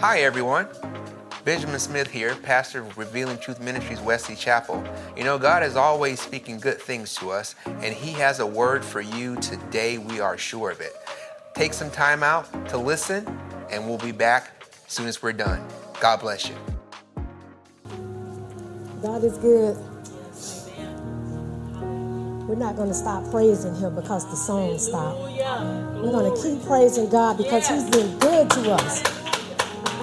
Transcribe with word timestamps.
Hi, 0.00 0.18
everyone. 0.18 0.68
Benjamin 1.46 1.80
Smith 1.80 2.10
here, 2.10 2.34
pastor 2.34 2.80
of 2.80 2.98
Revealing 2.98 3.38
Truth 3.38 3.62
Ministries, 3.62 3.98
Wesley 3.98 4.36
Chapel. 4.36 4.84
You 5.16 5.24
know, 5.24 5.38
God 5.38 5.62
is 5.62 5.74
always 5.74 6.20
speaking 6.20 6.60
good 6.60 6.78
things 6.78 7.14
to 7.14 7.30
us, 7.30 7.54
and 7.64 7.94
He 7.94 8.12
has 8.12 8.38
a 8.40 8.46
word 8.46 8.84
for 8.84 9.00
you 9.00 9.36
today. 9.36 9.96
We 9.96 10.20
are 10.20 10.36
sure 10.36 10.70
of 10.70 10.82
it. 10.82 10.92
Take 11.54 11.72
some 11.72 11.90
time 11.90 12.22
out 12.22 12.68
to 12.68 12.76
listen, 12.76 13.26
and 13.70 13.88
we'll 13.88 13.96
be 13.96 14.12
back 14.12 14.62
as 14.86 14.92
soon 14.92 15.06
as 15.06 15.22
we're 15.22 15.32
done. 15.32 15.66
God 15.98 16.20
bless 16.20 16.46
you. 16.46 16.56
God 19.00 19.24
is 19.24 19.38
good. 19.38 19.78
We're 22.46 22.54
not 22.54 22.76
going 22.76 22.88
to 22.88 22.94
stop 22.94 23.28
praising 23.30 23.74
Him 23.74 23.94
because 23.94 24.28
the 24.28 24.36
song 24.36 24.78
stopped. 24.78 25.20
We're 25.20 26.12
going 26.12 26.36
to 26.36 26.42
keep 26.42 26.62
praising 26.66 27.08
God 27.08 27.38
because 27.38 27.66
He's 27.66 27.88
been 27.88 28.18
good 28.18 28.50
to 28.50 28.72
us. 28.72 29.15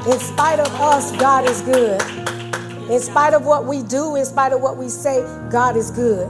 In 0.05 0.19
spite 0.19 0.59
of 0.59 0.67
us, 0.81 1.13
God 1.13 1.49
is 1.49 1.61
good. 1.61 2.01
In 2.91 2.99
spite 2.99 3.33
of 3.33 3.45
what 3.45 3.65
we 3.65 3.83
do, 3.83 4.17
in 4.17 4.25
spite 4.25 4.51
of 4.51 4.59
what 4.59 4.75
we 4.75 4.89
say, 4.89 5.21
God 5.49 5.77
is 5.77 5.91
good. 5.91 6.29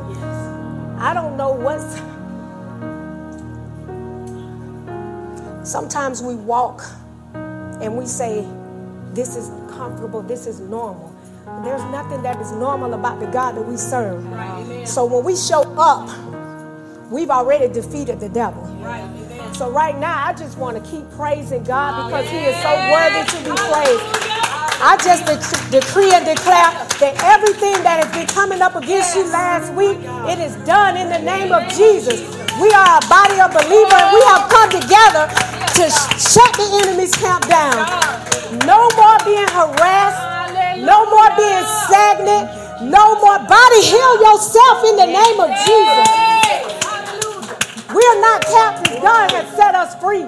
I 1.00 1.12
don't 1.16 1.36
know 1.36 1.54
what's. 1.54 1.84
Sometimes 5.68 6.22
we 6.22 6.36
walk 6.36 6.84
and 7.34 7.98
we 7.98 8.06
say, 8.06 8.48
This 9.14 9.36
is 9.36 9.50
comfortable, 9.76 10.22
this 10.22 10.46
is 10.46 10.60
normal. 10.60 11.16
But 11.44 11.64
there's 11.64 11.84
nothing 11.92 12.22
that 12.22 12.40
is 12.40 12.52
normal 12.52 12.94
about 12.94 13.20
the 13.20 13.28
God 13.28 13.56
that 13.56 13.64
we 13.68 13.76
serve. 13.76 14.24
So 14.88 15.04
when 15.06 15.24
we 15.24 15.36
show 15.36 15.64
up, 15.80 16.10
we've 17.10 17.32
already 17.32 17.74
defeated 17.74 18.20
the 18.20 18.30
devil. 18.30 18.64
So 19.54 19.70
right 19.70 19.98
now, 19.98 20.18
I 20.26 20.34
just 20.34 20.58
want 20.58 20.76
to 20.84 20.84
keep 20.90 21.10
praising 21.12 21.64
God 21.64 22.06
because 22.10 22.28
He 22.30 22.42
is 22.42 22.58
so 22.66 22.74
worthy 22.90 23.22
to 23.22 23.38
be 23.46 23.54
praised. 23.70 24.02
I 24.82 24.98
just 25.00 25.24
de- 25.30 25.80
decree 25.80 26.12
and 26.12 26.26
declare 26.26 26.74
that 27.00 27.14
everything 27.24 27.78
that 27.86 28.02
has 28.04 28.10
been 28.12 28.28
coming 28.28 28.62
up 28.62 28.76
against 28.76 29.16
you 29.16 29.24
last 29.30 29.72
week, 29.78 30.02
it 30.28 30.40
is 30.42 30.58
done 30.66 30.98
in 30.98 31.08
the 31.08 31.22
name 31.22 31.54
of 31.54 31.64
Jesus. 31.70 32.20
We 32.60 32.74
are 32.74 32.98
a 32.98 33.04
body 33.08 33.38
of 33.40 33.54
believers, 33.54 33.94
and 33.94 34.10
we 34.12 34.22
have 34.26 34.50
come 34.50 34.70
together 34.74 35.30
to 35.30 35.84
sh- 35.88 36.34
shut 36.34 36.52
the 36.58 36.68
enemy's 36.84 37.14
camp 37.16 37.46
down. 37.46 37.78
No 38.66 38.90
more 38.98 39.18
being 39.24 39.48
harassed, 39.54 40.82
no 40.82 41.06
more 41.14 41.30
being 41.38 41.64
stagnant, 41.88 42.50
no 42.90 43.22
more. 43.22 43.38
Body, 43.46 43.82
heal 43.86 44.14
yourself 44.26 44.82
in 44.90 44.98
the 44.98 45.08
name 45.14 45.38
of 45.40 45.50
Jesus. 45.62 46.33
We 47.94 48.02
are 48.02 48.22
not 48.22 48.42
captives. 48.42 49.00
God 49.02 49.32
has 49.32 49.48
set 49.56 49.76
us 49.76 49.96
free. 50.02 50.26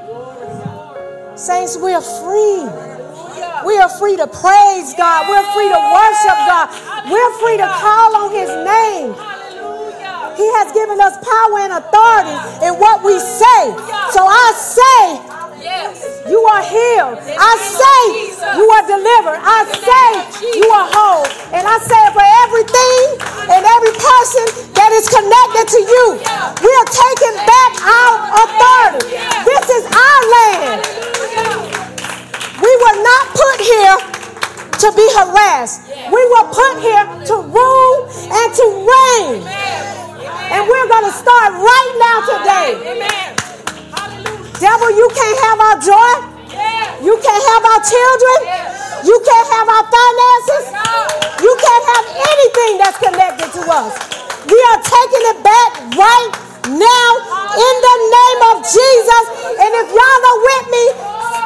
Saints, 1.36 1.78
we 1.78 1.92
are 1.94 2.02
free. 2.02 2.64
We 3.66 3.78
are 3.82 3.90
free 3.90 4.16
to 4.18 4.28
praise 4.28 4.94
God. 4.94 5.28
We're 5.28 5.48
free 5.54 5.70
to 5.74 5.82
worship 5.92 6.38
God. 6.46 6.70
We're 7.10 7.34
free 7.42 7.58
to 7.58 7.68
call 7.68 8.16
on 8.16 8.30
His 8.32 8.50
name. 8.64 9.18
He 10.38 10.48
has 10.60 10.72
given 10.76 11.00
us 11.00 11.16
power 11.24 11.60
and 11.64 11.74
authority 11.80 12.36
in 12.68 12.76
what 12.80 13.04
we 13.04 13.18
say. 13.20 13.62
So 14.12 14.22
I 14.28 14.48
say, 14.54 15.02
you 16.30 16.42
are 16.46 16.64
healed. 16.64 17.18
I 17.22 17.54
say, 17.58 18.02
you 18.58 18.66
are 18.70 18.86
delivered. 18.86 19.42
I 19.42 19.62
say, 19.74 20.10
you 20.58 20.68
are 20.70 20.88
whole. 20.90 21.26
And 21.54 21.66
I 21.66 21.78
say 21.82 22.04
for 22.14 22.26
everything 22.46 23.06
and 23.50 23.62
every 23.66 23.94
person 23.98 24.46
that 24.78 24.92
is 24.94 25.10
connected 25.10 25.66
to 25.74 25.80
you, 25.82 26.06
we 26.62 26.70
are 26.70 26.90
taking 26.90 27.36
back 27.46 27.72
our 27.82 28.14
authority. 28.46 29.18
This 29.46 29.66
is 29.70 29.84
our 29.90 30.22
land. 30.34 30.82
We 32.62 32.72
were 32.82 32.98
not 33.02 33.24
put 33.34 33.58
here 33.62 33.98
to 34.80 34.88
be 34.96 35.06
harassed. 35.18 35.88
We 35.90 36.22
were 36.30 36.48
put 36.54 36.82
here 36.82 37.06
to 37.32 37.36
rule 37.42 37.98
and 38.30 38.50
to 38.54 38.66
reign. 38.86 39.55
Devil, 44.76 44.92
you 44.92 45.08
can't 45.16 45.40
have 45.40 45.60
our 45.72 45.78
joy. 45.80 46.12
You 47.00 47.16
can't 47.24 47.46
have 47.48 47.64
our 47.64 47.80
children. 47.80 48.40
You 49.08 49.16
can't 49.24 49.50
have 49.56 49.68
our 49.72 49.86
finances. 49.88 50.64
You 51.40 51.54
can't 51.64 51.86
have 51.96 52.06
anything 52.12 52.72
that's 52.84 53.00
connected 53.00 53.56
to 53.56 53.62
us. 53.72 53.96
We 54.44 54.60
are 54.76 54.80
taking 54.84 55.24
it 55.32 55.40
back 55.48 55.80
right 55.96 56.32
now 56.76 57.08
in 57.56 57.76
the 57.88 57.98
name 58.20 58.42
of 58.52 58.68
Jesus. 58.68 59.24
And 59.64 59.72
if 59.80 59.88
y'all 59.96 60.24
are 60.28 60.40
with 60.44 60.66
me, 60.68 60.86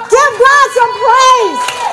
give 0.09 0.31
God 0.41 0.66
some 0.73 0.94
praise. 0.97 1.88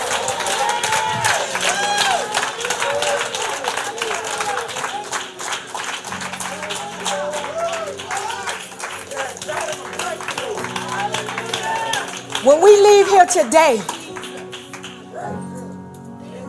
When 12.46 12.62
we 12.62 12.70
leave 12.80 13.08
here 13.08 13.26
today, 13.26 13.82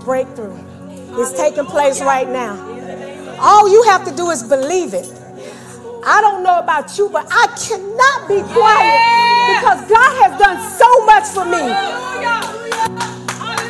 breakthrough 0.06 0.54
is 1.18 1.34
taking 1.34 1.66
place 1.66 2.02
right 2.02 2.30
now. 2.30 2.54
All 3.42 3.68
you 3.68 3.82
have 3.90 4.06
to 4.06 4.16
do 4.16 4.30
is 4.30 4.44
believe 4.44 4.94
it. 4.94 5.10
I 6.06 6.22
don't 6.22 6.44
know 6.44 6.60
about 6.60 7.00
you, 7.00 7.10
but 7.10 7.26
I 7.32 7.48
cannot 7.58 8.30
be 8.30 8.46
quiet 8.54 9.02
because 9.58 9.90
God 9.90 10.14
has 10.22 10.38
done 10.38 10.62
so 10.78 10.86
much 11.10 11.26
for 11.34 11.46
me. 11.46 11.66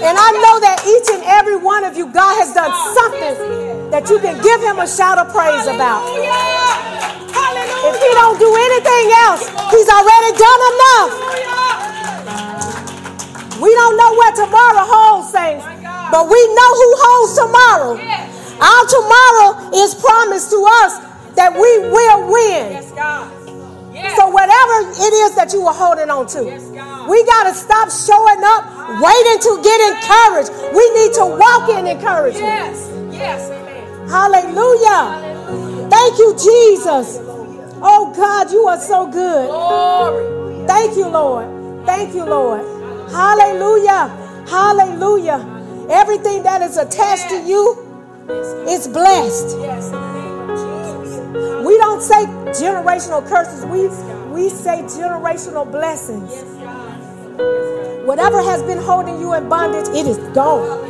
And 0.04 0.16
I 0.20 0.30
know 0.44 0.60
that 0.60 0.84
each 0.84 1.08
and 1.16 1.24
every 1.24 1.56
one 1.56 1.86
of 1.86 1.96
you, 1.96 2.12
God 2.12 2.36
has 2.44 2.54
done 2.54 2.76
something 2.92 3.90
that 3.90 4.10
you 4.10 4.20
can 4.20 4.36
give 4.44 4.60
him 4.60 4.80
a 4.80 4.88
shout 4.88 5.18
of 5.18 5.32
praise 5.32 5.64
about. 5.64 6.04
If 7.88 7.96
he 8.04 8.12
don't 8.20 8.36
do 8.38 8.52
anything 8.52 9.16
else, 9.24 9.48
he's 9.72 9.88
already 9.88 10.36
done 10.36 10.62
enough. 10.76 11.27
We 13.62 13.74
don't 13.74 13.98
know 13.98 14.14
what 14.14 14.36
tomorrow 14.36 14.86
holds, 14.86 15.32
saints, 15.32 15.66
but 16.12 16.24
we 16.30 16.40
know 16.54 16.72
who 16.78 16.90
holds 17.02 17.34
tomorrow. 17.42 17.94
Our 18.62 18.84
tomorrow 18.86 19.70
is 19.74 19.96
promised 19.96 20.50
to 20.52 20.60
us 20.86 21.00
that 21.36 21.54
we 21.54 21.72
will 21.90 22.30
win. 22.30 22.82
So 24.16 24.30
whatever 24.30 24.76
it 24.94 25.14
is 25.26 25.36
that 25.36 25.54
you 25.54 25.66
are 25.66 25.74
holding 25.74 26.10
on 26.10 26.28
to, 26.38 26.44
we 27.10 27.26
got 27.26 27.44
to 27.50 27.54
stop 27.54 27.90
showing 27.90 28.42
up, 28.46 28.66
waiting 29.02 29.40
to 29.42 29.62
get 29.64 29.80
encouraged. 29.94 30.52
We 30.74 30.86
need 30.94 31.14
to 31.18 31.26
walk 31.26 31.70
in 31.70 31.88
encouragement. 31.88 32.46
Yes, 32.46 32.92
yes, 33.12 33.50
amen. 33.52 34.10
Hallelujah. 34.10 35.90
Thank 35.90 36.18
you, 36.20 36.34
Jesus. 36.34 37.20
Oh 37.82 38.14
God, 38.16 38.52
you 38.52 38.68
are 38.68 38.80
so 38.80 39.08
good. 39.08 39.50
Glory. 39.50 40.68
Thank 40.68 40.96
you, 40.98 41.08
Lord. 41.08 41.86
Thank 41.86 42.14
you, 42.14 42.24
Lord. 42.26 42.77
Hallelujah. 43.12 44.08
Hallelujah. 44.50 45.40
Everything 45.90 46.44
that 46.44 46.62
is 46.62 46.78
attached 46.78 47.30
to 47.30 47.42
you 47.48 47.84
is 48.68 48.88
blessed. 48.88 49.58
We 51.66 51.78
don't 51.78 52.02
say 52.02 52.26
generational 52.56 53.28
curses. 53.28 53.66
We 53.66 53.88
we 54.34 54.50
say 54.50 54.84
generational 54.84 55.70
blessings. 55.70 56.32
Whatever 58.06 58.42
has 58.42 58.62
been 58.64 58.78
holding 58.78 59.20
you 59.20 59.34
in 59.34 59.50
bondage, 59.50 59.88
it 59.90 60.08
is 60.08 60.18
gone. 60.36 60.86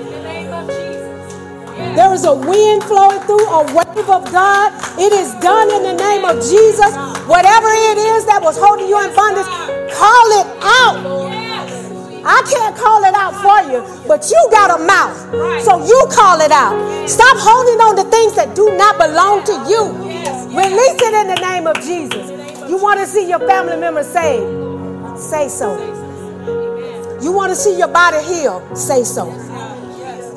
There 1.96 2.14
is 2.14 2.26
a 2.26 2.34
wind 2.34 2.84
flowing 2.84 3.20
through, 3.22 3.48
a 3.48 3.64
wave 3.74 4.10
of 4.10 4.32
God. 4.32 4.74
It 5.00 5.14
is 5.14 5.34
done 5.36 5.72
in 5.72 5.84
the 5.84 5.94
name 5.94 6.26
of 6.26 6.36
Jesus. 6.38 6.96
Whatever 7.28 7.70
it 7.70 7.98
is 7.98 8.26
that 8.26 8.40
was 8.42 8.58
holding 8.58 8.88
you 8.88 9.00
in 9.04 9.16
bondage, 9.16 9.48
call 9.94 10.28
it 10.42 10.48
out. 10.64 11.37
I 12.26 12.42
can't 12.50 12.76
call 12.76 13.04
it 13.04 13.14
out 13.14 13.36
for 13.42 13.72
you, 13.72 13.82
but 14.08 14.30
you 14.30 14.48
got 14.52 14.80
a 14.80 14.84
mouth. 14.84 15.18
So 15.64 15.86
you 15.86 16.08
call 16.12 16.42
it 16.42 16.52
out. 16.52 16.76
Stop 17.10 17.38
holding 17.40 17.80
on 17.82 17.96
to 17.98 18.04
things 18.10 18.36
that 18.36 18.56
do 18.56 18.76
not 18.78 18.98
belong 18.98 19.44
to 19.46 19.54
you. 19.70 20.08
Release 20.56 21.02
it 21.02 21.14
in 21.14 21.28
the 21.28 21.42
name 21.42 21.68
of 21.68 21.76
Jesus. 21.82 22.30
You 22.70 22.78
want 22.78 23.00
to 23.00 23.06
see 23.08 23.28
your 23.30 23.40
family 23.40 23.78
members 23.78 24.08
saved? 24.08 25.20
Say 25.20 25.50
so. 25.50 25.76
You 27.22 27.32
want 27.32 27.52
to 27.52 27.56
see 27.56 27.78
your 27.78 27.88
body 27.88 28.24
healed? 28.24 28.78
Say 28.78 29.04
so. 29.04 29.28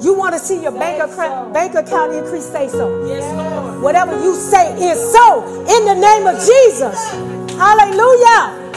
You 0.00 0.14
want 0.14 0.34
to 0.34 0.38
see 0.38 0.62
your 0.62 0.72
bank 0.72 1.02
account, 1.02 1.52
bank 1.52 1.74
account 1.74 2.14
increase? 2.14 2.46
Say 2.46 2.68
so. 2.68 3.80
Whatever 3.82 4.12
you 4.22 4.34
say 4.34 4.72
is 4.90 5.12
so 5.12 5.44
in 5.60 5.84
the 5.86 5.94
name 5.94 6.26
of 6.26 6.36
Jesus. 6.36 7.10
Hallelujah. 7.58 8.70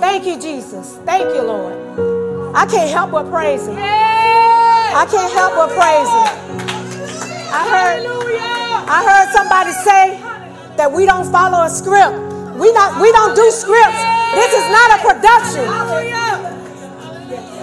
Thank 0.00 0.26
you, 0.26 0.40
Jesus. 0.40 0.96
Thank 1.04 1.34
you, 1.34 1.42
Lord. 1.42 2.19
I 2.54 2.66
can't 2.66 2.90
help 2.90 3.12
but 3.12 3.30
praise 3.30 3.66
Him. 3.66 3.78
I 3.78 5.06
can't 5.06 5.32
help 5.32 5.54
but 5.54 5.70
praise 5.70 6.10
Him. 6.10 6.26
I 7.54 7.62
heard, 7.70 8.02
I 8.90 8.98
heard 9.06 9.28
somebody 9.30 9.70
say 9.86 10.18
that 10.76 10.90
we 10.90 11.06
don't 11.06 11.30
follow 11.30 11.62
a 11.62 11.70
script. 11.70 12.18
We 12.58 12.72
not, 12.74 12.98
we 12.98 13.10
don't 13.14 13.34
do 13.38 13.46
scripts. 13.54 14.02
This 14.34 14.50
is 14.50 14.66
not 14.66 14.88
a 14.94 14.98
production. 14.98 15.66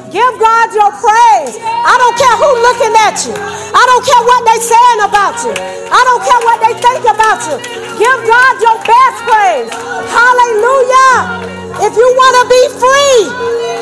Give 0.07 0.33
God 0.39 0.71
your 0.71 0.91
praise. 1.03 1.59
I 1.59 1.95
don't 1.99 2.15
care 2.15 2.37
who 2.39 2.49
looking 2.63 2.95
at 3.03 3.19
you. 3.27 3.35
I 3.35 3.83
don't 3.91 4.05
care 4.07 4.23
what 4.23 4.41
they 4.47 4.59
saying 4.63 5.01
about 5.03 5.35
you. 5.43 5.51
I 5.91 6.01
don't 6.07 6.23
care 6.23 6.41
what 6.47 6.57
they 6.63 6.73
think 6.79 7.03
about 7.11 7.43
you. 7.43 7.59
Give 7.99 8.19
God 8.23 8.53
your 8.63 8.77
best 8.87 9.17
praise. 9.27 9.67
Hallelujah. 10.07 11.43
If 11.83 11.93
you 11.93 12.07
want 12.07 12.33
to 12.39 12.43
be 12.47 12.63
free, 12.79 13.76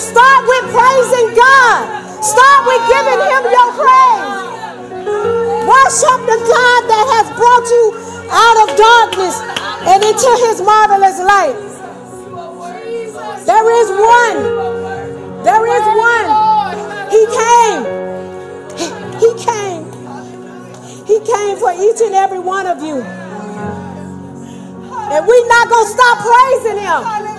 start 0.00 0.48
with 0.48 0.64
praising 0.72 1.28
God. 1.36 2.00
Start 2.24 2.60
with 2.66 2.82
giving 2.88 3.20
him 3.20 3.42
your 3.52 3.68
praise. 3.76 4.40
Worship 5.68 6.20
the 6.24 6.40
God 6.40 6.80
that 6.88 7.06
has 7.20 7.26
brought 7.36 7.68
you 7.68 7.84
out 8.32 8.56
of 8.64 8.76
darkness 8.76 9.36
and 9.84 10.02
into 10.02 10.30
his 10.48 10.60
marvelous 10.60 11.20
light. 11.20 11.56
There 13.44 13.68
is 13.80 13.88
one. 13.92 14.38
There 15.44 15.64
is 15.68 15.84
one. 15.96 16.28
He 17.10 17.26
came. 17.28 17.82
He 19.20 19.30
came. 19.36 19.84
He 21.06 21.20
came 21.20 21.56
for 21.58 21.72
each 21.72 22.00
and 22.00 22.14
every 22.14 22.38
one 22.38 22.66
of 22.66 22.82
you. 22.82 23.02
And 25.12 25.26
we're 25.26 25.48
not 25.48 25.68
going 25.68 25.86
to 25.86 25.92
stop 25.92 26.18
praising 26.18 26.78
him. 26.78 27.29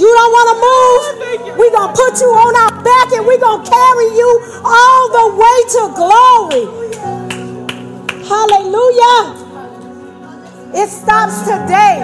You 0.00 0.08
don't 0.08 0.32
want 0.32 0.48
to 0.48 0.56
move? 0.64 1.60
We're 1.60 1.76
going 1.76 1.92
to 1.92 1.98
put 2.00 2.16
you 2.24 2.32
on 2.32 2.56
our 2.56 2.72
back 2.80 3.12
and 3.12 3.20
we're 3.28 3.36
going 3.36 3.60
to 3.60 3.68
carry 3.68 4.08
you 4.16 4.30
all 4.64 5.12
the 5.12 5.26
way 5.36 5.56
to 5.76 5.82
glory. 5.92 6.64
Hallelujah. 8.24 9.36
It 10.72 10.88
stops 10.88 11.44
today. 11.44 12.00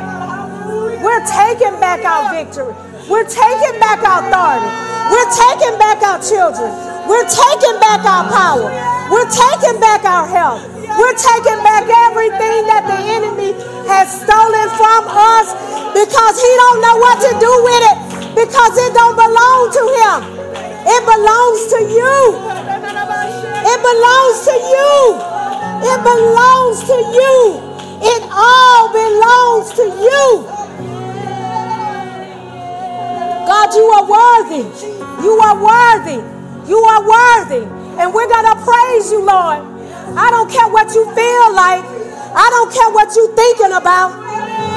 We're 1.01 1.25
taking 1.25 1.81
back 1.81 2.05
our 2.05 2.29
victory. 2.29 2.77
We're 3.09 3.25
taking 3.25 3.81
back 3.81 4.05
our 4.05 4.29
authority. 4.29 4.69
We're 5.09 5.33
taking 5.33 5.81
back 5.81 6.05
our 6.05 6.21
children. 6.21 6.69
We're 7.09 7.25
taking 7.25 7.81
back 7.81 8.05
our 8.05 8.29
power. 8.29 8.69
We're 9.09 9.31
taking 9.33 9.81
back 9.81 10.05
our 10.05 10.29
health. 10.29 10.61
We're 11.01 11.17
taking 11.17 11.65
back 11.65 11.89
everything 12.13 12.69
that 12.69 12.85
the 12.85 13.01
enemy 13.09 13.57
has 13.87 14.11
stolen 14.11 14.69
from 14.75 15.03
us 15.09 15.55
because 15.95 16.35
he 16.37 16.51
don't 16.61 16.81
know 16.83 16.97
what 16.99 17.17
to 17.23 17.31
do 17.39 17.53
with 17.65 17.83
it 17.91 17.97
because 18.37 18.75
it 18.77 18.93
don't 18.93 19.17
belong 19.17 19.73
to 19.73 19.83
him. 19.97 20.19
It 20.87 21.03
belongs 21.03 21.61
to 21.73 21.79
you. 21.89 22.17
It 23.65 23.79
belongs 23.81 24.39
to 24.47 24.55
you. 24.55 24.93
It 25.83 26.01
belongs 26.05 26.79
to 26.85 26.97
you. 27.17 27.37
It 28.03 28.23
all 28.31 28.93
belongs 28.93 29.73
to 29.73 29.85
you. 30.05 30.47
God, 33.47 33.75
you 33.75 33.87
are 33.97 34.05
worthy. 34.05 34.65
You 35.23 35.33
are 35.41 35.57
worthy. 35.57 36.21
You 36.69 36.79
are 36.79 37.03
worthy. 37.03 37.65
And 37.99 38.13
we're 38.13 38.29
going 38.29 38.45
to 38.45 38.57
praise 38.63 39.11
you, 39.11 39.25
Lord. 39.25 39.65
I 40.17 40.31
don't 40.31 40.51
care 40.51 40.69
what 40.69 40.95
you 40.95 41.05
feel 41.15 41.55
like. 41.55 41.96
I 42.37 42.51
don't 42.53 42.69
care 42.69 42.91
what 42.93 43.09
you're 43.17 43.33
thinking 43.33 43.73
about. 43.73 44.13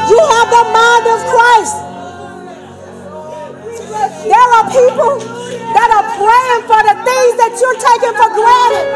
You 0.07 0.15
have 0.15 0.47
the 0.47 0.63
mind 0.71 1.05
of 1.11 1.19
Christ. 1.27 1.75
There 4.23 4.47
are 4.55 4.65
people 4.71 5.19
that 5.75 5.91
are 5.91 6.07
praying 6.15 6.63
for 6.71 6.79
the 6.87 6.95
things 7.03 7.35
that 7.35 7.51
you're 7.59 7.75
taking 7.83 8.15
for 8.15 8.31
granted. 8.31 8.87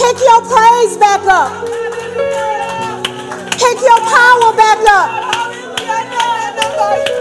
Pick 0.00 0.16
your 0.16 0.40
praise 0.48 0.96
back 0.96 1.20
up. 1.28 1.52
Pick 3.52 3.84
your 3.84 4.00
power 4.08 4.56
back 4.56 4.80
up. 4.88 5.12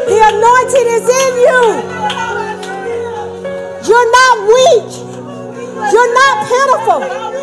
The 0.07 0.15
anointing 0.31 0.87
is 0.95 1.03
in 1.11 1.33
you. 1.43 1.63
You're 3.83 4.11
not 4.15 4.47
weak. 4.47 4.89
You're 5.91 6.13
not 6.13 6.35
pitiful. 6.47 7.36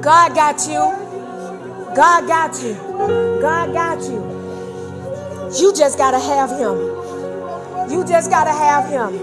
God 0.00 0.34
got 0.34 0.60
you. 0.68 1.94
God 1.96 2.28
got 2.28 2.62
you. 2.62 2.74
God 3.42 3.72
got 3.72 4.00
you. 4.02 4.38
You 5.58 5.72
just 5.74 5.98
got 5.98 6.12
to 6.12 6.20
have 6.20 6.50
Him. 6.50 6.78
You 7.90 8.04
just 8.06 8.30
got 8.30 8.44
to 8.44 8.52
have 8.52 8.88
Him. 8.88 9.14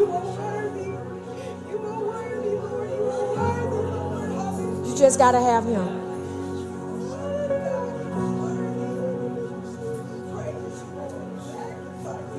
You 4.85 4.95
just 4.97 5.17
got 5.17 5.31
to 5.31 5.39
have 5.39 5.63
Him. 5.65 5.87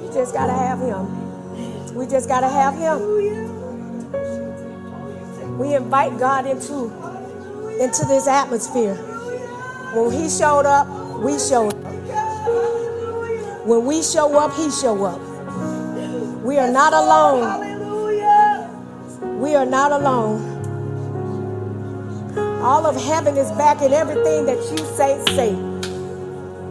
You 0.03 0.13
just 0.13 0.35
got 0.35 0.47
to 0.47 0.53
have 0.53 0.81
Him. 0.81 1.95
We 1.95 2.07
just 2.07 2.29
got 2.29 2.41
to 2.41 2.49
have 2.49 2.75
Him. 2.77 2.99
We 5.59 5.75
invite 5.75 6.19
God 6.19 6.47
into 6.47 6.91
into 7.81 8.05
this 8.07 8.27
atmosphere. 8.27 8.95
When 9.95 10.11
he 10.11 10.29
showed 10.29 10.67
up, 10.67 10.89
we 11.23 11.39
showed 11.39 11.75
up. 11.75 11.93
When 13.67 13.85
we 13.85 14.03
show 14.03 14.39
up, 14.39 14.55
he 14.55 14.71
show 14.71 15.05
up. 15.05 15.21
We 16.43 16.59
are 16.59 16.71
not 16.71 16.93
alone. 16.93 17.67
We 19.41 19.55
are 19.55 19.67
not 19.67 19.93
alone. 19.93 20.55
All 22.63 22.87
of 22.87 22.97
heaven 22.97 23.37
is 23.37 23.51
backing 23.53 23.93
everything 23.93 24.47
that 24.47 24.59
you 24.71 24.79
say 24.97 25.23
say. 25.35 25.55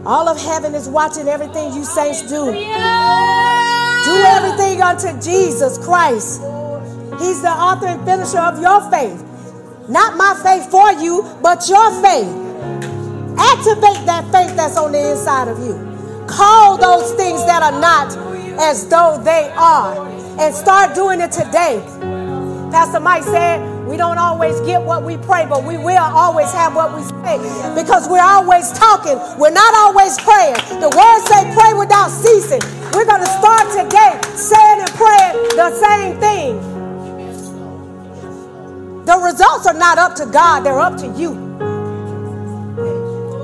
All 0.04 0.28
of 0.28 0.40
heaven 0.40 0.74
is 0.74 0.88
watching 0.88 1.26
everything 1.28 1.72
you 1.74 1.84
saints 1.84 2.22
do. 2.22 2.52
Do 4.06 4.16
everything 4.24 4.82
unto 4.82 5.12
Jesus 5.20 5.78
Christ. 5.78 6.40
He's 7.18 7.42
the 7.42 7.50
author 7.50 7.86
and 7.86 8.04
finisher 8.04 8.38
of 8.38 8.60
your 8.60 8.80
faith. 8.90 9.25
Not 9.88 10.16
my 10.16 10.34
faith 10.42 10.70
for 10.70 10.92
you, 10.92 11.22
but 11.42 11.68
your 11.68 11.90
faith. 12.02 12.26
Activate 13.38 14.04
that 14.06 14.26
faith 14.32 14.56
that's 14.56 14.76
on 14.76 14.92
the 14.92 15.10
inside 15.12 15.48
of 15.48 15.58
you. 15.60 15.74
Call 16.26 16.76
those 16.76 17.12
things 17.12 17.44
that 17.46 17.62
are 17.62 17.80
not 17.80 18.16
as 18.58 18.88
though 18.88 19.20
they 19.22 19.52
are. 19.56 20.06
And 20.38 20.54
start 20.54 20.94
doing 20.94 21.20
it 21.20 21.30
today. 21.30 21.80
Pastor 22.72 23.00
Mike 23.00 23.22
said, 23.22 23.86
we 23.86 23.96
don't 23.96 24.18
always 24.18 24.58
get 24.62 24.82
what 24.82 25.04
we 25.04 25.16
pray, 25.16 25.46
but 25.48 25.62
we 25.62 25.78
will 25.78 25.96
always 26.02 26.52
have 26.52 26.74
what 26.74 26.94
we 26.94 27.02
say 27.02 27.38
because 27.74 28.08
we're 28.08 28.20
always 28.20 28.72
talking. 28.72 29.16
We're 29.38 29.54
not 29.54 29.72
always 29.74 30.18
praying. 30.18 30.56
The 30.80 30.90
word 30.90 31.20
say 31.30 31.46
pray 31.54 31.72
without 31.78 32.10
ceasing. 32.10 32.60
We're 32.92 33.06
going 33.06 33.22
to 33.22 33.30
start 33.38 33.70
today 33.70 34.18
saying 34.34 34.80
and 34.80 34.90
praying 34.98 35.56
the 35.56 35.70
same 35.78 36.18
thing. 36.18 36.75
The 39.06 39.16
results 39.18 39.68
are 39.68 39.74
not 39.74 39.98
up 39.98 40.16
to 40.16 40.26
God, 40.26 40.62
they're 40.62 40.80
up 40.80 40.96
to 40.98 41.06
you. 41.16 41.32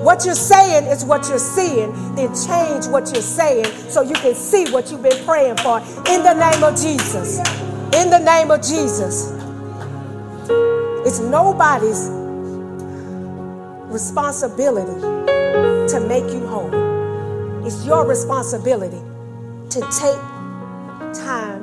What 0.03 0.25
you're 0.25 0.35
saying 0.35 0.89
is 0.89 1.05
what 1.05 1.29
you're 1.29 1.39
seeing. 1.39 1.93
Then 2.17 2.35
change 2.35 2.89
what 2.89 3.13
you're 3.13 3.23
saying 3.23 3.67
so 3.89 4.03
you 4.03 4.15
can 4.15 4.35
see 4.35 4.69
what 4.73 4.91
you've 4.91 5.05
been 5.05 5.25
praying 5.25 5.59
for. 5.59 5.79
In 6.11 6.25
the 6.25 6.35
name 6.35 6.65
of 6.65 6.75
Jesus. 6.75 7.39
In 7.95 8.11
the 8.11 8.19
name 8.19 8.51
of 8.51 8.61
Jesus. 8.61 9.31
It's 11.07 11.21
nobody's 11.21 12.09
responsibility 13.89 15.01
to 15.01 16.05
make 16.09 16.25
you 16.33 16.45
whole. 16.49 16.71
It's 17.65 17.87
your 17.87 18.05
responsibility 18.05 19.01
to 19.71 19.81
take 19.97 20.19
time 21.15 21.63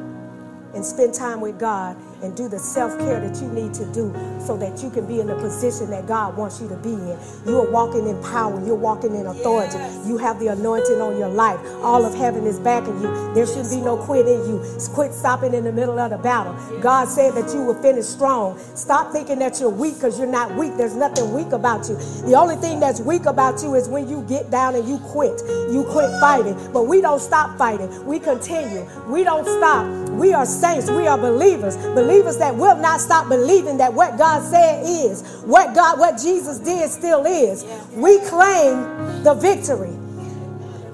and 0.74 0.86
spend 0.86 1.14
time 1.14 1.42
with 1.42 1.60
God 1.60 1.98
and 2.22 2.36
do 2.36 2.48
the 2.48 2.60
self 2.60 2.98
care 3.00 3.20
that 3.20 3.42
you 3.42 3.48
need 3.50 3.74
to 3.74 3.86
do 3.94 4.14
so 4.46 4.58
that 4.58 4.82
you 4.84 4.90
can 4.90 5.06
be 5.06 5.20
in 5.20 5.28
the 5.28 5.36
position 5.36 5.90
that 5.92 6.08
God 6.08 6.36
wants 6.36 6.62
you 6.62 6.68
to 6.68 6.76
be 6.78 6.94
in. 6.94 7.18
You 7.46 7.60
are 7.60 7.72
walking 7.72 8.08
in 8.08 8.22
power, 8.24 8.64
you're 8.66 8.76
walking 8.76 9.16
in 9.16 9.26
authority. 9.28 9.78
Yes. 9.78 10.08
You 10.08 10.18
have 10.18 10.40
the 10.40 10.48
anointing 10.48 11.02
on 11.02 11.18
your 11.18 11.30
life. 11.30 11.60
All 11.82 12.06
of 12.06 12.14
heaven 12.14 12.46
is 12.46 12.60
backing 12.60 13.00
you. 13.02 13.34
There 13.34 13.46
should 13.48 13.70
be 13.70 13.82
no 13.82 13.98
quit 13.98 14.28
in 14.28 14.40
you. 14.50 14.64
Quit 14.94 15.14
stopping 15.14 15.54
in 15.54 15.64
the 15.64 15.72
middle 15.72 16.00
of 16.00 16.10
the 16.10 16.18
battle. 16.18 16.54
God 16.82 17.08
said 17.08 17.34
that 17.36 17.54
you 17.54 17.64
will 17.64 17.80
finish 17.82 18.06
strong. 18.06 18.60
Stop 18.76 19.12
thinking 19.12 19.40
that 19.40 19.60
you're 19.60 19.70
weak 19.70 19.96
because 19.96 20.18
you're 20.18 20.28
not 20.28 20.54
weak. 20.56 20.76
There's 20.78 20.96
nothing 20.96 21.32
weak 21.34 21.52
about 21.52 21.88
you. 21.88 21.96
The 21.96 22.36
only 22.36 22.56
thing 22.58 22.80
that's 22.80 23.00
weak 23.00 23.26
about 23.26 23.62
you 23.64 23.76
is 23.76 23.88
when 23.88 24.10
you 24.10 24.24
get 24.24 24.50
down 24.52 24.76
and 24.76 24.88
you 24.88 24.98
quit. 25.00 25.42
You 25.72 25.86
quit 25.90 26.10
fighting. 26.20 26.58
But 26.74 26.84
we 26.84 27.02
don't 27.02 27.20
stop 27.20 27.58
fighting. 27.58 28.06
We 28.06 28.20
continue. 28.20 28.86
We 29.08 29.24
don't 29.24 29.46
stop. 29.46 30.10
We 30.10 30.34
are 30.34 30.46
saints. 30.46 30.90
We 30.90 31.08
are 31.08 31.18
believers. 31.18 31.78
Believers 31.78 32.09
that 32.40 32.56
will 32.56 32.76
not 32.78 33.00
stop 33.00 33.30
believing 33.30 33.78
that 33.78 33.94
what 33.94 34.18
God 34.18 34.42
said 34.50 34.84
is, 34.84 35.22
what 35.46 35.76
God, 35.76 36.00
what 36.00 36.20
Jesus 36.20 36.58
did 36.60 36.90
still 36.90 37.26
is. 37.26 37.64
We 37.94 38.20
claim 38.28 39.24
the 39.24 39.36
victory. 39.36 39.94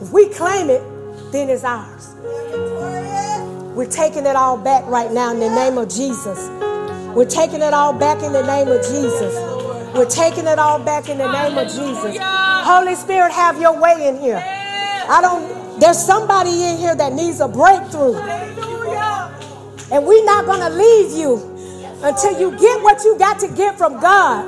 If 0.02 0.12
we 0.12 0.30
claim 0.30 0.70
it, 0.70 0.84
then 1.32 1.50
it's 1.50 1.64
ours. 1.64 2.16
We're 3.76 3.90
taking 3.90 4.26
it 4.26 4.36
all 4.36 4.58
back 4.58 4.86
right 4.88 5.12
now 5.12 5.32
in 5.32 5.40
the 5.40 5.50
name 5.50 5.78
of 5.78 5.90
Jesus. 5.90 6.50
We're 7.16 7.26
taking 7.30 7.62
it 7.62 7.74
all 7.74 7.94
back 7.94 8.22
in 8.22 8.34
the 8.34 8.46
name 8.46 8.68
of 8.68 8.82
Jesus. 8.82 9.34
We're 9.96 10.10
taking 10.10 10.48
it 10.48 10.60
all 10.60 10.80
back 10.80 11.10
in 11.10 11.18
the 11.18 11.32
name 11.32 11.58
of 11.58 11.68
Jesus. 11.68 12.18
Holy 12.20 12.96
Spirit, 12.96 13.32
have 13.32 13.60
your 13.60 13.80
way 13.80 14.08
in 14.08 14.20
here. 14.20 14.44
I 15.10 15.22
don't, 15.22 15.80
there's 15.80 15.98
somebody 15.98 16.64
in 16.64 16.78
here 16.78 16.96
that 16.96 17.14
needs 17.14 17.40
a 17.40 17.48
breakthrough. 17.48 18.16
And 19.92 20.06
we're 20.06 20.25
not 20.25 20.46
going 20.46 20.62
to 20.62 20.70
leave 20.70 21.12
you 21.12 21.36
until 22.04 22.39
you 22.39 22.51
get 22.58 22.82
what 22.82 23.04
you 23.04 23.18
got 23.18 23.39
to 23.39 23.48
get 23.50 23.77
from 23.77 24.00
God. 24.00 24.46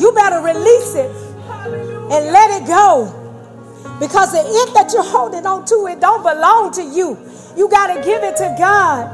You 0.00 0.12
better 0.12 0.40
release 0.40 0.94
it 0.94 1.10
and 2.10 2.32
let 2.32 2.62
it 2.62 2.66
go. 2.66 3.16
Because 4.00 4.32
the 4.32 4.40
it 4.40 4.74
that 4.74 4.90
you're 4.92 5.04
holding 5.04 5.46
on 5.46 5.64
to, 5.66 5.86
it 5.86 6.00
don't 6.00 6.22
belong 6.22 6.72
to 6.72 6.82
you. 6.82 7.18
You 7.56 7.68
got 7.68 7.94
to 7.94 8.02
give 8.02 8.22
it 8.22 8.36
to 8.36 8.54
God. 8.58 9.06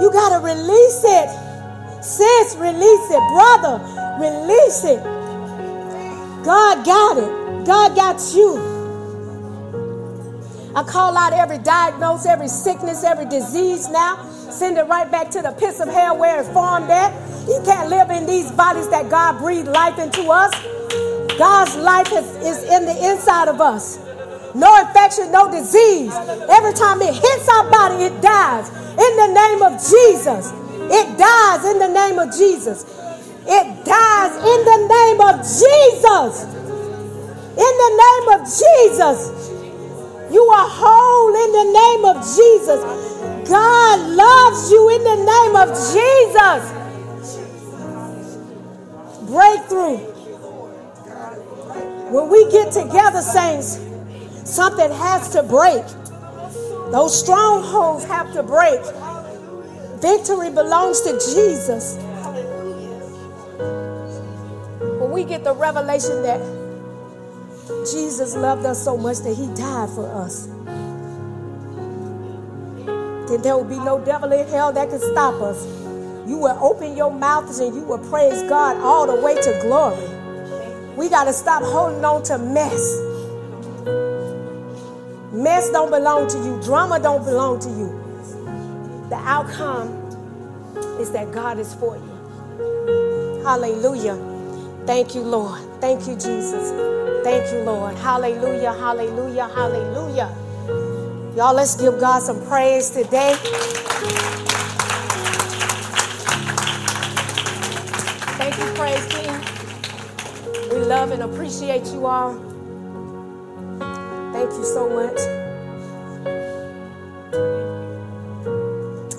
You 0.00 0.12
got 0.12 0.38
to 0.38 0.44
release 0.44 1.02
it. 1.04 2.04
Sis, 2.04 2.56
release 2.56 3.10
it. 3.10 3.22
Brother, 3.32 3.80
release 4.20 4.84
it. 4.84 5.02
God 6.44 6.84
got 6.84 7.18
it. 7.18 7.66
God 7.66 7.96
got 7.96 8.20
you. 8.34 8.74
I 10.76 10.82
call 10.82 11.16
out 11.16 11.32
every 11.32 11.58
diagnosis, 11.58 12.26
every 12.26 12.48
sickness, 12.48 13.04
every 13.04 13.26
disease 13.26 13.88
now. 13.88 14.16
Send 14.54 14.78
it 14.78 14.86
right 14.86 15.10
back 15.10 15.30
to 15.32 15.42
the 15.42 15.50
pits 15.50 15.80
of 15.80 15.88
hell 15.88 16.16
where 16.16 16.40
it 16.40 16.52
formed 16.52 16.88
at. 16.88 17.12
You 17.48 17.60
can't 17.64 17.90
live 17.90 18.10
in 18.10 18.24
these 18.24 18.52
bodies 18.52 18.88
that 18.88 19.10
God 19.10 19.40
breathed 19.40 19.66
life 19.66 19.98
into 19.98 20.30
us. 20.30 20.52
God's 21.36 21.74
life 21.74 22.06
is, 22.12 22.24
is 22.46 22.62
in 22.70 22.86
the 22.86 23.10
inside 23.10 23.48
of 23.48 23.60
us. 23.60 23.98
No 24.54 24.78
infection, 24.78 25.32
no 25.32 25.50
disease. 25.50 26.14
Every 26.14 26.72
time 26.72 27.02
it 27.02 27.14
hits 27.14 27.48
our 27.48 27.68
body, 27.68 28.04
it 28.04 28.22
dies. 28.22 28.68
In 28.94 29.16
the 29.18 29.34
name 29.34 29.62
of 29.62 29.72
Jesus. 29.82 30.52
It 30.86 31.18
dies 31.18 31.64
in 31.64 31.80
the 31.80 31.88
name 31.88 32.20
of 32.20 32.30
Jesus. 32.30 32.84
It 33.46 33.84
dies 33.84 34.36
in 34.38 34.60
the 34.64 34.80
name 34.86 35.20
of 35.20 35.42
Jesus. 35.42 36.44
In 37.58 37.74
the 37.82 37.92
name 38.06 38.28
of 38.38 38.46
Jesus. 38.46 39.50
You 40.30 40.42
are 40.46 40.68
whole 40.70 41.34
in 41.34 41.52
the 41.52 41.64
name 41.74 42.04
of 42.04 42.16
Jesus. 42.22 43.13
God 43.48 44.00
loves 44.16 44.70
you 44.70 44.88
in 44.90 45.04
the 45.04 45.16
name 45.16 45.56
of 45.56 45.68
Jesus. 45.92 46.72
Breakthrough. 49.28 49.98
When 52.10 52.28
we 52.30 52.50
get 52.50 52.72
together, 52.72 53.20
saints, 53.22 53.80
something 54.44 54.90
has 54.90 55.30
to 55.30 55.42
break. 55.42 55.84
Those 56.92 57.18
strongholds 57.18 58.04
have 58.04 58.32
to 58.34 58.42
break. 58.42 58.80
Victory 60.00 60.50
belongs 60.50 61.00
to 61.02 61.12
Jesus. 61.12 61.96
When 65.00 65.10
we 65.10 65.24
get 65.24 65.44
the 65.44 65.54
revelation 65.54 66.22
that 66.22 66.40
Jesus 67.90 68.36
loved 68.36 68.66
us 68.66 68.82
so 68.84 68.96
much 68.96 69.18
that 69.18 69.34
he 69.34 69.46
died 69.54 69.88
for 69.90 70.06
us, 70.22 70.48
then 73.28 73.42
there 73.42 73.56
will 73.56 73.64
be 73.64 73.78
no 73.78 74.00
devil 74.04 74.32
in 74.32 74.46
hell 74.48 74.72
that 74.72 74.90
can 74.90 75.00
stop 75.00 75.40
us. 75.42 75.64
You 76.26 76.38
will 76.38 76.58
open 76.62 76.96
your 76.96 77.12
mouths 77.12 77.58
and 77.60 77.74
you 77.74 77.82
will 77.82 77.98
praise 78.10 78.42
God 78.48 78.76
all 78.78 79.06
the 79.06 79.20
way 79.20 79.34
to 79.34 79.60
glory. 79.62 80.08
We 80.96 81.08
got 81.08 81.24
to 81.24 81.32
stop 81.32 81.62
holding 81.62 82.04
on 82.04 82.22
to 82.24 82.38
mess. 82.38 83.00
Mess 85.32 85.70
don't 85.70 85.90
belong 85.90 86.28
to 86.28 86.38
you. 86.38 86.60
Drama 86.62 87.00
don't 87.00 87.24
belong 87.24 87.58
to 87.60 87.68
you. 87.70 88.00
The 89.10 89.16
outcome 89.16 89.88
is 91.00 91.10
that 91.12 91.32
God 91.32 91.58
is 91.58 91.74
for 91.74 91.96
you. 91.96 92.32
Hallelujah. 93.42 94.16
Thank 94.86 95.14
you, 95.14 95.22
Lord. 95.22 95.60
Thank 95.80 96.06
you, 96.08 96.14
Jesus. 96.14 96.70
Thank 97.24 97.52
you, 97.52 97.60
Lord. 97.62 97.96
Hallelujah. 97.96 98.72
Hallelujah. 98.74 99.48
Hallelujah. 99.48 100.34
Y'all, 101.36 101.52
let's 101.52 101.74
give 101.74 101.98
God 101.98 102.22
some 102.22 102.46
praise 102.46 102.90
today. 102.90 103.34
Thank 108.38 108.56
you, 108.56 108.66
praise 108.74 109.04
team. 109.08 109.40
We 110.70 110.78
love 110.86 111.10
and 111.10 111.24
appreciate 111.24 111.86
you 111.86 112.06
all. 112.06 112.34
Thank 114.32 114.50
you 114.52 114.64
so 114.64 114.88
much. 114.88 115.18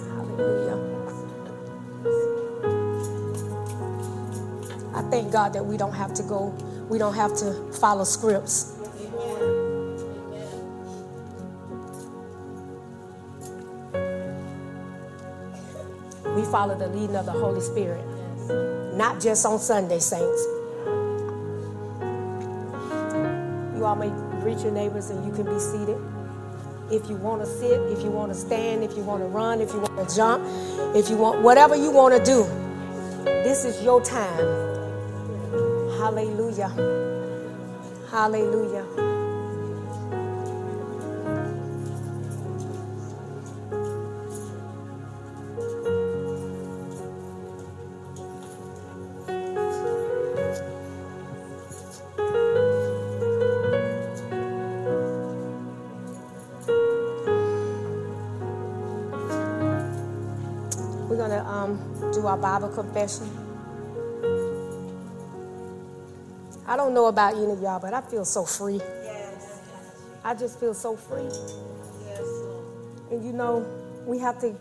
Hallelujah. 0.07 0.79
I 4.95 5.01
thank 5.11 5.33
God 5.33 5.51
that 5.53 5.65
we 5.65 5.75
don't 5.75 5.93
have 5.93 6.13
to 6.13 6.23
go, 6.23 6.55
we 6.89 6.97
don't 6.97 7.15
have 7.15 7.35
to 7.39 7.53
follow 7.73 8.05
scripts. 8.05 8.74
Follow 16.55 16.77
the 16.77 16.87
leading 16.87 17.17
of 17.17 17.25
the 17.25 17.33
Holy 17.33 17.59
Spirit, 17.59 18.01
not 18.95 19.19
just 19.19 19.45
on 19.45 19.59
Sunday, 19.59 19.99
saints. 19.99 20.41
You 23.75 23.83
all 23.83 23.97
may 23.97 24.07
greet 24.39 24.59
your 24.59 24.71
neighbors 24.71 25.09
and 25.09 25.25
you 25.25 25.33
can 25.33 25.43
be 25.53 25.59
seated. 25.59 25.97
If 26.89 27.09
you 27.09 27.17
want 27.17 27.41
to 27.41 27.45
sit, 27.45 27.77
if 27.91 28.01
you 28.05 28.09
want 28.09 28.31
to 28.31 28.39
stand, 28.39 28.85
if 28.85 28.95
you 28.95 29.03
want 29.03 29.21
to 29.21 29.27
run, 29.27 29.59
if 29.59 29.73
you 29.73 29.81
want 29.81 30.07
to 30.07 30.15
jump, 30.15 30.45
if 30.95 31.09
you 31.09 31.17
want 31.17 31.41
whatever 31.41 31.75
you 31.75 31.91
want 31.91 32.15
to 32.15 32.23
do, 32.23 32.43
this 33.25 33.65
is 33.65 33.83
your 33.83 34.01
time. 34.01 34.47
Hallelujah. 35.99 36.69
Hallelujah. 38.09 39.14
Our 62.35 62.59
Bible 62.59 62.69
confession. 62.69 63.29
I 66.67 66.75
don't 66.75 66.93
know 66.93 67.05
about 67.05 67.35
any 67.35 67.51
of 67.51 67.61
y'all, 67.61 67.79
but 67.79 67.93
I 67.93 68.01
feel 68.01 68.25
so 68.25 68.43
free. 68.43 68.81
I 70.23 70.33
just 70.33 70.59
feel 70.59 70.73
so 70.73 70.97
free. 70.97 71.29
And 73.11 73.23
you 73.23 73.31
know, 73.31 73.65
we 74.05 74.19
have 74.19 74.39
to 74.41 74.53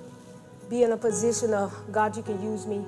be 0.71 0.85
in 0.85 0.93
a 0.93 0.97
position 0.97 1.52
of 1.52 1.75
God, 1.90 2.16
you 2.16 2.23
can 2.23 2.40
use 2.43 2.66
me 2.66 2.85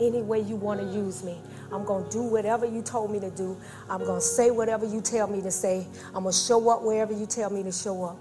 any 0.00 0.22
way 0.22 0.40
you 0.40 0.56
want 0.56 0.80
to 0.80 0.86
use 0.86 1.22
me. 1.22 1.38
I'm 1.70 1.84
going 1.84 2.04
to 2.04 2.10
do 2.10 2.22
whatever 2.22 2.66
you 2.66 2.82
told 2.82 3.12
me 3.12 3.20
to 3.20 3.30
do. 3.30 3.56
I'm 3.90 4.00
going 4.04 4.20
to 4.20 4.26
say 4.26 4.50
whatever 4.50 4.86
you 4.86 5.00
tell 5.00 5.28
me 5.28 5.42
to 5.42 5.50
say. 5.50 5.86
I'm 6.14 6.22
going 6.22 6.32
to 6.32 6.38
show 6.38 6.68
up 6.70 6.82
wherever 6.82 7.12
you 7.12 7.26
tell 7.26 7.50
me 7.50 7.62
to 7.62 7.72
show 7.72 8.04
up. 8.04 8.18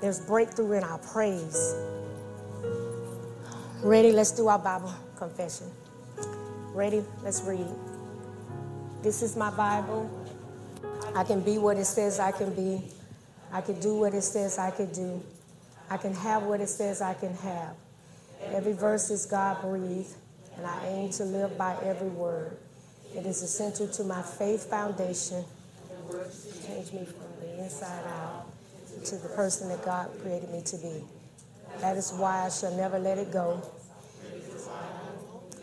There's 0.00 0.20
breakthrough 0.20 0.72
in 0.72 0.84
our 0.84 0.98
praise. 0.98 1.74
Ready? 3.82 4.12
Let's 4.12 4.30
do 4.32 4.48
our 4.48 4.58
Bible 4.58 4.92
confession. 5.16 5.66
Ready? 6.74 7.02
Let's 7.22 7.40
read. 7.40 7.66
This 9.02 9.22
is 9.22 9.36
my 9.36 9.50
Bible. 9.50 10.10
I 11.16 11.24
can 11.24 11.40
be 11.40 11.56
what 11.56 11.78
it 11.78 11.86
says 11.86 12.20
I 12.20 12.30
can 12.30 12.52
be. 12.54 12.82
I 13.50 13.62
can 13.62 13.80
do 13.80 13.94
what 13.94 14.12
it 14.12 14.20
says 14.20 14.58
I 14.58 14.70
can 14.70 14.92
do. 14.92 15.22
I 15.88 15.96
can 15.96 16.12
have 16.12 16.42
what 16.42 16.60
it 16.60 16.68
says 16.68 17.00
I 17.00 17.14
can 17.14 17.34
have. 17.36 17.74
Every 18.52 18.74
verse 18.74 19.08
is 19.08 19.24
God 19.24 19.62
breathed, 19.62 20.14
and 20.58 20.66
I 20.66 20.86
aim 20.86 21.10
to 21.12 21.24
live 21.24 21.56
by 21.56 21.74
every 21.82 22.08
word. 22.08 22.58
It 23.16 23.24
is 23.24 23.42
essential 23.42 23.88
to 23.88 24.04
my 24.04 24.20
faith 24.20 24.68
foundation. 24.68 25.42
Change 26.66 26.92
me 26.92 27.06
from 27.06 27.40
the 27.40 27.64
inside 27.64 28.06
out 28.08 28.44
to 29.06 29.16
the 29.16 29.28
person 29.30 29.70
that 29.70 29.82
God 29.86 30.10
created 30.20 30.50
me 30.50 30.60
to 30.66 30.76
be. 30.76 31.02
That 31.78 31.96
is 31.96 32.12
why 32.12 32.44
I 32.46 32.50
shall 32.50 32.76
never 32.76 32.98
let 32.98 33.18
it 33.18 33.32
go. 33.32 33.62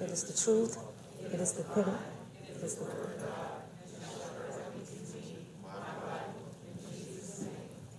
It 0.02 0.10
is 0.10 0.24
the 0.24 0.44
truth. 0.44 0.78
It 1.34 1.40
is 1.40 1.54
the 1.54 1.64
pity. 1.64 1.92
It 2.50 2.64
is 2.64 2.76
the 2.76 2.86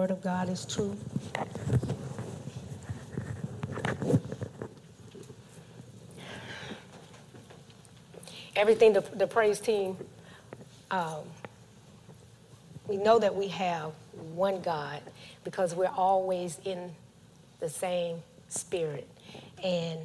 Word 0.00 0.12
of 0.12 0.22
God 0.22 0.48
is 0.48 0.64
true. 0.64 0.96
Everything 8.56 8.94
the, 8.94 9.02
the 9.02 9.26
praise 9.26 9.60
team, 9.60 9.98
um, 10.90 11.18
we 12.86 12.96
know 12.96 13.18
that 13.18 13.34
we 13.34 13.48
have 13.48 13.92
one 14.32 14.62
God 14.62 15.02
because 15.44 15.74
we're 15.74 15.92
always 15.94 16.58
in 16.64 16.90
the 17.58 17.68
same 17.68 18.22
spirit. 18.48 19.06
And 19.62 20.00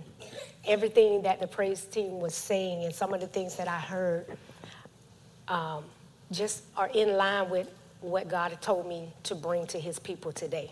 everything 0.65 1.21
that 1.21 1.39
the 1.39 1.47
praise 1.47 1.85
team 1.85 2.19
was 2.19 2.35
saying 2.35 2.83
and 2.83 2.93
some 2.93 3.13
of 3.13 3.21
the 3.21 3.27
things 3.27 3.55
that 3.55 3.69
I 3.69 3.79
heard 3.79 4.25
um, 5.47 5.85
just 6.33 6.63
are 6.75 6.89
in 6.93 7.13
line 7.15 7.49
with 7.49 7.69
what 8.01 8.27
God 8.27 8.57
told 8.61 8.87
me 8.87 9.13
to 9.23 9.35
bring 9.35 9.65
to 9.67 9.79
his 9.79 9.99
people 9.99 10.31
today. 10.31 10.71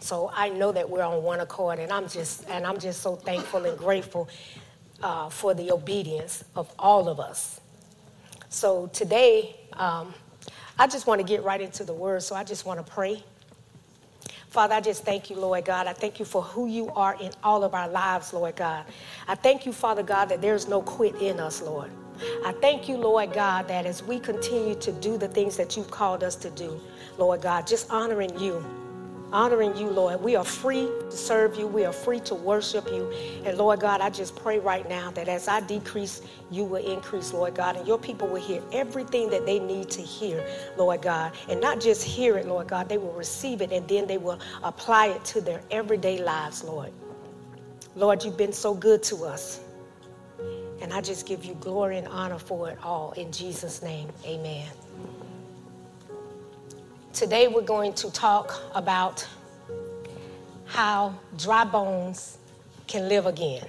So 0.00 0.30
I 0.34 0.48
know 0.48 0.72
that 0.72 0.88
we're 0.88 1.02
on 1.02 1.22
one 1.22 1.40
accord, 1.40 1.78
and 1.78 1.92
I'm 1.92 2.08
just 2.08 2.48
and 2.48 2.66
I'm 2.66 2.78
just 2.78 3.02
so 3.02 3.16
thankful 3.16 3.66
and 3.66 3.76
grateful 3.76 4.28
uh, 5.02 5.28
for 5.28 5.54
the 5.54 5.72
obedience 5.72 6.44
of 6.56 6.72
all 6.78 7.08
of 7.08 7.20
us. 7.20 7.60
So 8.48 8.88
today, 8.88 9.56
um, 9.74 10.14
I 10.78 10.86
just 10.86 11.06
want 11.06 11.20
to 11.20 11.26
get 11.26 11.44
right 11.44 11.60
into 11.60 11.84
the 11.84 11.92
word. 11.92 12.22
So 12.22 12.34
I 12.34 12.44
just 12.44 12.64
want 12.64 12.84
to 12.84 12.92
pray. 12.92 13.22
Father, 14.48 14.74
I 14.74 14.80
just 14.80 15.04
thank 15.04 15.30
you, 15.30 15.36
Lord 15.36 15.64
God. 15.64 15.86
I 15.86 15.92
thank 15.92 16.18
you 16.18 16.24
for 16.24 16.42
who 16.42 16.66
you 16.66 16.90
are 16.90 17.16
in 17.20 17.30
all 17.44 17.62
of 17.62 17.74
our 17.74 17.88
lives, 17.88 18.32
Lord 18.32 18.56
God. 18.56 18.84
I 19.28 19.36
thank 19.36 19.64
you, 19.64 19.72
Father 19.72 20.02
God, 20.02 20.30
that 20.30 20.42
there's 20.42 20.66
no 20.66 20.82
quit 20.82 21.14
in 21.16 21.38
us, 21.38 21.62
Lord. 21.62 21.90
I 22.44 22.52
thank 22.60 22.88
you, 22.88 22.96
Lord 22.96 23.32
God, 23.32 23.68
that 23.68 23.86
as 23.86 24.02
we 24.02 24.18
continue 24.18 24.74
to 24.76 24.92
do 24.92 25.18
the 25.18 25.28
things 25.28 25.56
that 25.56 25.76
you've 25.76 25.90
called 25.90 26.22
us 26.22 26.36
to 26.36 26.50
do, 26.50 26.80
Lord 27.18 27.42
God, 27.42 27.66
just 27.66 27.90
honoring 27.90 28.38
you 28.38 28.64
honoring 29.32 29.76
you, 29.76 29.88
Lord. 29.88 30.20
We 30.20 30.36
are 30.36 30.44
free 30.44 30.88
to 31.10 31.16
serve 31.16 31.56
you. 31.56 31.66
We 31.66 31.84
are 31.84 31.92
free 31.92 32.20
to 32.20 32.34
worship 32.34 32.86
you. 32.86 33.10
And 33.44 33.56
Lord 33.56 33.80
God, 33.80 34.00
I 34.00 34.10
just 34.10 34.36
pray 34.36 34.58
right 34.58 34.88
now 34.88 35.10
that 35.12 35.28
as 35.28 35.48
I 35.48 35.60
decrease, 35.60 36.22
you 36.50 36.64
will 36.64 36.84
increase, 36.84 37.32
Lord 37.32 37.54
God, 37.54 37.76
and 37.76 37.86
your 37.86 37.98
people 37.98 38.28
will 38.28 38.40
hear 38.40 38.62
everything 38.72 39.30
that 39.30 39.46
they 39.46 39.58
need 39.58 39.90
to 39.90 40.02
hear, 40.02 40.44
Lord 40.76 41.02
God. 41.02 41.32
And 41.48 41.60
not 41.60 41.80
just 41.80 42.02
hear 42.02 42.36
it, 42.38 42.46
Lord 42.46 42.68
God, 42.68 42.88
they 42.88 42.98
will 42.98 43.12
receive 43.12 43.60
it 43.62 43.72
and 43.72 43.86
then 43.88 44.06
they 44.06 44.18
will 44.18 44.40
apply 44.62 45.08
it 45.08 45.24
to 45.26 45.40
their 45.40 45.60
everyday 45.70 46.22
lives, 46.22 46.64
Lord. 46.64 46.92
Lord, 47.96 48.24
you've 48.24 48.36
been 48.36 48.52
so 48.52 48.74
good 48.74 49.02
to 49.04 49.24
us. 49.24 49.60
And 50.80 50.92
I 50.92 51.00
just 51.00 51.26
give 51.26 51.44
you 51.44 51.54
glory 51.54 51.98
and 51.98 52.08
honor 52.08 52.38
for 52.38 52.70
it 52.70 52.78
all. 52.82 53.12
In 53.12 53.30
Jesus' 53.32 53.82
name, 53.82 54.08
amen. 54.24 54.66
Today 57.12 57.48
we're 57.48 57.60
going 57.60 57.92
to 57.94 58.10
talk 58.10 58.58
about 58.74 59.26
how 60.64 61.14
dry 61.36 61.64
bones 61.64 62.38
can 62.86 63.08
live 63.08 63.26
again. 63.26 63.68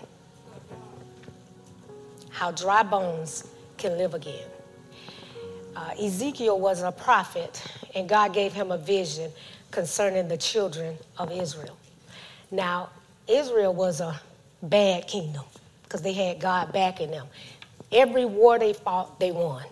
How 2.29 2.51
dry 2.51 2.83
bones 2.83 3.47
can 3.77 3.97
live 3.97 4.13
again. 4.13 4.47
Uh, 5.75 5.91
Ezekiel 6.01 6.59
was 6.59 6.81
a 6.81 6.91
prophet, 6.91 7.63
and 7.95 8.07
God 8.07 8.33
gave 8.33 8.53
him 8.53 8.71
a 8.71 8.77
vision 8.77 9.31
concerning 9.71 10.27
the 10.27 10.37
children 10.37 10.97
of 11.17 11.31
Israel. 11.31 11.77
Now, 12.51 12.89
Israel 13.27 13.73
was 13.73 13.99
a 14.01 14.19
bad 14.61 15.07
kingdom 15.07 15.43
because 15.91 16.01
they 16.01 16.13
had 16.13 16.39
God 16.39 16.71
backing 16.71 17.11
them. 17.11 17.27
Every 17.91 18.23
war 18.23 18.57
they 18.57 18.71
fought, 18.71 19.19
they 19.19 19.31
won. 19.31 19.65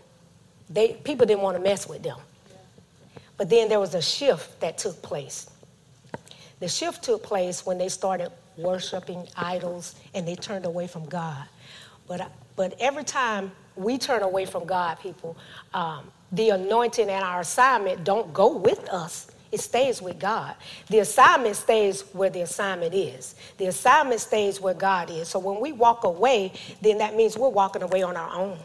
They, 0.69 0.89
people 0.89 1.25
didn't 1.25 1.41
want 1.41 1.55
to 1.55 1.63
mess 1.63 1.87
with 1.87 2.03
them. 2.03 2.17
But 3.37 3.49
then 3.49 3.69
there 3.69 3.79
was 3.79 3.95
a 3.95 4.01
shift 4.01 4.59
that 4.59 4.77
took 4.77 5.01
place. 5.01 5.49
The 6.59 6.67
shift 6.67 7.03
took 7.03 7.23
place 7.23 7.65
when 7.65 7.77
they 7.77 7.87
started 7.87 8.33
worshiping 8.57 9.25
idols 9.37 9.95
and 10.13 10.27
they 10.27 10.35
turned 10.35 10.65
away 10.65 10.87
from 10.87 11.05
God. 11.05 11.45
But, 12.05 12.29
but 12.57 12.75
every 12.81 13.05
time 13.05 13.53
we 13.77 13.97
turn 13.97 14.21
away 14.21 14.43
from 14.43 14.65
God, 14.65 14.99
people, 14.99 15.37
um, 15.73 16.11
the 16.33 16.49
anointing 16.49 17.09
and 17.09 17.23
our 17.23 17.39
assignment 17.39 18.03
don't 18.03 18.33
go 18.33 18.57
with 18.57 18.89
us. 18.89 19.31
It 19.51 19.59
stays 19.59 20.01
with 20.01 20.19
God. 20.19 20.55
The 20.89 20.99
assignment 20.99 21.55
stays 21.55 22.01
where 22.13 22.29
the 22.29 22.41
assignment 22.41 22.93
is. 22.93 23.35
The 23.57 23.65
assignment 23.65 24.21
stays 24.21 24.61
where 24.61 24.75
God 24.75 25.09
is. 25.09 25.27
So 25.27 25.39
when 25.39 25.59
we 25.59 25.71
walk 25.71 26.03
away, 26.03 26.53
then 26.81 26.99
that 26.99 27.15
means 27.15 27.37
we're 27.37 27.49
walking 27.49 27.81
away 27.81 28.03
on 28.03 28.15
our 28.15 28.31
own. 28.31 28.59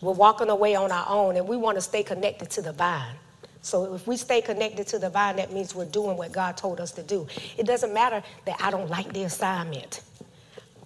We're 0.00 0.12
walking 0.12 0.48
away 0.48 0.76
on 0.76 0.92
our 0.92 1.06
own, 1.08 1.36
and 1.36 1.48
we 1.48 1.56
want 1.56 1.76
to 1.76 1.80
stay 1.80 2.04
connected 2.04 2.48
to 2.50 2.62
the 2.62 2.72
vine. 2.72 3.16
So 3.62 3.94
if 3.94 4.06
we 4.06 4.16
stay 4.16 4.40
connected 4.40 4.86
to 4.88 4.98
the 5.00 5.10
vine, 5.10 5.36
that 5.36 5.52
means 5.52 5.74
we're 5.74 5.84
doing 5.84 6.16
what 6.16 6.30
God 6.30 6.56
told 6.56 6.80
us 6.80 6.92
to 6.92 7.02
do. 7.02 7.26
It 7.56 7.66
doesn't 7.66 7.92
matter 7.92 8.22
that 8.46 8.56
I 8.62 8.70
don't 8.70 8.88
like 8.88 9.12
the 9.12 9.24
assignment. 9.24 10.02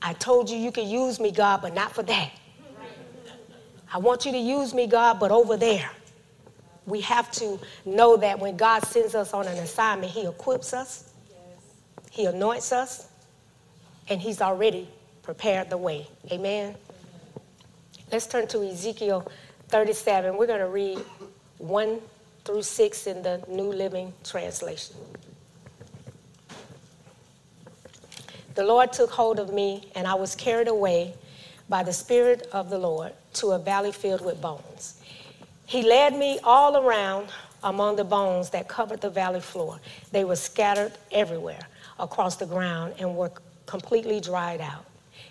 I 0.01 0.15
told 0.15 0.49
you 0.49 0.57
you 0.57 0.73
can 0.73 0.89
use 0.89 1.21
me, 1.21 1.31
God, 1.31 1.61
but 1.61 1.75
not 1.75 1.93
for 1.95 2.03
that. 2.05 2.31
I 3.93 3.99
want 3.99 4.25
you 4.25 4.33
to 4.33 4.39
use 4.39 4.73
me, 4.73 4.87
God, 4.87 5.21
but 5.21 5.31
over 5.31 5.59
there. 5.59 5.91
We 6.87 7.01
have 7.03 7.31
to 7.33 7.61
know 7.85 8.17
that 8.17 8.39
when 8.39 8.57
God 8.57 8.85
sends 8.85 9.15
us 9.15 9.33
on 9.33 9.47
an 9.47 9.59
assignment, 9.59 10.13
He 10.13 10.27
equips 10.27 10.73
us, 10.73 11.13
He 12.11 12.27
anoints 12.27 12.73
us, 12.73 13.09
and 14.09 14.21
He's 14.21 14.41
already 14.41 14.89
prepared 15.23 15.71
the 15.71 15.79
way. 15.79 16.09
Amen. 16.31 16.75
Let's 18.11 18.27
turn 18.27 18.47
to 18.49 18.63
Ezekiel 18.69 19.31
37. 19.69 20.37
We're 20.37 20.47
going 20.47 20.59
to 20.59 20.67
read 20.67 20.99
1 21.59 22.01
through 22.45 22.63
6 22.63 23.07
in 23.07 23.23
the 23.23 23.43
New 23.49 23.73
Living 23.73 24.13
Translation. 24.25 24.97
The 28.55 28.65
Lord 28.65 28.93
took 28.93 29.11
hold 29.11 29.39
of 29.39 29.53
me, 29.53 29.89
and 29.95 30.07
I 30.07 30.15
was 30.15 30.35
carried 30.35 30.69
away 30.69 31.15
by 31.69 31.83
the 31.83 31.93
Spirit 31.93 32.49
of 32.53 32.69
the 32.69 32.77
Lord 32.77 33.13
to 33.35 33.53
a 33.53 33.59
valley 33.59 33.93
filled 33.93 34.23
with 34.23 34.43
bones. 34.43 35.02
He 35.73 35.81
led 35.81 36.15
me 36.15 36.39
all 36.45 36.77
around 36.77 37.29
among 37.63 37.97
the 37.97 38.05
bones 38.05 38.51
that 38.51 38.69
covered 38.69 39.01
the 39.01 39.09
valley 39.09 39.41
floor. 39.41 39.81
They 40.11 40.23
were 40.23 40.37
scattered 40.37 40.93
everywhere 41.11 41.67
across 41.99 42.37
the 42.37 42.45
ground 42.45 42.93
and 42.99 43.17
were 43.17 43.33
completely 43.65 44.21
dried 44.21 44.61
out. 44.61 44.85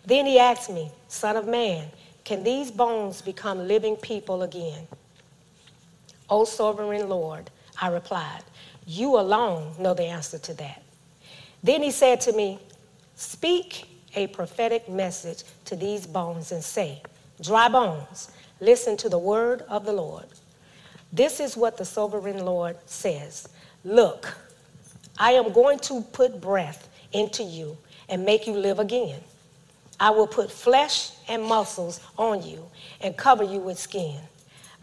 Then 0.04 0.26
he 0.26 0.40
asked 0.40 0.72
me, 0.72 0.90
Son 1.10 1.36
of 1.36 1.48
man, 1.48 1.90
can 2.24 2.44
these 2.44 2.72
bones 2.72 3.22
become 3.22 3.68
living 3.68 3.96
people 3.96 4.42
again? 4.42 4.88
O 6.28 6.44
sovereign 6.44 7.08
Lord, 7.08 7.52
I 7.80 7.90
replied, 7.90 8.42
You 8.88 9.20
alone 9.20 9.76
know 9.78 9.94
the 9.94 10.06
answer 10.06 10.40
to 10.40 10.56
that. 10.56 10.82
Then 11.62 11.84
he 11.84 11.92
said 11.92 12.20
to 12.22 12.32
me, 12.34 12.58
Speak 13.14 13.86
a 14.16 14.26
prophetic 14.26 14.90
message 14.90 15.44
to 15.66 15.76
these 15.76 16.08
bones 16.08 16.52
and 16.52 16.64
say, 16.64 17.04
Dry 17.40 17.70
bones, 17.70 18.32
listen 18.62 18.96
to 18.98 19.10
the 19.10 19.20
word 19.20 19.64
of 19.68 19.86
the 19.86 19.92
Lord. 19.92 20.26
This 21.12 21.42
is 21.42 21.58
what 21.58 21.76
the 21.78 21.84
sovereign 21.84 22.46
Lord 22.46 22.78
says 22.86 23.50
Look, 23.84 24.34
I 25.18 25.32
am 25.34 25.52
going 25.52 25.80
to 25.80 26.02
put 26.14 26.40
breath 26.40 26.88
into 27.12 27.44
you 27.44 27.78
and 28.08 28.24
make 28.24 28.48
you 28.48 28.54
live 28.54 28.80
again. 28.80 29.20
I 30.00 30.10
will 30.12 30.28
put 30.28 30.52
flesh 30.52 31.12
and 31.28 31.44
muscles 31.44 32.00
on 32.18 32.42
you 32.44 32.66
and 33.02 33.16
cover 33.16 33.44
you 33.44 33.60
with 33.60 33.78
skin. 33.78 34.18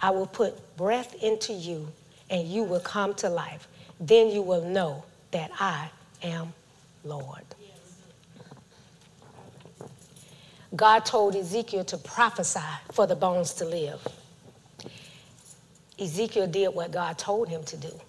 I 0.00 0.10
will 0.10 0.26
put 0.26 0.76
breath 0.76 1.14
into 1.22 1.52
you 1.52 1.88
and 2.30 2.46
you 2.46 2.62
will 2.62 2.80
come 2.80 3.14
to 3.14 3.28
life. 3.28 3.66
Then 3.98 4.30
you 4.30 4.42
will 4.42 4.64
know 4.64 5.04
that 5.32 5.50
I 5.58 5.90
am 6.22 6.52
Lord. 7.04 7.42
God 10.76 11.04
told 11.04 11.34
Ezekiel 11.34 11.84
to 11.84 11.98
prophesy 11.98 12.60
for 12.92 13.06
the 13.06 13.16
bones 13.16 13.54
to 13.54 13.64
live. 13.64 14.06
Ezekiel 15.98 16.46
did 16.46 16.68
what 16.68 16.90
God 16.90 17.18
told 17.18 17.48
him 17.48 17.64
to 17.64 17.76
do. 17.76 18.00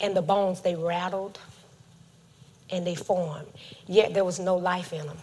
And 0.00 0.16
the 0.16 0.22
bones, 0.22 0.60
they 0.60 0.74
rattled 0.74 1.38
and 2.70 2.86
they 2.86 2.94
formed. 2.94 3.46
Yet 3.86 4.14
there 4.14 4.24
was 4.24 4.40
no 4.40 4.56
life 4.56 4.92
in 4.92 5.06
them 5.06 5.18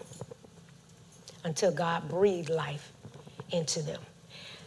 until 1.44 1.72
God 1.72 2.08
breathed 2.08 2.50
life 2.50 2.92
into 3.52 3.82
them. 3.82 4.00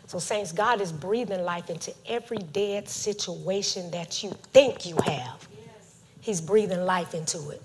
So, 0.07 0.19
saints, 0.21 0.53
God 0.53 0.81
is 0.81 0.93
breathing 0.93 1.45
life 1.45 1.69
into 1.69 1.93
every 2.07 2.39
dead 2.39 2.89
situation 2.89 3.91
that 3.91 4.23
you 4.23 4.31
think 4.53 4.87
you 4.87 4.97
have. 5.05 5.49
He's 6.21 6.41
breathing 6.41 6.85
life 6.85 7.15
into 7.15 7.51
it. 7.51 7.63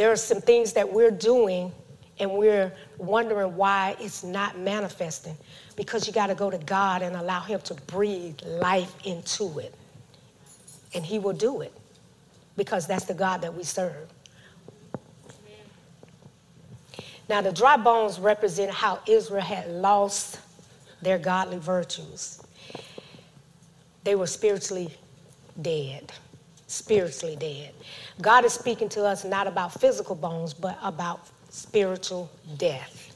There 0.00 0.10
are 0.10 0.16
some 0.16 0.40
things 0.40 0.72
that 0.72 0.90
we're 0.90 1.10
doing 1.10 1.72
and 2.18 2.32
we're 2.32 2.72
wondering 2.96 3.54
why 3.54 3.96
it's 4.00 4.24
not 4.24 4.58
manifesting 4.58 5.36
because 5.76 6.06
you 6.06 6.14
got 6.14 6.28
to 6.28 6.34
go 6.34 6.48
to 6.50 6.56
God 6.56 7.02
and 7.02 7.14
allow 7.14 7.42
Him 7.42 7.60
to 7.64 7.74
breathe 7.74 8.38
life 8.46 8.94
into 9.04 9.58
it. 9.58 9.74
And 10.94 11.04
He 11.04 11.18
will 11.18 11.34
do 11.34 11.60
it 11.60 11.74
because 12.56 12.86
that's 12.86 13.04
the 13.04 13.12
God 13.12 13.42
that 13.42 13.52
we 13.54 13.62
serve. 13.62 14.08
Now, 17.28 17.42
the 17.42 17.52
dry 17.52 17.76
bones 17.76 18.18
represent 18.18 18.70
how 18.70 19.00
Israel 19.06 19.42
had 19.42 19.68
lost 19.68 20.40
their 21.02 21.18
godly 21.18 21.58
virtues. 21.58 22.40
They 24.04 24.14
were 24.14 24.26
spiritually 24.26 24.96
dead. 25.60 26.10
Spiritually 26.68 27.36
dead. 27.36 27.74
God 28.20 28.44
is 28.44 28.52
speaking 28.52 28.88
to 28.90 29.04
us 29.04 29.24
not 29.24 29.46
about 29.46 29.80
physical 29.80 30.14
bones, 30.14 30.52
but 30.52 30.78
about 30.82 31.26
spiritual 31.48 32.30
death. 32.58 33.14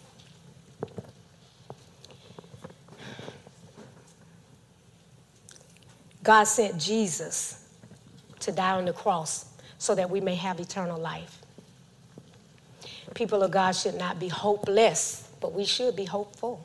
God 6.23 6.45
sent 6.45 6.79
Jesus 6.81 7.69
to 8.41 8.51
die 8.51 8.73
on 8.73 8.87
the 8.87 8.93
cross 8.93 9.47
so 9.79 9.95
that 9.95 10.09
we 10.09 10.21
may 10.21 10.35
have 10.35 10.59
eternal 10.59 10.99
life. 10.99 11.39
People 13.15 13.43
of 13.43 13.51
God 13.51 13.73
should 13.73 13.95
not 13.95 14.19
be 14.19 14.29
hopeless, 14.29 15.29
but 15.41 15.53
we 15.53 15.65
should 15.65 15.95
be 15.95 16.07
hopeful. 16.07 16.65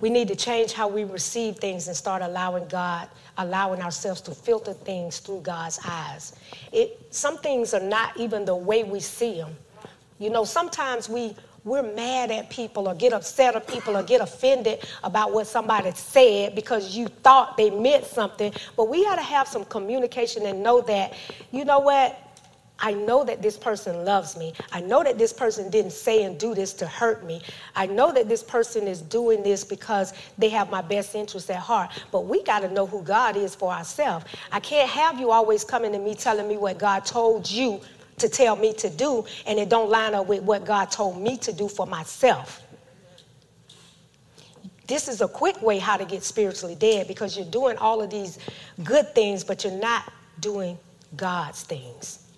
We 0.00 0.10
need 0.10 0.28
to 0.28 0.36
change 0.36 0.72
how 0.72 0.88
we 0.88 1.04
receive 1.04 1.56
things 1.56 1.86
and 1.88 1.96
start 1.96 2.22
allowing 2.22 2.66
God, 2.68 3.08
allowing 3.38 3.82
ourselves 3.82 4.20
to 4.22 4.34
filter 4.34 4.72
things 4.72 5.18
through 5.18 5.40
God's 5.40 5.78
eyes. 5.86 6.34
It, 6.72 6.98
some 7.10 7.38
things 7.38 7.74
are 7.74 7.80
not 7.80 8.16
even 8.16 8.44
the 8.44 8.56
way 8.56 8.82
we 8.82 9.00
see 9.00 9.34
them. 9.34 9.54
You 10.18 10.30
know, 10.30 10.44
sometimes 10.44 11.08
we 11.08 11.34
we're 11.64 11.82
mad 11.82 12.30
at 12.30 12.48
people 12.48 12.88
or 12.88 12.94
get 12.94 13.12
upset 13.12 13.54
at 13.54 13.66
people 13.68 13.96
or 13.96 14.02
get 14.02 14.22
offended 14.22 14.82
about 15.04 15.32
what 15.32 15.46
somebody 15.46 15.90
said 15.92 16.54
because 16.54 16.96
you 16.96 17.06
thought 17.08 17.56
they 17.56 17.68
meant 17.70 18.04
something. 18.04 18.52
But 18.76 18.88
we 18.88 19.04
got 19.04 19.16
to 19.16 19.22
have 19.22 19.46
some 19.46 19.66
communication 19.66 20.46
and 20.46 20.62
know 20.62 20.80
that, 20.82 21.12
you 21.52 21.66
know 21.66 21.80
what? 21.80 22.18
I 22.80 22.92
know 22.94 23.24
that 23.24 23.42
this 23.42 23.56
person 23.56 24.04
loves 24.04 24.36
me. 24.36 24.54
I 24.72 24.80
know 24.80 25.02
that 25.04 25.18
this 25.18 25.32
person 25.32 25.70
didn't 25.70 25.92
say 25.92 26.24
and 26.24 26.38
do 26.38 26.54
this 26.54 26.72
to 26.74 26.86
hurt 26.86 27.24
me. 27.24 27.42
I 27.76 27.86
know 27.86 28.12
that 28.12 28.28
this 28.28 28.42
person 28.42 28.88
is 28.88 29.02
doing 29.02 29.42
this 29.42 29.64
because 29.64 30.14
they 30.38 30.48
have 30.48 30.70
my 30.70 30.82
best 30.82 31.14
interests 31.14 31.50
at 31.50 31.56
heart. 31.56 31.90
But 32.10 32.26
we 32.26 32.42
got 32.42 32.60
to 32.60 32.70
know 32.72 32.86
who 32.86 33.02
God 33.02 33.36
is 33.36 33.54
for 33.54 33.72
ourselves. 33.72 34.24
I 34.50 34.60
can't 34.60 34.88
have 34.88 35.20
you 35.20 35.30
always 35.30 35.62
coming 35.64 35.92
to 35.92 35.98
me 35.98 36.14
telling 36.14 36.48
me 36.48 36.56
what 36.56 36.78
God 36.78 37.04
told 37.04 37.50
you 37.50 37.80
to 38.18 38.28
tell 38.28 38.56
me 38.56 38.72
to 38.74 38.88
do, 38.90 39.24
and 39.46 39.58
it 39.58 39.68
don't 39.68 39.90
line 39.90 40.14
up 40.14 40.26
with 40.26 40.42
what 40.42 40.64
God 40.64 40.90
told 40.90 41.20
me 41.20 41.38
to 41.38 41.52
do 41.52 41.68
for 41.68 41.86
myself. 41.86 42.62
This 44.86 45.08
is 45.08 45.20
a 45.20 45.28
quick 45.28 45.62
way 45.62 45.78
how 45.78 45.96
to 45.96 46.04
get 46.04 46.22
spiritually 46.22 46.74
dead 46.74 47.08
because 47.08 47.36
you're 47.36 47.46
doing 47.46 47.76
all 47.78 48.02
of 48.02 48.10
these 48.10 48.38
good 48.82 49.14
things, 49.14 49.44
but 49.44 49.64
you're 49.64 49.72
not 49.72 50.12
doing 50.40 50.78
God's 51.16 51.62
things. 51.62 52.29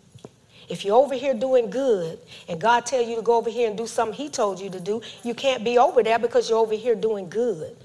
If 0.72 0.86
you're 0.86 0.96
over 0.96 1.14
here 1.14 1.34
doing 1.34 1.68
good 1.68 2.18
and 2.48 2.58
God 2.58 2.86
tell 2.86 3.02
you 3.02 3.14
to 3.16 3.20
go 3.20 3.36
over 3.36 3.50
here 3.50 3.68
and 3.68 3.76
do 3.76 3.86
something 3.86 4.16
he 4.16 4.30
told 4.30 4.58
you 4.58 4.70
to 4.70 4.80
do, 4.80 5.02
you 5.22 5.34
can't 5.34 5.62
be 5.62 5.76
over 5.76 6.02
there 6.02 6.18
because 6.18 6.48
you're 6.48 6.58
over 6.58 6.74
here 6.74 6.94
doing 6.94 7.28
good. 7.28 7.76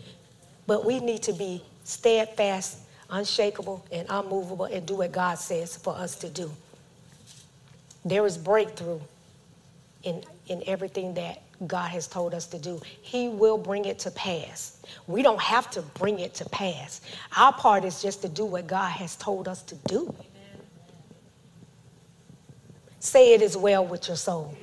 But 0.67 0.86
we 0.86 1.02
need 1.02 1.21
to 1.23 1.34
be 1.34 1.62
steadfast, 1.84 2.78
unshakable, 3.10 3.86
and 3.91 4.08
unmovable 4.10 4.65
and 4.65 4.86
do 4.86 4.95
what 4.95 5.12
God 5.12 5.38
says 5.38 5.76
for 5.76 5.97
us 5.97 6.15
to 6.15 6.30
do. 6.30 6.50
There 8.06 8.26
is 8.26 8.38
breakthrough 8.38 9.02
in, 10.04 10.23
in 10.47 10.63
everything 10.65 11.13
that 11.15 11.41
God 11.67 11.89
has 11.89 12.08
told 12.08 12.34
us 12.34 12.47
to 12.47 12.58
do. 12.58 12.80
He 13.02 13.28
will 13.28 13.58
bring 13.58 13.84
it 13.84 14.00
to 14.00 14.12
pass. 14.12 14.82
We 15.08 15.23
don't 15.23 15.41
have 15.41 15.69
to 15.71 15.82
bring 15.82 16.19
it 16.19 16.34
to 16.36 16.47
pass. 16.47 17.02
Our 17.36 17.52
part 17.52 17.84
is 17.84 18.02
just 18.02 18.21
to 18.21 18.30
do 18.30 18.45
what 18.45 18.65
God 18.65 18.91
has 18.91 19.17
told 19.17 19.50
us 19.50 19.62
to 19.63 19.76
do. 19.89 20.15
Say 22.99 23.33
it 23.33 23.41
is 23.41 23.55
well 23.55 23.86
with 23.86 24.07
your 24.07 24.17
soul. 24.17 24.55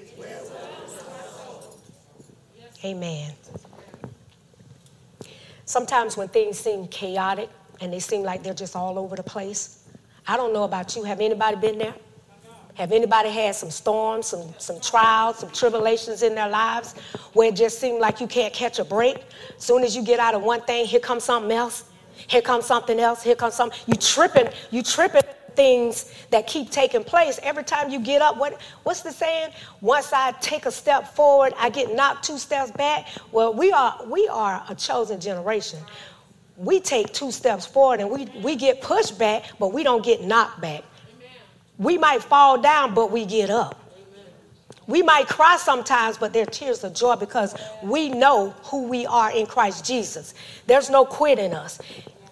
Amen. 2.84 3.32
Sometimes 5.64 6.16
when 6.16 6.28
things 6.28 6.58
seem 6.58 6.86
chaotic 6.88 7.48
and 7.80 7.92
they 7.92 8.00
seem 8.00 8.22
like 8.22 8.42
they're 8.42 8.52
just 8.52 8.76
all 8.76 8.98
over 8.98 9.16
the 9.16 9.22
place, 9.22 9.84
I 10.26 10.36
don't 10.36 10.52
know 10.52 10.64
about 10.64 10.94
you. 10.94 11.04
Have 11.04 11.20
anybody 11.20 11.56
been 11.56 11.78
there? 11.78 11.94
Have 12.74 12.90
anybody 12.92 13.30
had 13.30 13.54
some 13.54 13.70
storms, 13.70 14.26
some, 14.26 14.52
some 14.58 14.80
trials, 14.80 15.38
some 15.38 15.50
tribulations 15.50 16.22
in 16.22 16.34
their 16.34 16.48
lives 16.48 16.94
where 17.32 17.48
it 17.48 17.56
just 17.56 17.80
seemed 17.80 18.00
like 18.00 18.20
you 18.20 18.26
can't 18.26 18.52
catch 18.52 18.80
a 18.80 18.84
break? 18.84 19.24
Soon 19.58 19.84
as 19.84 19.94
you 19.94 20.02
get 20.02 20.18
out 20.18 20.34
of 20.34 20.42
one 20.42 20.60
thing, 20.62 20.84
here 20.84 21.00
comes 21.00 21.24
something 21.24 21.52
else. 21.52 21.84
Here 22.26 22.42
comes 22.42 22.66
something 22.66 22.98
else. 22.98 23.22
Here 23.22 23.36
comes 23.36 23.54
something. 23.54 23.78
You 23.86 23.94
tripping, 23.94 24.48
you 24.70 24.82
tripping 24.82 25.22
things 25.56 26.12
that 26.30 26.46
keep 26.46 26.70
taking 26.70 27.04
place. 27.04 27.38
Every 27.42 27.64
time 27.64 27.90
you 27.90 28.00
get 28.00 28.22
up, 28.22 28.36
what, 28.36 28.60
what's 28.82 29.02
the 29.02 29.12
saying? 29.12 29.50
Once 29.80 30.12
I 30.12 30.32
take 30.40 30.66
a 30.66 30.70
step 30.70 31.14
forward, 31.14 31.52
I 31.58 31.70
get 31.70 31.94
knocked 31.94 32.24
two 32.24 32.38
steps 32.38 32.70
back. 32.70 33.08
Well, 33.32 33.54
we 33.54 33.72
are 33.72 33.98
we 34.06 34.28
are 34.28 34.64
a 34.68 34.74
chosen 34.74 35.20
generation. 35.20 35.78
We 36.56 36.80
take 36.80 37.12
two 37.12 37.32
steps 37.32 37.66
forward 37.66 38.00
and 38.00 38.10
we, 38.10 38.26
we 38.40 38.54
get 38.54 38.80
pushed 38.80 39.18
back, 39.18 39.44
but 39.58 39.72
we 39.72 39.82
don't 39.82 40.04
get 40.04 40.22
knocked 40.22 40.60
back. 40.60 40.84
We 41.78 41.98
might 41.98 42.22
fall 42.22 42.60
down, 42.60 42.94
but 42.94 43.10
we 43.10 43.24
get 43.24 43.50
up. 43.50 43.80
We 44.86 45.02
might 45.02 45.26
cry 45.28 45.56
sometimes, 45.56 46.18
but 46.18 46.32
they're 46.32 46.46
tears 46.46 46.84
of 46.84 46.94
joy 46.94 47.16
because 47.16 47.54
we 47.82 48.10
know 48.10 48.50
who 48.64 48.86
we 48.86 49.06
are 49.06 49.32
in 49.32 49.46
Christ 49.46 49.84
Jesus. 49.84 50.34
There's 50.66 50.90
no 50.90 51.04
quit 51.04 51.38
in 51.38 51.54
us. 51.54 51.80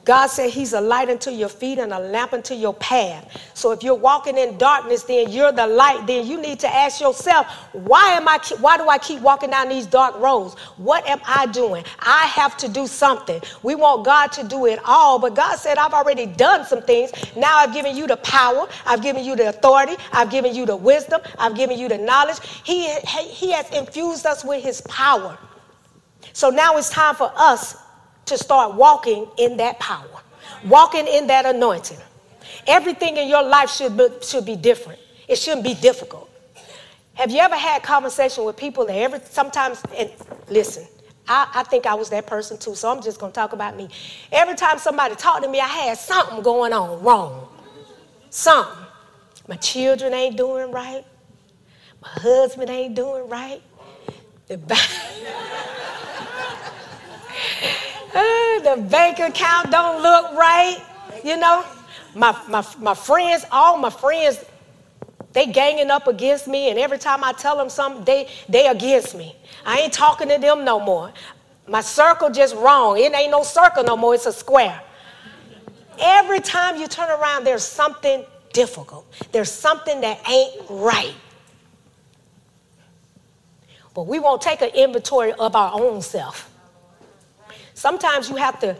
God 0.04 0.26
said 0.26 0.50
He's 0.50 0.72
a 0.72 0.80
light 0.80 1.08
unto 1.08 1.30
your 1.30 1.48
feet 1.48 1.78
and 1.78 1.92
a 1.92 1.98
lamp 1.98 2.32
unto 2.32 2.54
your 2.54 2.74
path. 2.74 3.40
So 3.54 3.70
if 3.70 3.82
you're 3.82 3.94
walking 3.94 4.36
in 4.36 4.58
darkness, 4.58 5.04
then 5.04 5.30
you're 5.30 5.52
the 5.52 5.66
light. 5.66 6.06
Then 6.06 6.26
you 6.26 6.40
need 6.40 6.58
to 6.60 6.68
ask 6.68 7.00
yourself, 7.00 7.46
why 7.72 8.10
am 8.10 8.26
I? 8.26 8.40
Why 8.58 8.76
do 8.76 8.88
I 8.88 8.98
keep 8.98 9.20
walking 9.20 9.50
down 9.50 9.68
these 9.68 9.86
dark 9.86 10.18
roads? 10.18 10.54
What 10.76 11.06
am 11.06 11.20
I 11.24 11.46
doing? 11.46 11.84
I 12.00 12.26
have 12.26 12.56
to 12.58 12.68
do 12.68 12.86
something. 12.86 13.40
We 13.62 13.74
want 13.74 14.04
God 14.04 14.32
to 14.32 14.44
do 14.44 14.66
it 14.66 14.80
all, 14.84 15.18
but 15.18 15.34
God 15.34 15.56
said, 15.56 15.78
I've 15.78 15.94
already 15.94 16.26
done 16.26 16.64
some 16.64 16.82
things. 16.82 17.12
Now 17.36 17.58
I've 17.58 17.72
given 17.72 17.96
you 17.96 18.06
the 18.06 18.16
power. 18.18 18.68
I've 18.86 19.02
given 19.02 19.24
you 19.24 19.36
the 19.36 19.50
authority. 19.50 19.94
I've 20.12 20.30
given 20.30 20.54
you 20.54 20.66
the 20.66 20.76
wisdom. 20.76 21.20
I've 21.38 21.54
given 21.54 21.78
you 21.78 21.88
the 21.88 21.98
knowledge. 21.98 22.38
He 22.64 22.92
He 22.94 23.52
has 23.52 23.70
infused 23.70 24.26
us 24.26 24.44
with 24.44 24.62
His 24.64 24.80
power. 24.82 25.38
So 26.32 26.50
now 26.50 26.76
it's 26.76 26.90
time 26.90 27.14
for 27.14 27.32
us 27.36 27.76
to 28.26 28.38
start 28.38 28.74
walking 28.74 29.28
in 29.38 29.56
that 29.58 29.78
power, 29.78 30.22
walking 30.64 31.06
in 31.06 31.26
that 31.28 31.46
anointing. 31.46 31.98
Everything 32.66 33.16
in 33.16 33.28
your 33.28 33.42
life 33.42 33.70
should 33.70 33.96
be, 33.96 34.08
should 34.22 34.46
be 34.46 34.56
different. 34.56 35.00
It 35.28 35.36
shouldn't 35.36 35.64
be 35.64 35.74
difficult. 35.74 36.30
Have 37.14 37.30
you 37.30 37.40
ever 37.40 37.56
had 37.56 37.82
conversation 37.82 38.44
with 38.44 38.56
people 38.56 38.86
that 38.86 38.96
every 38.96 39.20
sometimes 39.24 39.82
and 39.96 40.10
listen, 40.48 40.86
I, 41.28 41.48
I 41.54 41.62
think 41.64 41.86
I 41.86 41.94
was 41.94 42.10
that 42.10 42.26
person 42.26 42.58
too, 42.58 42.74
so 42.74 42.90
I'm 42.90 43.02
just 43.02 43.20
gonna 43.20 43.32
talk 43.32 43.52
about 43.52 43.76
me. 43.76 43.88
Every 44.30 44.54
time 44.54 44.78
somebody 44.78 45.14
talked 45.14 45.44
to 45.44 45.50
me, 45.50 45.60
I 45.60 45.68
had 45.68 45.98
something 45.98 46.42
going 46.42 46.72
on 46.72 47.02
wrong. 47.02 47.48
Something. 48.30 48.86
My 49.48 49.56
children 49.56 50.14
ain't 50.14 50.36
doing 50.36 50.72
right. 50.72 51.04
My 52.00 52.08
husband 52.08 52.70
ain't 52.70 52.94
doing 52.94 53.28
right. 53.28 53.60
The 54.48 54.58
Uh, 58.14 58.60
the 58.60 58.82
bank 58.90 59.18
account 59.18 59.70
don't 59.70 60.02
look 60.02 60.32
right. 60.32 60.82
You 61.24 61.36
know, 61.36 61.64
my, 62.14 62.36
my, 62.48 62.64
my 62.78 62.94
friends, 62.94 63.44
all 63.50 63.76
my 63.78 63.90
friends, 63.90 64.44
they 65.32 65.46
ganging 65.46 65.90
up 65.90 66.08
against 66.08 66.46
me, 66.46 66.70
and 66.70 66.78
every 66.78 66.98
time 66.98 67.24
I 67.24 67.32
tell 67.32 67.56
them 67.56 67.70
something, 67.70 68.04
they 68.04 68.28
they 68.48 68.68
against 68.68 69.16
me. 69.16 69.34
I 69.64 69.78
ain't 69.80 69.92
talking 69.92 70.28
to 70.28 70.38
them 70.38 70.64
no 70.64 70.78
more. 70.78 71.12
My 71.66 71.80
circle 71.80 72.28
just 72.28 72.54
wrong. 72.56 72.98
It 72.98 73.14
ain't 73.14 73.30
no 73.30 73.42
circle 73.42 73.82
no 73.82 73.96
more. 73.96 74.14
It's 74.14 74.26
a 74.26 74.32
square. 74.32 74.78
Every 75.98 76.40
time 76.40 76.76
you 76.76 76.86
turn 76.86 77.08
around, 77.08 77.44
there's 77.44 77.64
something 77.64 78.26
difficult. 78.52 79.06
There's 79.30 79.50
something 79.50 80.00
that 80.02 80.28
ain't 80.28 80.64
right. 80.68 81.14
But 83.94 84.06
we 84.06 84.18
won't 84.18 84.42
take 84.42 84.60
an 84.60 84.70
inventory 84.70 85.32
of 85.34 85.54
our 85.54 85.72
own 85.80 86.02
self. 86.02 86.51
Sometimes 87.82 88.30
you 88.30 88.36
have 88.36 88.60
to 88.60 88.76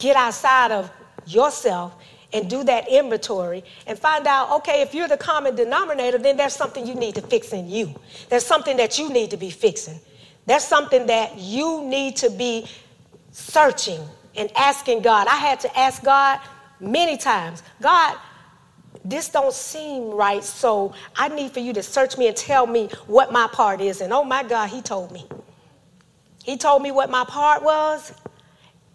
get 0.00 0.16
outside 0.16 0.72
of 0.72 0.90
yourself 1.24 1.94
and 2.32 2.50
do 2.50 2.64
that 2.64 2.88
inventory 2.88 3.62
and 3.86 3.96
find 3.96 4.26
out 4.26 4.50
okay, 4.50 4.82
if 4.82 4.92
you're 4.92 5.06
the 5.06 5.16
common 5.16 5.54
denominator, 5.54 6.18
then 6.18 6.36
there's 6.36 6.52
something 6.52 6.84
you 6.84 6.96
need 6.96 7.14
to 7.14 7.22
fix 7.22 7.52
in 7.52 7.70
you. 7.70 7.94
There's 8.30 8.44
something 8.44 8.76
that 8.78 8.98
you 8.98 9.08
need 9.08 9.30
to 9.30 9.36
be 9.36 9.50
fixing. 9.50 10.00
There's 10.46 10.64
something 10.64 11.06
that 11.06 11.38
you 11.38 11.84
need 11.84 12.16
to 12.16 12.28
be 12.28 12.66
searching 13.30 14.00
and 14.34 14.50
asking 14.56 15.02
God. 15.02 15.28
I 15.28 15.36
had 15.36 15.60
to 15.60 15.78
ask 15.78 16.02
God 16.02 16.40
many 16.80 17.16
times 17.16 17.62
God, 17.80 18.18
this 19.04 19.28
don't 19.28 19.54
seem 19.54 20.10
right, 20.10 20.42
so 20.42 20.92
I 21.14 21.28
need 21.28 21.52
for 21.52 21.60
you 21.60 21.72
to 21.72 21.84
search 21.84 22.18
me 22.18 22.26
and 22.26 22.36
tell 22.36 22.66
me 22.66 22.88
what 23.06 23.30
my 23.30 23.46
part 23.46 23.80
is. 23.80 24.00
And 24.00 24.12
oh 24.12 24.24
my 24.24 24.42
God, 24.42 24.70
he 24.70 24.82
told 24.82 25.12
me. 25.12 25.24
He 26.44 26.58
told 26.58 26.82
me 26.82 26.90
what 26.90 27.08
my 27.10 27.24
part 27.24 27.62
was, 27.62 28.12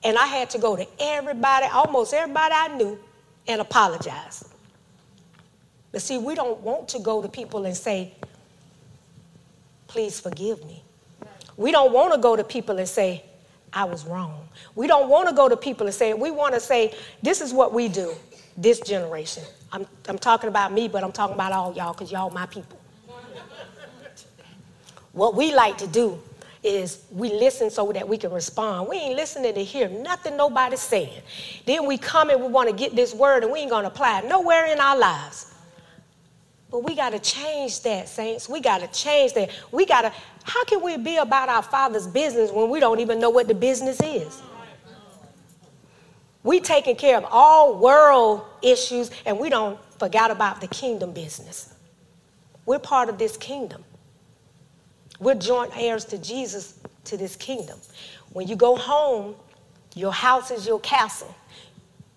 and 0.03 0.17
I 0.17 0.25
had 0.25 0.49
to 0.51 0.57
go 0.59 0.75
to 0.75 0.87
everybody, 0.99 1.65
almost 1.67 2.13
everybody 2.13 2.53
I 2.55 2.77
knew, 2.77 2.99
and 3.47 3.61
apologize. 3.61 4.47
But 5.91 6.01
see, 6.01 6.17
we 6.17 6.35
don't 6.35 6.61
want 6.61 6.87
to 6.89 6.99
go 6.99 7.21
to 7.21 7.27
people 7.27 7.65
and 7.65 7.75
say, 7.75 8.13
please 9.87 10.19
forgive 10.19 10.63
me. 10.65 10.83
We 11.57 11.71
don't 11.71 11.91
want 11.91 12.13
to 12.13 12.19
go 12.19 12.35
to 12.35 12.43
people 12.43 12.77
and 12.77 12.87
say, 12.87 13.23
I 13.73 13.83
was 13.83 14.05
wrong. 14.05 14.47
We 14.75 14.87
don't 14.87 15.09
want 15.09 15.29
to 15.29 15.35
go 15.35 15.49
to 15.49 15.57
people 15.57 15.87
and 15.87 15.95
say, 15.95 16.13
we 16.13 16.31
want 16.31 16.53
to 16.53 16.59
say, 16.59 16.93
this 17.21 17.41
is 17.41 17.53
what 17.53 17.73
we 17.73 17.87
do, 17.87 18.13
this 18.55 18.79
generation. 18.79 19.43
I'm, 19.71 19.85
I'm 20.07 20.17
talking 20.17 20.47
about 20.47 20.71
me, 20.71 20.87
but 20.87 21.03
I'm 21.03 21.11
talking 21.11 21.35
about 21.35 21.51
all 21.51 21.73
y'all 21.73 21.93
because 21.93 22.11
y'all 22.11 22.29
my 22.29 22.45
people. 22.45 22.79
What 25.11 25.35
we 25.35 25.53
like 25.53 25.77
to 25.79 25.87
do 25.87 26.21
is 26.63 27.05
we 27.11 27.29
listen 27.29 27.69
so 27.69 27.91
that 27.91 28.07
we 28.07 28.17
can 28.17 28.31
respond. 28.31 28.89
We 28.89 28.97
ain't 28.97 29.15
listening 29.15 29.53
to 29.53 29.63
hear 29.63 29.87
nothing 29.87 30.35
nobody's 30.35 30.81
saying. 30.81 31.21
Then 31.65 31.85
we 31.85 31.97
come 31.97 32.29
and 32.29 32.41
we 32.41 32.47
want 32.47 32.69
to 32.69 32.75
get 32.75 32.95
this 32.95 33.13
word 33.13 33.43
and 33.43 33.51
we 33.51 33.59
ain't 33.59 33.69
going 33.69 33.83
to 33.83 33.87
apply 33.89 34.19
it 34.19 34.25
nowhere 34.25 34.65
in 34.65 34.79
our 34.79 34.97
lives. 34.97 35.53
But 36.69 36.83
we 36.83 36.95
got 36.95 37.11
to 37.11 37.19
change 37.19 37.81
that, 37.81 38.07
saints. 38.09 38.47
We 38.47 38.59
got 38.59 38.81
to 38.81 38.87
change 38.87 39.33
that. 39.33 39.49
We 39.71 39.85
got 39.85 40.01
to, 40.01 40.13
how 40.43 40.63
can 40.65 40.83
we 40.83 40.97
be 40.97 41.17
about 41.17 41.49
our 41.49 41.63
Father's 41.63 42.05
business 42.05 42.51
when 42.51 42.69
we 42.69 42.79
don't 42.79 42.99
even 42.99 43.19
know 43.19 43.29
what 43.29 43.47
the 43.47 43.55
business 43.55 43.99
is? 44.03 44.41
We 46.43 46.59
taking 46.59 46.95
care 46.95 47.17
of 47.17 47.25
all 47.29 47.77
world 47.79 48.43
issues 48.61 49.11
and 49.25 49.39
we 49.39 49.49
don't 49.49 49.79
forget 49.97 50.29
about 50.29 50.61
the 50.61 50.67
kingdom 50.67 51.11
business. 51.11 51.73
We're 52.65 52.79
part 52.79 53.09
of 53.09 53.17
this 53.17 53.35
kingdom. 53.35 53.83
We're 55.19 55.35
joint 55.35 55.71
heirs 55.75 56.05
to 56.05 56.17
Jesus 56.17 56.79
to 57.05 57.17
this 57.17 57.35
kingdom. 57.35 57.79
When 58.31 58.47
you 58.47 58.55
go 58.55 58.75
home, 58.75 59.35
your 59.95 60.13
house 60.13 60.51
is 60.51 60.65
your 60.65 60.79
castle. 60.79 61.33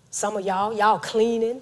Some 0.09 0.37
of 0.37 0.45
y'all, 0.45 0.75
y'all 0.77 0.99
cleaning, 0.99 1.61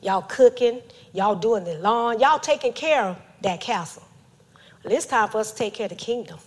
y'all 0.00 0.22
cooking, 0.22 0.80
y'all 1.12 1.34
doing 1.34 1.64
the 1.64 1.74
lawn, 1.74 2.20
y'all 2.20 2.38
taking 2.38 2.72
care 2.72 3.02
of 3.02 3.18
that 3.42 3.60
castle. 3.60 4.04
Well, 4.84 4.94
it's 4.94 5.06
time 5.06 5.28
for 5.28 5.38
us 5.38 5.50
to 5.52 5.58
take 5.58 5.74
care 5.74 5.86
of 5.86 5.90
the 5.90 5.96
kingdom. 5.96 6.38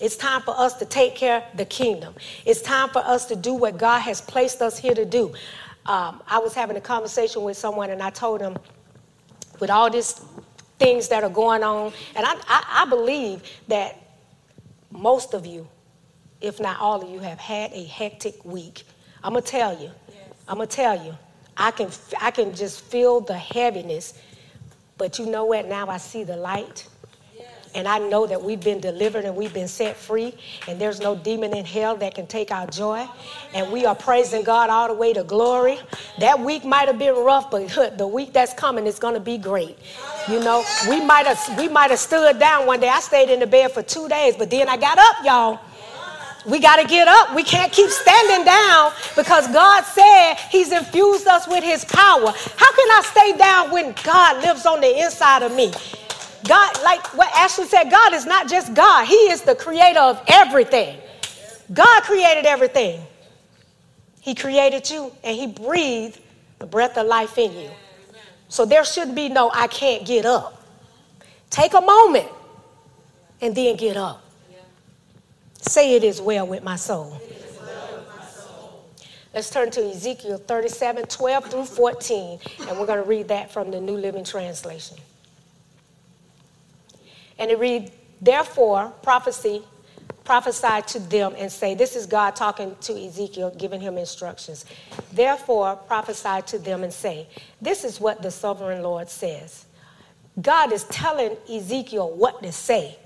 It's 0.00 0.16
time 0.16 0.40
for 0.40 0.58
us 0.58 0.74
to 0.78 0.86
take 0.86 1.14
care 1.14 1.44
of 1.50 1.58
the 1.58 1.66
kingdom. 1.66 2.14
It's 2.46 2.62
time 2.62 2.88
for 2.88 3.00
us 3.00 3.26
to 3.26 3.36
do 3.36 3.52
what 3.52 3.76
God 3.76 4.00
has 4.00 4.22
placed 4.22 4.62
us 4.62 4.78
here 4.78 4.94
to 4.94 5.04
do. 5.04 5.34
Um, 5.84 6.22
I 6.26 6.38
was 6.38 6.54
having 6.54 6.76
a 6.76 6.80
conversation 6.80 7.42
with 7.42 7.58
someone 7.58 7.90
and 7.90 8.02
I 8.02 8.10
told 8.10 8.40
them, 8.40 8.56
with 9.58 9.68
all 9.68 9.90
these 9.90 10.18
things 10.80 11.08
that 11.08 11.22
are 11.22 11.30
going 11.30 11.62
on, 11.62 11.92
and 12.16 12.26
I, 12.26 12.34
I, 12.48 12.82
I 12.82 12.86
believe 12.88 13.42
that 13.68 13.96
most 14.90 15.34
of 15.34 15.46
you, 15.46 15.68
if 16.40 16.58
not 16.58 16.80
all 16.80 17.02
of 17.02 17.10
you, 17.10 17.20
have 17.20 17.38
had 17.38 17.70
a 17.72 17.84
hectic 17.84 18.44
week. 18.44 18.84
I'm 19.22 19.34
gonna 19.34 19.42
tell 19.42 19.78
you. 19.78 19.90
I'm 20.48 20.56
gonna 20.56 20.66
tell 20.66 21.04
you. 21.04 21.16
I 21.56 21.70
can 21.70 21.90
I 22.20 22.30
can 22.30 22.54
just 22.54 22.80
feel 22.80 23.20
the 23.20 23.36
heaviness, 23.36 24.14
but 24.98 25.18
you 25.18 25.26
know 25.26 25.44
what? 25.44 25.68
Now 25.68 25.88
I 25.88 25.98
see 25.98 26.24
the 26.24 26.36
light. 26.36 26.88
And 27.74 27.86
I 27.86 27.98
know 27.98 28.26
that 28.26 28.42
we've 28.42 28.60
been 28.60 28.80
delivered 28.80 29.24
and 29.24 29.36
we've 29.36 29.54
been 29.54 29.68
set 29.68 29.96
free, 29.96 30.34
and 30.66 30.80
there's 30.80 31.00
no 31.00 31.14
demon 31.14 31.56
in 31.56 31.64
hell 31.64 31.96
that 31.98 32.14
can 32.14 32.26
take 32.26 32.50
our 32.50 32.66
joy. 32.66 33.06
And 33.54 33.70
we 33.70 33.86
are 33.86 33.94
praising 33.94 34.42
God 34.42 34.70
all 34.70 34.88
the 34.88 34.94
way 34.94 35.12
to 35.12 35.22
glory. 35.22 35.78
That 36.18 36.40
week 36.40 36.64
might 36.64 36.88
have 36.88 36.98
been 36.98 37.14
rough, 37.14 37.50
but 37.50 37.96
the 37.96 38.06
week 38.08 38.32
that's 38.32 38.52
coming 38.54 38.86
is 38.86 38.98
going 38.98 39.14
to 39.14 39.20
be 39.20 39.38
great. 39.38 39.78
You 40.28 40.40
know, 40.40 40.64
we 40.88 41.00
might 41.04 41.26
have 41.26 41.58
we 41.58 41.68
might 41.68 41.90
have 41.90 42.00
stood 42.00 42.38
down 42.38 42.66
one 42.66 42.80
day. 42.80 42.88
I 42.88 43.00
stayed 43.00 43.30
in 43.30 43.38
the 43.38 43.46
bed 43.46 43.70
for 43.70 43.82
two 43.82 44.08
days, 44.08 44.34
but 44.36 44.50
then 44.50 44.68
I 44.68 44.76
got 44.76 44.98
up, 44.98 45.24
y'all. 45.24 45.60
We 46.46 46.58
got 46.58 46.76
to 46.76 46.86
get 46.86 47.06
up. 47.06 47.34
We 47.34 47.42
can't 47.42 47.70
keep 47.70 47.90
standing 47.90 48.46
down 48.46 48.92
because 49.14 49.46
God 49.48 49.84
said 49.84 50.36
He's 50.50 50.72
infused 50.72 51.26
us 51.26 51.46
with 51.46 51.62
His 51.62 51.84
power. 51.84 52.32
How 52.56 52.72
can 52.72 52.88
I 52.90 53.02
stay 53.04 53.36
down 53.36 53.70
when 53.70 53.94
God 54.02 54.42
lives 54.42 54.66
on 54.66 54.80
the 54.80 55.04
inside 55.04 55.42
of 55.42 55.54
me? 55.54 55.72
God, 56.46 56.82
like 56.82 57.06
what 57.14 57.30
Ashley 57.34 57.66
said, 57.66 57.90
God 57.90 58.14
is 58.14 58.26
not 58.26 58.48
just 58.48 58.74
God, 58.74 59.06
He 59.06 59.30
is 59.30 59.42
the 59.42 59.54
creator 59.54 60.00
of 60.00 60.22
everything. 60.28 60.98
God 61.72 62.02
created 62.02 62.46
everything. 62.46 63.00
He 64.20 64.34
created 64.34 64.88
you 64.90 65.12
and 65.22 65.36
He 65.36 65.46
breathed 65.46 66.20
the 66.58 66.66
breath 66.66 66.96
of 66.98 67.06
life 67.06 67.38
in 67.38 67.52
you. 67.52 67.70
So 68.48 68.64
there 68.64 68.84
shouldn't 68.84 69.14
be 69.14 69.28
no, 69.28 69.50
I 69.52 69.66
can't 69.68 70.04
get 70.04 70.26
up. 70.26 70.66
Take 71.50 71.74
a 71.74 71.80
moment 71.80 72.28
and 73.40 73.54
then 73.54 73.76
get 73.76 73.96
up. 73.96 74.22
Say 75.60 75.94
it 75.94 76.04
is 76.04 76.20
well 76.20 76.46
with 76.46 76.62
my 76.62 76.76
soul. 76.76 77.20
Let's 79.32 79.50
turn 79.50 79.70
to 79.72 79.90
Ezekiel 79.90 80.38
37 80.38 81.06
12 81.06 81.44
through 81.50 81.64
14, 81.64 82.40
and 82.66 82.78
we're 82.78 82.86
going 82.86 83.00
to 83.00 83.08
read 83.08 83.28
that 83.28 83.52
from 83.52 83.70
the 83.70 83.80
New 83.80 83.96
Living 83.96 84.24
Translation. 84.24 84.96
And 87.40 87.50
it 87.50 87.58
read, 87.58 87.90
Therefore, 88.20 88.92
prophecy, 89.02 89.62
prophesy 90.24 90.82
to 90.88 91.00
them 91.00 91.34
and 91.36 91.50
say, 91.50 91.74
This 91.74 91.96
is 91.96 92.06
God 92.06 92.36
talking 92.36 92.76
to 92.82 92.92
Ezekiel, 93.06 93.52
giving 93.58 93.80
him 93.80 93.98
instructions. 93.98 94.66
Therefore, 95.12 95.74
prophesy 95.74 96.42
to 96.46 96.58
them 96.58 96.84
and 96.84 96.92
say, 96.92 97.26
This 97.60 97.82
is 97.82 98.00
what 98.00 98.22
the 98.22 98.30
sovereign 98.30 98.82
Lord 98.82 99.08
says. 99.08 99.66
God 100.40 100.72
is 100.72 100.84
telling 100.84 101.36
Ezekiel 101.50 102.10
what 102.10 102.42
to 102.42 102.52
say. 102.52 102.96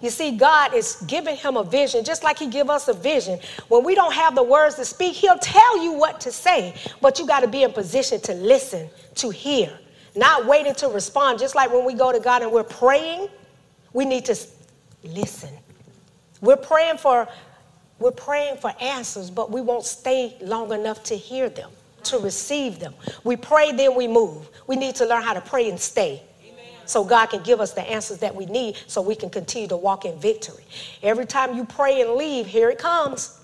You 0.00 0.10
see, 0.10 0.36
God 0.36 0.74
is 0.74 1.02
giving 1.06 1.36
him 1.36 1.56
a 1.56 1.64
vision, 1.64 2.04
just 2.04 2.22
like 2.22 2.38
he 2.38 2.46
give 2.46 2.70
us 2.70 2.86
a 2.88 2.92
vision. 2.92 3.40
When 3.68 3.84
we 3.84 3.94
don't 3.94 4.12
have 4.12 4.34
the 4.34 4.42
words 4.42 4.76
to 4.76 4.84
speak, 4.84 5.14
he'll 5.14 5.38
tell 5.38 5.82
you 5.82 5.92
what 5.92 6.20
to 6.20 6.30
say, 6.30 6.74
but 7.00 7.18
you 7.18 7.26
got 7.26 7.40
to 7.40 7.48
be 7.48 7.64
in 7.64 7.72
position 7.72 8.20
to 8.22 8.34
listen, 8.34 8.88
to 9.16 9.30
hear, 9.30 9.76
not 10.14 10.46
waiting 10.46 10.74
to 10.76 10.88
respond. 10.88 11.40
Just 11.40 11.56
like 11.56 11.72
when 11.72 11.84
we 11.84 11.94
go 11.94 12.12
to 12.12 12.20
God 12.20 12.42
and 12.42 12.52
we're 12.52 12.62
praying, 12.62 13.28
we 13.98 14.04
need 14.04 14.24
to 14.26 14.36
listen. 15.02 15.50
We're 16.40 16.54
praying 16.56 16.98
for 16.98 17.26
we're 17.98 18.12
praying 18.12 18.58
for 18.58 18.72
answers, 18.80 19.28
but 19.28 19.50
we 19.50 19.60
won't 19.60 19.84
stay 19.84 20.36
long 20.40 20.72
enough 20.72 21.02
to 21.04 21.16
hear 21.16 21.48
them, 21.48 21.72
to 22.04 22.18
receive 22.18 22.78
them. 22.78 22.94
We 23.24 23.34
pray, 23.34 23.72
then 23.72 23.96
we 23.96 24.06
move. 24.06 24.48
We 24.68 24.76
need 24.76 24.94
to 24.96 25.04
learn 25.04 25.22
how 25.22 25.34
to 25.34 25.40
pray 25.40 25.68
and 25.68 25.80
stay 25.80 26.22
so 26.86 27.02
God 27.02 27.26
can 27.26 27.42
give 27.42 27.60
us 27.60 27.72
the 27.72 27.80
answers 27.80 28.18
that 28.18 28.32
we 28.32 28.46
need 28.46 28.76
so 28.86 29.02
we 29.02 29.16
can 29.16 29.30
continue 29.30 29.66
to 29.66 29.76
walk 29.76 30.04
in 30.04 30.16
victory. 30.20 30.62
Every 31.02 31.26
time 31.26 31.56
you 31.56 31.64
pray 31.64 32.00
and 32.00 32.12
leave, 32.12 32.46
here 32.46 32.70
it 32.70 32.78
comes. 32.78 33.40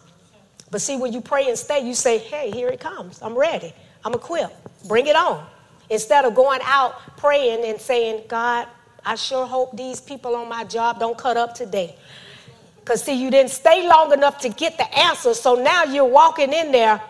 But 0.71 0.81
see, 0.81 0.97
when 0.97 1.13
you 1.13 1.21
pray 1.21 1.49
and 1.49 1.59
stay, 1.59 1.85
you 1.85 1.95
say, 1.95 2.19
hey, 2.19 2.53
here 2.53 2.69
it 2.69 2.79
comes. 2.79 3.21
I'm 3.23 3.37
ready. 3.37 3.75
I'm 4.05 4.15
equipped. 4.15 4.87
Bring 4.87 5.09
it 5.09 5.17
on. 5.17 5.45
Instead 5.91 6.25
of 6.25 6.37
going 6.37 6.61
out 6.63 6.95
praying 7.17 7.69
and 7.69 7.81
saying, 7.81 8.23
God, 8.29 8.69
I 9.05 9.17
sure 9.17 9.47
hope 9.47 9.77
these 9.77 10.01
people 10.01 10.35
on 10.35 10.49
my 10.49 10.65
job 10.65 10.99
don't 10.99 11.17
cut 11.17 11.37
up 11.37 11.55
today. 11.55 11.97
Because, 12.81 13.03
see, 13.03 13.15
you 13.15 13.31
didn't 13.31 13.51
stay 13.51 13.89
long 13.89 14.13
enough 14.13 14.39
to 14.41 14.49
get 14.49 14.77
the 14.77 14.99
answer, 14.99 15.35
so 15.35 15.55
now 15.55 15.85
you're 15.85 16.05
walking 16.05 16.53
in 16.53 16.73
there 16.73 17.01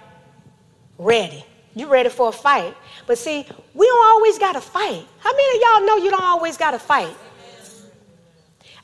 ready. 0.98 1.44
You're 1.74 1.88
ready 1.88 2.08
for 2.08 2.28
a 2.28 2.32
fight. 2.32 2.76
But 3.06 3.18
see, 3.18 3.46
we 3.74 3.86
don't 3.86 4.06
always 4.06 4.38
got 4.38 4.52
to 4.52 4.60
fight. 4.60 5.04
How 5.18 5.32
many 5.32 5.56
of 5.56 5.62
y'all 5.62 5.86
know 5.86 5.96
you 5.96 6.10
don't 6.10 6.22
always 6.22 6.56
got 6.56 6.70
to 6.72 6.78
fight? 6.78 7.14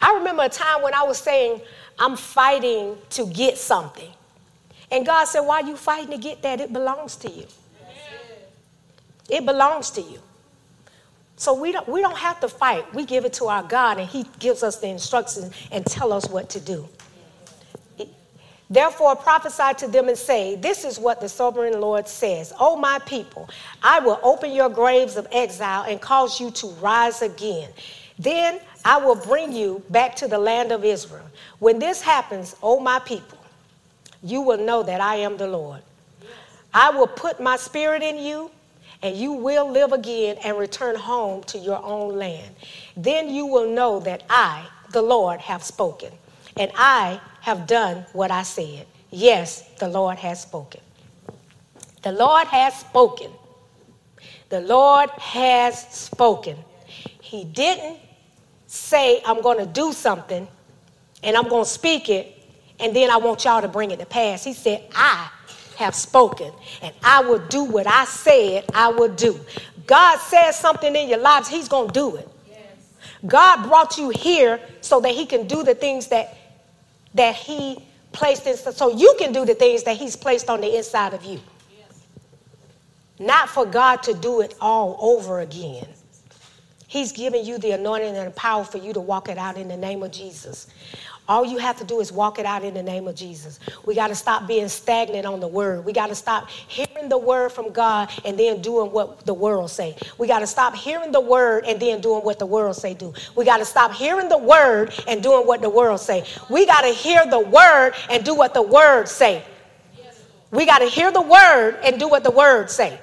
I 0.00 0.14
remember 0.14 0.44
a 0.44 0.48
time 0.48 0.82
when 0.82 0.94
I 0.94 1.02
was 1.02 1.18
saying, 1.18 1.60
I'm 1.98 2.16
fighting 2.16 2.96
to 3.10 3.26
get 3.26 3.58
something. 3.58 4.10
And 4.90 5.06
God 5.06 5.26
said, 5.26 5.40
Why 5.40 5.60
are 5.60 5.66
you 5.66 5.76
fighting 5.76 6.10
to 6.10 6.18
get 6.18 6.42
that? 6.42 6.60
It 6.60 6.72
belongs 6.72 7.16
to 7.16 7.30
you. 7.30 7.46
It 9.28 9.46
belongs 9.46 9.90
to 9.92 10.00
you. 10.00 10.20
So 11.40 11.54
we 11.54 11.72
don't, 11.72 11.88
we 11.88 12.02
don't 12.02 12.18
have 12.18 12.38
to 12.40 12.50
fight. 12.50 12.92
We 12.94 13.06
give 13.06 13.24
it 13.24 13.32
to 13.34 13.46
our 13.46 13.62
God, 13.62 13.98
and 13.98 14.06
He 14.06 14.26
gives 14.38 14.62
us 14.62 14.76
the 14.76 14.88
instructions 14.88 15.50
and 15.72 15.86
tell 15.86 16.12
us 16.12 16.28
what 16.28 16.50
to 16.50 16.60
do. 16.60 16.86
Therefore, 18.68 19.16
prophesy 19.16 19.72
to 19.78 19.88
them 19.88 20.08
and 20.08 20.18
say, 20.18 20.56
This 20.56 20.84
is 20.84 20.98
what 20.98 21.18
the 21.18 21.30
sovereign 21.30 21.80
Lord 21.80 22.06
says. 22.06 22.52
O 22.60 22.76
my 22.76 22.98
people, 23.06 23.48
I 23.82 24.00
will 24.00 24.20
open 24.22 24.52
your 24.52 24.68
graves 24.68 25.16
of 25.16 25.26
exile 25.32 25.86
and 25.88 25.98
cause 25.98 26.38
you 26.38 26.50
to 26.50 26.66
rise 26.72 27.22
again. 27.22 27.70
Then 28.18 28.60
I 28.84 28.98
will 28.98 29.16
bring 29.16 29.50
you 29.50 29.82
back 29.88 30.14
to 30.16 30.28
the 30.28 30.38
land 30.38 30.72
of 30.72 30.84
Israel. 30.84 31.24
When 31.58 31.78
this 31.78 32.02
happens, 32.02 32.54
O 32.62 32.78
my 32.80 32.98
people, 32.98 33.38
you 34.22 34.42
will 34.42 34.58
know 34.58 34.82
that 34.82 35.00
I 35.00 35.14
am 35.14 35.38
the 35.38 35.48
Lord. 35.48 35.80
I 36.74 36.90
will 36.90 37.06
put 37.06 37.40
my 37.40 37.56
spirit 37.56 38.02
in 38.02 38.18
you 38.18 38.50
and 39.02 39.16
you 39.16 39.32
will 39.32 39.70
live 39.70 39.92
again 39.92 40.36
and 40.44 40.58
return 40.58 40.94
home 40.94 41.42
to 41.44 41.58
your 41.58 41.82
own 41.84 42.16
land. 42.16 42.54
Then 42.96 43.30
you 43.30 43.46
will 43.46 43.70
know 43.70 44.00
that 44.00 44.22
I, 44.28 44.66
the 44.92 45.02
Lord, 45.02 45.40
have 45.40 45.62
spoken, 45.62 46.12
and 46.56 46.70
I 46.74 47.20
have 47.40 47.66
done 47.66 48.04
what 48.12 48.30
I 48.30 48.42
said. 48.42 48.86
Yes, 49.10 49.62
the 49.78 49.88
Lord 49.88 50.18
has 50.18 50.40
spoken. 50.42 50.80
The 52.02 52.12
Lord 52.12 52.46
has 52.48 52.78
spoken. 52.78 53.30
The 54.48 54.60
Lord 54.60 55.10
has 55.10 55.80
spoken. 55.88 56.56
He 57.20 57.44
didn't 57.44 57.98
say, 58.66 59.22
I'm 59.24 59.40
going 59.42 59.58
to 59.58 59.66
do 59.66 59.92
something 59.92 60.46
and 61.22 61.36
I'm 61.36 61.48
going 61.48 61.64
to 61.64 61.70
speak 61.70 62.08
it, 62.08 62.34
and 62.78 62.96
then 62.96 63.10
I 63.10 63.18
want 63.18 63.44
y'all 63.44 63.60
to 63.60 63.68
bring 63.68 63.90
it 63.90 63.98
to 63.98 64.06
pass. 64.06 64.42
He 64.42 64.54
said, 64.54 64.86
I 64.94 65.30
have 65.80 65.94
spoken, 65.94 66.52
and 66.82 66.94
I 67.02 67.20
will 67.22 67.40
do 67.48 67.64
what 67.64 67.86
I 67.86 68.04
said 68.04 68.66
I 68.72 68.88
will 68.88 69.08
do. 69.08 69.40
God 69.86 70.18
says 70.18 70.58
something 70.58 70.94
in 70.94 71.08
your 71.08 71.18
lives, 71.18 71.48
He's 71.48 71.68
going 71.68 71.88
to 71.88 71.92
do 71.92 72.16
it. 72.16 72.28
God 73.26 73.66
brought 73.68 73.98
you 73.98 74.10
here 74.10 74.60
so 74.80 75.00
that 75.00 75.12
He 75.12 75.26
can 75.26 75.46
do 75.46 75.62
the 75.62 75.74
things 75.74 76.08
that 76.08 76.36
that 77.14 77.34
He 77.34 77.84
placed 78.12 78.46
in, 78.46 78.56
so 78.56 78.96
you 78.96 79.14
can 79.18 79.32
do 79.32 79.44
the 79.44 79.54
things 79.54 79.82
that 79.84 79.96
He's 79.96 80.16
placed 80.16 80.48
on 80.48 80.60
the 80.60 80.76
inside 80.76 81.14
of 81.14 81.24
you. 81.24 81.40
Not 83.18 83.48
for 83.48 83.66
God 83.66 84.02
to 84.04 84.14
do 84.14 84.40
it 84.40 84.54
all 84.60 84.96
over 85.00 85.40
again. 85.40 85.86
He's 86.86 87.12
giving 87.12 87.44
you 87.44 87.58
the 87.58 87.72
anointing 87.72 88.16
and 88.16 88.28
the 88.28 88.32
power 88.32 88.64
for 88.64 88.78
you 88.78 88.92
to 88.92 89.00
walk 89.00 89.28
it 89.28 89.38
out 89.38 89.56
in 89.56 89.68
the 89.68 89.76
name 89.76 90.02
of 90.02 90.10
Jesus. 90.10 90.66
All 91.30 91.44
you 91.44 91.58
have 91.58 91.78
to 91.78 91.84
do 91.84 92.00
is 92.00 92.10
walk 92.10 92.40
it 92.40 92.44
out 92.44 92.64
in 92.64 92.74
the 92.74 92.82
name 92.82 93.06
of 93.06 93.14
Jesus. 93.14 93.60
We 93.86 93.94
got 93.94 94.08
to 94.08 94.16
stop 94.16 94.48
being 94.48 94.68
stagnant 94.68 95.24
on 95.24 95.38
the 95.38 95.46
word. 95.46 95.84
We 95.84 95.92
got 95.92 96.08
to 96.08 96.16
stop 96.16 96.50
hearing 96.50 97.08
the 97.08 97.18
word 97.18 97.52
from 97.52 97.70
God 97.70 98.10
and 98.24 98.36
then 98.36 98.60
doing 98.60 98.90
what 98.90 99.24
the 99.24 99.32
world 99.32 99.70
say. 99.70 99.94
We 100.18 100.26
got 100.26 100.40
to 100.40 100.46
stop 100.48 100.74
hearing 100.74 101.12
the 101.12 101.20
word 101.20 101.66
and 101.66 101.78
then 101.78 102.00
doing 102.00 102.24
what 102.24 102.40
the 102.40 102.46
world 102.46 102.74
say 102.74 102.94
do. 102.94 103.14
We 103.36 103.44
got 103.44 103.58
to 103.58 103.64
stop 103.64 103.92
hearing 103.92 104.28
the 104.28 104.38
word 104.38 104.92
and 105.06 105.22
doing 105.22 105.46
what 105.46 105.62
the 105.62 105.70
world 105.70 106.00
say. 106.00 106.24
We 106.50 106.66
got 106.66 106.80
to 106.80 106.88
hear 106.88 107.24
the 107.24 107.38
word 107.38 107.92
and 108.10 108.24
do 108.24 108.34
what 108.34 108.52
the 108.52 108.62
word 108.62 109.08
say. 109.08 109.44
We 110.50 110.66
got 110.66 110.78
to 110.78 110.86
hear 110.86 111.12
the 111.12 111.22
word 111.22 111.78
and 111.84 112.00
do 112.00 112.08
what 112.08 112.24
the 112.24 112.32
word 112.32 112.70
say. 112.72 112.98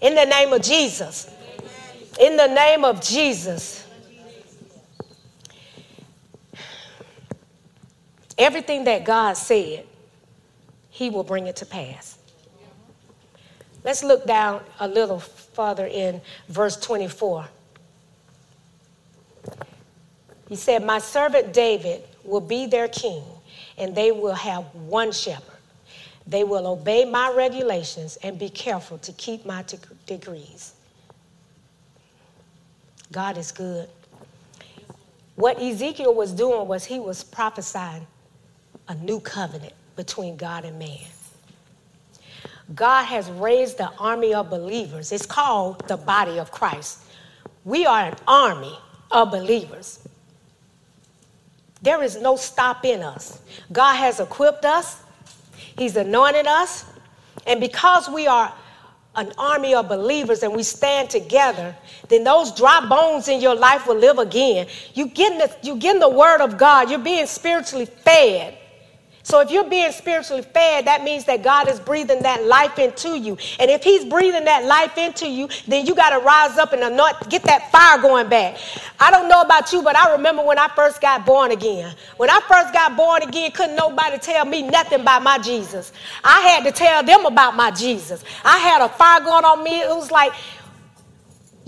In 0.00 0.14
the 0.14 0.26
name 0.26 0.52
of 0.52 0.62
Jesus. 0.62 1.28
In 2.20 2.36
the 2.36 2.46
name 2.46 2.84
of 2.84 3.00
Jesus. 3.00 3.77
Everything 8.38 8.84
that 8.84 9.04
God 9.04 9.36
said, 9.36 9.84
He 10.90 11.10
will 11.10 11.24
bring 11.24 11.48
it 11.48 11.56
to 11.56 11.66
pass. 11.66 12.18
Let's 13.84 14.04
look 14.04 14.26
down 14.26 14.62
a 14.80 14.86
little 14.86 15.18
further 15.18 15.86
in 15.86 16.20
verse 16.48 16.76
24. 16.76 17.48
He 20.48 20.56
said, 20.56 20.84
My 20.84 20.98
servant 20.98 21.52
David 21.52 22.02
will 22.24 22.40
be 22.40 22.66
their 22.66 22.88
king, 22.88 23.22
and 23.76 23.94
they 23.94 24.12
will 24.12 24.34
have 24.34 24.64
one 24.74 25.12
shepherd. 25.12 25.56
They 26.26 26.44
will 26.44 26.66
obey 26.66 27.04
my 27.04 27.32
regulations 27.32 28.18
and 28.22 28.38
be 28.38 28.50
careful 28.50 28.98
to 28.98 29.12
keep 29.12 29.44
my 29.46 29.64
degrees." 30.06 30.74
God 33.10 33.38
is 33.38 33.52
good. 33.52 33.88
What 35.36 35.60
Ezekiel 35.62 36.14
was 36.14 36.32
doing 36.32 36.68
was 36.68 36.84
he 36.84 36.98
was 36.98 37.24
prophesying 37.24 38.06
a 38.88 38.94
new 38.96 39.20
covenant 39.20 39.72
between 39.96 40.36
God 40.36 40.64
and 40.64 40.78
man. 40.78 40.98
God 42.74 43.04
has 43.04 43.30
raised 43.30 43.78
the 43.78 43.90
army 43.98 44.34
of 44.34 44.50
believers. 44.50 45.12
It's 45.12 45.26
called 45.26 45.86
the 45.88 45.96
body 45.96 46.38
of 46.38 46.50
Christ. 46.50 47.02
We 47.64 47.86
are 47.86 48.00
an 48.00 48.16
army 48.26 48.78
of 49.10 49.30
believers. 49.30 50.06
There 51.80 52.02
is 52.02 52.20
no 52.20 52.36
stop 52.36 52.84
in 52.84 53.02
us. 53.02 53.40
God 53.72 53.94
has 53.94 54.20
equipped 54.20 54.64
us, 54.64 55.02
He's 55.76 55.96
anointed 55.96 56.46
us, 56.46 56.84
and 57.46 57.60
because 57.60 58.08
we 58.08 58.26
are 58.26 58.52
an 59.14 59.32
army 59.38 59.74
of 59.74 59.88
believers 59.88 60.42
and 60.42 60.54
we 60.54 60.62
stand 60.62 61.08
together, 61.08 61.74
then 62.08 62.24
those 62.24 62.52
dry 62.52 62.84
bones 62.86 63.28
in 63.28 63.40
your 63.40 63.54
life 63.54 63.86
will 63.86 63.96
live 63.96 64.18
again. 64.18 64.66
You 64.94 65.08
getting 65.08 65.38
the, 65.38 65.56
you 65.62 65.76
getting 65.76 66.00
the 66.00 66.08
word 66.08 66.40
of 66.40 66.58
God. 66.58 66.90
You're 66.90 66.98
being 66.98 67.26
spiritually 67.26 67.86
fed. 67.86 68.57
So 69.28 69.40
if 69.40 69.50
you're 69.50 69.68
being 69.68 69.92
spiritually 69.92 70.40
fed, 70.40 70.86
that 70.86 71.04
means 71.04 71.26
that 71.26 71.42
God 71.42 71.68
is 71.68 71.78
breathing 71.78 72.22
that 72.22 72.44
life 72.44 72.78
into 72.78 73.18
you. 73.18 73.36
And 73.60 73.70
if 73.70 73.84
He's 73.84 74.02
breathing 74.02 74.44
that 74.44 74.64
life 74.64 74.96
into 74.96 75.28
you, 75.28 75.50
then 75.66 75.84
you 75.84 75.94
got 75.94 76.18
to 76.18 76.24
rise 76.24 76.56
up 76.56 76.72
and 76.72 76.82
anoint, 76.82 77.28
get 77.28 77.42
that 77.42 77.70
fire 77.70 78.00
going 78.00 78.30
back. 78.30 78.56
I 78.98 79.10
don't 79.10 79.28
know 79.28 79.42
about 79.42 79.70
you, 79.70 79.82
but 79.82 79.94
I 79.96 80.12
remember 80.12 80.42
when 80.42 80.58
I 80.58 80.68
first 80.68 81.02
got 81.02 81.26
born 81.26 81.50
again. 81.50 81.94
When 82.16 82.30
I 82.30 82.40
first 82.48 82.72
got 82.72 82.96
born 82.96 83.22
again, 83.22 83.50
couldn't 83.50 83.76
nobody 83.76 84.16
tell 84.16 84.46
me 84.46 84.62
nothing 84.62 85.02
about 85.02 85.22
my 85.22 85.36
Jesus. 85.36 85.92
I 86.24 86.40
had 86.40 86.64
to 86.64 86.72
tell 86.72 87.02
them 87.02 87.26
about 87.26 87.54
my 87.54 87.70
Jesus. 87.70 88.24
I 88.46 88.56
had 88.56 88.80
a 88.80 88.88
fire 88.88 89.20
going 89.20 89.44
on 89.44 89.62
me. 89.62 89.82
It 89.82 89.94
was 89.94 90.10
like, 90.10 90.32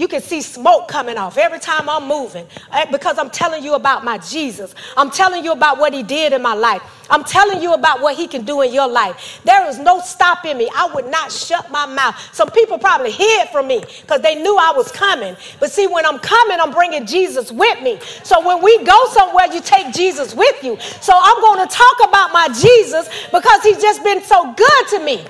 you 0.01 0.09
can 0.09 0.23
see 0.23 0.41
smoke 0.41 0.89
coming 0.89 1.19
off 1.19 1.37
every 1.37 1.59
time 1.59 1.87
I'm 1.87 2.09
moving 2.09 2.47
eh, 2.73 2.87
because 2.91 3.19
I'm 3.19 3.29
telling 3.29 3.63
you 3.63 3.75
about 3.75 4.03
my 4.03 4.17
Jesus. 4.17 4.75
I'm 4.97 5.11
telling 5.11 5.45
you 5.45 5.53
about 5.53 5.77
what 5.77 5.93
he 5.93 6.03
did 6.03 6.33
in 6.33 6.41
my 6.41 6.55
life. 6.55 6.81
I'm 7.11 7.23
telling 7.23 7.61
you 7.61 7.75
about 7.75 8.01
what 8.01 8.17
he 8.17 8.27
can 8.27 8.47
do 8.47 8.63
in 8.63 8.73
your 8.73 8.89
life. 8.89 9.43
There 9.45 9.69
is 9.69 9.79
no 9.79 10.01
stopping 10.01 10.57
me. 10.57 10.71
I 10.75 10.91
would 10.95 11.07
not 11.11 11.31
shut 11.31 11.71
my 11.71 11.85
mouth. 11.85 12.17
Some 12.33 12.49
people 12.49 12.79
probably 12.79 13.11
hid 13.11 13.51
from 13.51 13.67
me 13.67 13.83
because 14.01 14.23
they 14.23 14.37
knew 14.37 14.57
I 14.57 14.73
was 14.75 14.91
coming. 14.91 15.37
But 15.59 15.71
see, 15.71 15.87
when 15.87 16.07
I'm 16.07 16.19
coming, 16.19 16.59
I'm 16.61 16.71
bringing 16.71 17.05
Jesus 17.05 17.53
with 17.53 17.83
me. 17.83 17.99
So 18.23 18.47
when 18.47 18.63
we 18.63 18.83
go 18.85 19.07
somewhere, 19.09 19.53
you 19.53 19.61
take 19.61 19.93
Jesus 19.93 20.35
with 20.35 20.65
you. 20.65 20.79
So 21.03 21.13
I'm 21.15 21.41
going 21.43 21.69
to 21.69 21.75
talk 21.75 22.09
about 22.09 22.33
my 22.33 22.49
Jesus 22.49 23.11
because 23.31 23.63
he's 23.63 23.83
just 23.83 24.03
been 24.03 24.23
so 24.23 24.55
good 24.55 24.89
to 24.93 25.05
me. 25.05 25.27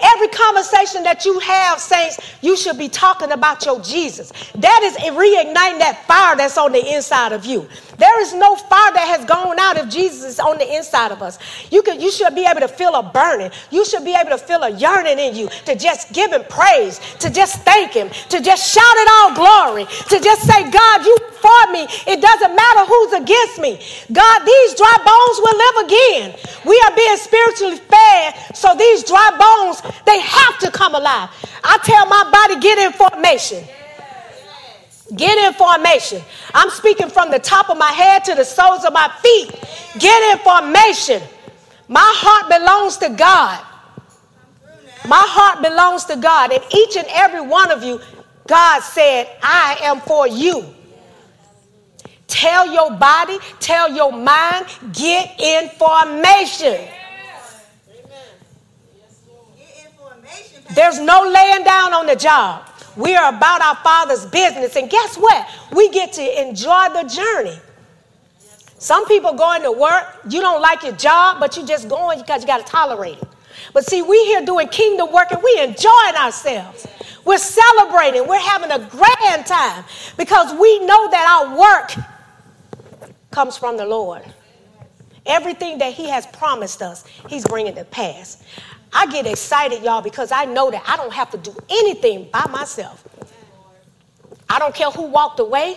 Every 0.00 0.28
conversation 0.28 1.02
that 1.04 1.24
you 1.24 1.38
have, 1.38 1.80
saints, 1.80 2.18
you 2.42 2.56
should 2.56 2.78
be 2.78 2.88
talking 2.88 3.32
about 3.32 3.64
your 3.64 3.80
Jesus. 3.80 4.32
That 4.54 4.80
is 4.82 4.96
reigniting 4.96 5.78
that 5.78 6.04
fire 6.06 6.36
that's 6.36 6.58
on 6.58 6.72
the 6.72 6.94
inside 6.94 7.32
of 7.32 7.44
you. 7.44 7.68
There 7.98 8.20
is 8.20 8.34
no 8.34 8.56
fire 8.56 8.92
that 8.92 9.06
has 9.08 9.24
gone 9.24 9.58
out 9.58 9.76
if 9.78 9.88
Jesus 9.88 10.24
is 10.24 10.40
on 10.40 10.58
the 10.58 10.76
inside 10.76 11.12
of 11.12 11.22
us. 11.22 11.38
You, 11.70 11.82
can, 11.82 12.00
you 12.00 12.10
should 12.10 12.34
be 12.34 12.44
able 12.44 12.60
to 12.60 12.68
feel 12.68 12.94
a 12.94 13.02
burning. 13.02 13.50
You 13.70 13.84
should 13.84 14.04
be 14.04 14.14
able 14.14 14.30
to 14.30 14.38
feel 14.38 14.62
a 14.62 14.70
yearning 14.70 15.18
in 15.18 15.34
you 15.34 15.48
to 15.64 15.74
just 15.74 16.12
give 16.12 16.32
him 16.32 16.44
praise, 16.48 17.00
to 17.20 17.30
just 17.30 17.62
thank 17.62 17.92
him, 17.92 18.10
to 18.28 18.40
just 18.40 18.72
shout 18.72 18.84
it 18.84 19.08
all 19.12 19.34
glory, 19.34 19.86
to 20.08 20.20
just 20.20 20.42
say, 20.42 20.70
God, 20.70 21.04
you 21.04 21.16
for 21.40 21.72
me. 21.72 21.86
It 22.06 22.20
doesn't 22.20 22.54
matter 22.54 22.84
who's 22.84 23.12
against 23.36 23.60
me. 23.60 23.78
God, 24.12 24.44
these 24.44 24.74
dry 24.74 24.96
bones 25.04 25.40
will 25.40 25.56
live 25.56 25.86
again. 25.86 26.38
We 26.64 26.80
are 26.86 26.96
being 26.96 27.16
spiritually 27.16 27.76
fed, 27.76 28.34
so 28.56 28.74
these 28.74 29.04
dry 29.04 29.30
bones 29.38 29.82
they 30.04 30.20
have 30.20 30.58
to 30.60 30.70
come 30.70 30.94
alive. 30.94 31.30
I 31.64 31.78
tell 31.84 32.06
my 32.06 32.30
body, 32.30 32.60
get 32.60 32.78
in 32.78 32.92
formation. 32.92 33.64
Get 35.14 35.38
in 35.38 35.52
formation. 35.54 36.20
I'm 36.52 36.70
speaking 36.70 37.08
from 37.08 37.30
the 37.30 37.38
top 37.38 37.70
of 37.70 37.78
my 37.78 37.92
head 37.92 38.24
to 38.24 38.34
the 38.34 38.44
soles 38.44 38.84
of 38.84 38.92
my 38.92 39.08
feet. 39.22 39.52
Get 39.98 40.32
in 40.32 40.38
formation. 40.42 41.22
My 41.88 42.12
heart 42.16 42.50
belongs 42.50 42.96
to 42.98 43.10
God. 43.10 43.64
My 45.06 45.22
heart 45.22 45.62
belongs 45.62 46.04
to 46.06 46.16
God. 46.16 46.50
And 46.50 46.62
each 46.74 46.96
and 46.96 47.06
every 47.10 47.40
one 47.40 47.70
of 47.70 47.84
you, 47.84 48.00
God 48.48 48.80
said, 48.82 49.28
I 49.42 49.78
am 49.82 50.00
for 50.00 50.26
you. 50.26 50.75
Tell 52.26 52.72
your 52.72 52.90
body, 52.92 53.38
tell 53.60 53.94
your 53.94 54.12
mind, 54.12 54.66
get 54.92 55.40
in 55.40 55.68
formation. 55.70 56.88
There's 60.74 60.98
no 60.98 61.22
laying 61.22 61.64
down 61.64 61.94
on 61.94 62.06
the 62.06 62.16
job. 62.16 62.68
We 62.96 63.14
are 63.14 63.34
about 63.34 63.62
our 63.62 63.76
Father's 63.76 64.26
business. 64.26 64.76
And 64.76 64.90
guess 64.90 65.16
what? 65.16 65.48
We 65.72 65.90
get 65.90 66.12
to 66.14 66.40
enjoy 66.40 66.88
the 66.92 67.04
journey. 67.04 67.58
Some 68.78 69.06
people 69.06 69.32
going 69.34 69.62
to 69.62 69.72
work, 69.72 70.04
you 70.28 70.40
don't 70.40 70.60
like 70.60 70.82
your 70.82 70.92
job, 70.92 71.40
but 71.40 71.56
you 71.56 71.66
just 71.66 71.88
going 71.88 72.20
because 72.20 72.42
you 72.42 72.46
got 72.46 72.64
to 72.64 72.70
tolerate 72.70 73.18
it. 73.18 73.28
But 73.72 73.86
see, 73.86 74.02
we 74.02 74.16
here 74.24 74.44
doing 74.44 74.68
kingdom 74.68 75.12
work 75.12 75.30
and 75.30 75.42
we 75.42 75.56
enjoying 75.60 76.14
ourselves. 76.16 76.86
We're 77.24 77.38
celebrating. 77.38 78.26
We're 78.26 78.38
having 78.38 78.70
a 78.70 78.78
grand 78.90 79.46
time 79.46 79.84
because 80.16 80.52
we 80.58 80.78
know 80.80 81.10
that 81.10 81.26
our 81.26 81.58
work 81.58 82.06
comes 83.36 83.58
from 83.58 83.76
the 83.76 83.84
Lord. 83.84 84.22
Everything 85.26 85.76
that 85.76 85.92
He 85.92 86.08
has 86.08 86.26
promised 86.26 86.80
us, 86.80 87.04
He's 87.28 87.44
bringing 87.44 87.74
to 87.74 87.84
pass. 87.84 88.42
I 88.94 89.06
get 89.08 89.26
excited, 89.26 89.82
y'all, 89.82 90.00
because 90.00 90.32
I 90.32 90.46
know 90.46 90.70
that 90.70 90.82
I 90.88 90.96
don't 90.96 91.12
have 91.12 91.30
to 91.32 91.36
do 91.36 91.54
anything 91.68 92.30
by 92.32 92.46
myself. 92.46 93.06
I 94.48 94.58
don't 94.58 94.74
care 94.74 94.90
who 94.90 95.02
walked 95.02 95.38
away. 95.38 95.76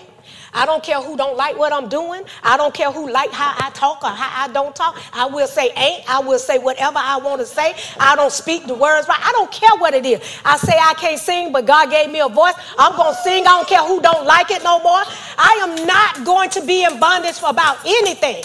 I 0.54 0.66
don't 0.66 0.84
care 0.84 1.02
who 1.02 1.16
don't 1.18 1.38
like 1.38 1.58
what 1.58 1.74
I'm 1.74 1.90
doing. 1.90 2.24
I 2.44 2.58
don't 2.58 2.74
care 2.74 2.92
who 2.92 3.10
like 3.12 3.32
how 3.32 3.54
I 3.58 3.70
talk 3.72 4.04
or 4.04 4.10
how 4.10 4.46
I 4.46 4.52
don't 4.52 4.76
talk. 4.76 4.98
I 5.14 5.26
will 5.26 5.48
say 5.48 5.72
ain't. 5.76 6.10
I 6.10 6.20
will 6.20 6.40
say 6.40 6.60
whatever 6.60 6.98
I 6.98 7.18
want 7.18 7.42
to 7.42 7.46
say. 7.46 7.76
I 8.00 8.16
don't 8.16 8.32
speak 8.32 8.68
the 8.68 8.76
words 8.76 9.08
right. 9.08 9.20
I 9.22 9.32
don't 9.32 9.52
care 9.52 9.76
what 9.78 9.94
it 9.94 10.06
is. 10.06 10.22
I 10.46 10.58
say 10.58 10.74
I 10.80 10.94
can't 10.96 11.20
sing, 11.20 11.52
but 11.52 11.66
God 11.66 11.90
gave 11.92 12.12
me 12.12 12.20
a 12.20 12.30
voice. 12.30 12.54
I'm 12.78 12.96
going 12.96 13.14
to 13.14 13.22
sing. 13.22 13.44
I 13.46 13.52
don't 13.58 13.68
care 13.68 13.84
who 13.84 14.02
don't 14.02 14.26
like 14.26 14.52
it 14.52 14.64
no 14.64 14.80
more. 14.82 15.04
I 15.38 15.60
am 15.62 15.86
not 15.88 16.26
going 16.26 16.50
to 16.52 16.66
be 16.66 16.84
in 16.84 17.00
bondage 17.00 17.36
for 17.36 17.50
about 17.50 17.78
anything. 17.86 18.44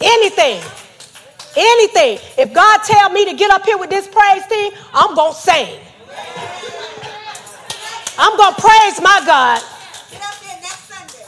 Anything. 0.00 0.62
Anything. 1.56 2.18
If 2.38 2.52
God 2.54 2.80
tell 2.84 3.10
me 3.10 3.24
to 3.24 3.34
get 3.34 3.50
up 3.50 3.64
here 3.64 3.78
with 3.78 3.90
this 3.90 4.06
praise 4.06 4.46
team, 4.46 4.72
I'm 4.94 5.14
going 5.14 5.32
to 5.32 5.38
sing. 5.38 5.80
I'm 8.18 8.36
going 8.36 8.54
to 8.54 8.60
praise 8.60 9.00
my 9.00 9.22
God. 9.26 9.62
Get 10.10 10.22
up 10.22 10.34
here 10.42 10.58
next 10.60 10.88
Sunday. 10.88 11.24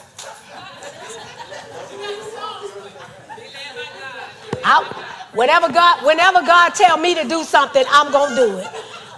I, 4.65 4.85
whatever 5.33 5.73
God, 5.73 6.05
whenever 6.05 6.41
God 6.43 6.75
tell 6.75 6.97
me 6.97 7.15
to 7.15 7.25
do 7.27 7.45
something, 7.45 7.85
I'm 7.91 8.07
to 8.13 8.35
do 8.37 8.59
it. 8.59 8.67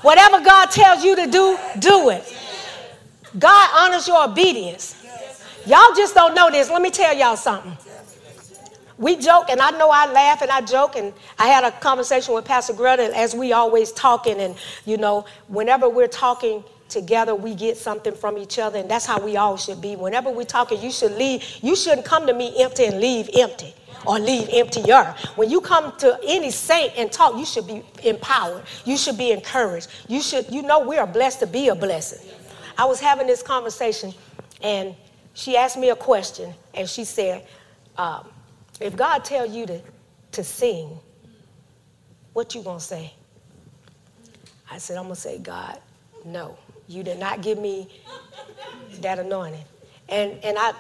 Whatever 0.03 0.40
God 0.40 0.70
tells 0.70 1.05
you 1.05 1.16
to 1.16 1.26
do, 1.26 1.59
do 1.78 2.11
it. 2.11 2.36
God 3.38 3.70
honors 3.74 4.07
your 4.09 4.24
obedience. 4.24 4.97
Y'all 5.64 5.95
just 5.95 6.14
don't 6.14 6.34
know 6.34 6.51
this. 6.51 6.70
Let 6.70 6.82
me 6.82 6.90
tell 6.90 7.16
y'all 7.16 7.36
something 7.36 7.76
we 9.03 9.16
joke, 9.16 9.47
and 9.51 9.61
I 9.61 9.70
know 9.72 9.90
I 9.90 10.11
laugh 10.12 10.43
and 10.43 10.51
I 10.51 10.61
joke, 10.61 10.95
and 10.95 11.12
I 11.38 11.49
had 11.49 11.64
a 11.64 11.72
conversation 11.72 12.34
with 12.34 12.45
Pastor 12.45 12.72
Greta 12.72 13.11
as 13.16 13.34
we 13.34 13.53
always 13.53 13.90
talking, 13.90 14.38
and 14.38 14.55
you 14.86 14.97
know, 14.97 15.24
whenever 15.49 15.88
we're 15.88 16.07
talking 16.07 16.62
together 16.88 17.34
we 17.34 17.55
get 17.55 17.76
something 17.76 18.14
from 18.14 18.38
each 18.38 18.59
other, 18.59 18.78
and 18.78 18.88
that's 18.88 19.05
how 19.07 19.18
we 19.20 19.36
all 19.36 19.57
should 19.57 19.80
be. 19.80 19.97
Whenever 19.97 20.30
we're 20.30 20.45
talking, 20.45 20.80
you 20.80 20.93
should 20.93 21.12
leave. 21.12 21.43
You 21.62 21.74
shouldn't 21.74 22.07
come 22.07 22.26
to 22.26 22.34
me 22.34 22.55
empty 22.62 22.84
and 22.84 23.01
leave 23.01 23.28
empty 23.34 23.74
or 24.07 24.18
leave 24.18 24.48
emptier. 24.53 25.14
When 25.36 25.50
you 25.50 25.61
come 25.61 25.96
to 25.98 26.18
any 26.26 26.50
saint 26.50 26.92
and 26.96 27.11
talk, 27.11 27.36
you 27.36 27.44
should 27.44 27.66
be 27.66 27.82
empowered. 28.03 28.64
You 28.84 28.96
should 28.96 29.16
be 29.18 29.30
encouraged. 29.30 29.88
You 30.09 30.20
should, 30.20 30.50
you 30.50 30.62
know, 30.62 30.80
we 30.80 30.98
are 30.98 31.07
blessed 31.07 31.40
to 31.40 31.46
be 31.46 31.68
a 31.68 31.74
blessing. 31.74 32.28
I 32.76 32.84
was 32.84 33.00
having 33.00 33.26
this 33.26 33.42
conversation, 33.42 34.14
and 34.62 34.94
she 35.34 35.57
asked 35.57 35.76
me 35.76 35.90
a 35.90 35.96
question, 35.96 36.53
and 36.74 36.88
she 36.88 37.05
said, 37.05 37.46
um, 37.96 38.28
"If 38.80 38.96
God 38.96 39.24
tell 39.24 39.46
you 39.46 39.66
to 39.66 39.80
to 40.32 40.42
sing, 40.42 40.98
what 42.32 42.55
you 42.55 42.62
gonna 42.62 42.80
say?" 42.80 43.12
I 44.70 44.78
said, 44.78 44.96
"I'm 44.96 45.05
gonna 45.05 45.16
say, 45.16 45.38
God, 45.38 45.78
no, 46.24 46.57
you 46.88 47.03
did 47.03 47.18
not 47.18 47.42
give 47.42 47.59
me 47.59 47.88
that 49.00 49.18
anointing." 49.18 49.64
And 50.09 50.32
and 50.42 50.59
I, 50.59 50.72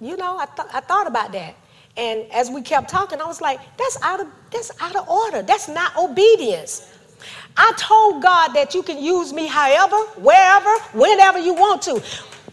you 0.00 0.16
know, 0.16 0.38
I 0.38 0.46
th- 0.46 0.68
I 0.72 0.80
thought 0.80 1.06
about 1.06 1.32
that. 1.32 1.54
And 1.96 2.30
as 2.32 2.50
we 2.50 2.60
kept 2.62 2.88
talking, 2.88 3.20
I 3.20 3.24
was 3.24 3.40
like, 3.40 3.60
that's 3.76 4.00
out 4.02 4.20
of 4.20 4.26
that's 4.50 4.70
out 4.80 4.96
of 4.96 5.08
order. 5.08 5.42
That's 5.42 5.68
not 5.68 5.96
obedience. 5.96 6.92
I 7.56 7.72
told 7.76 8.22
God 8.22 8.48
that 8.48 8.74
you 8.74 8.82
can 8.82 9.02
use 9.02 9.32
me 9.32 9.46
however, 9.46 9.96
wherever, 10.20 10.76
whenever 10.92 11.38
you 11.38 11.54
want 11.54 11.82
to, 11.82 12.02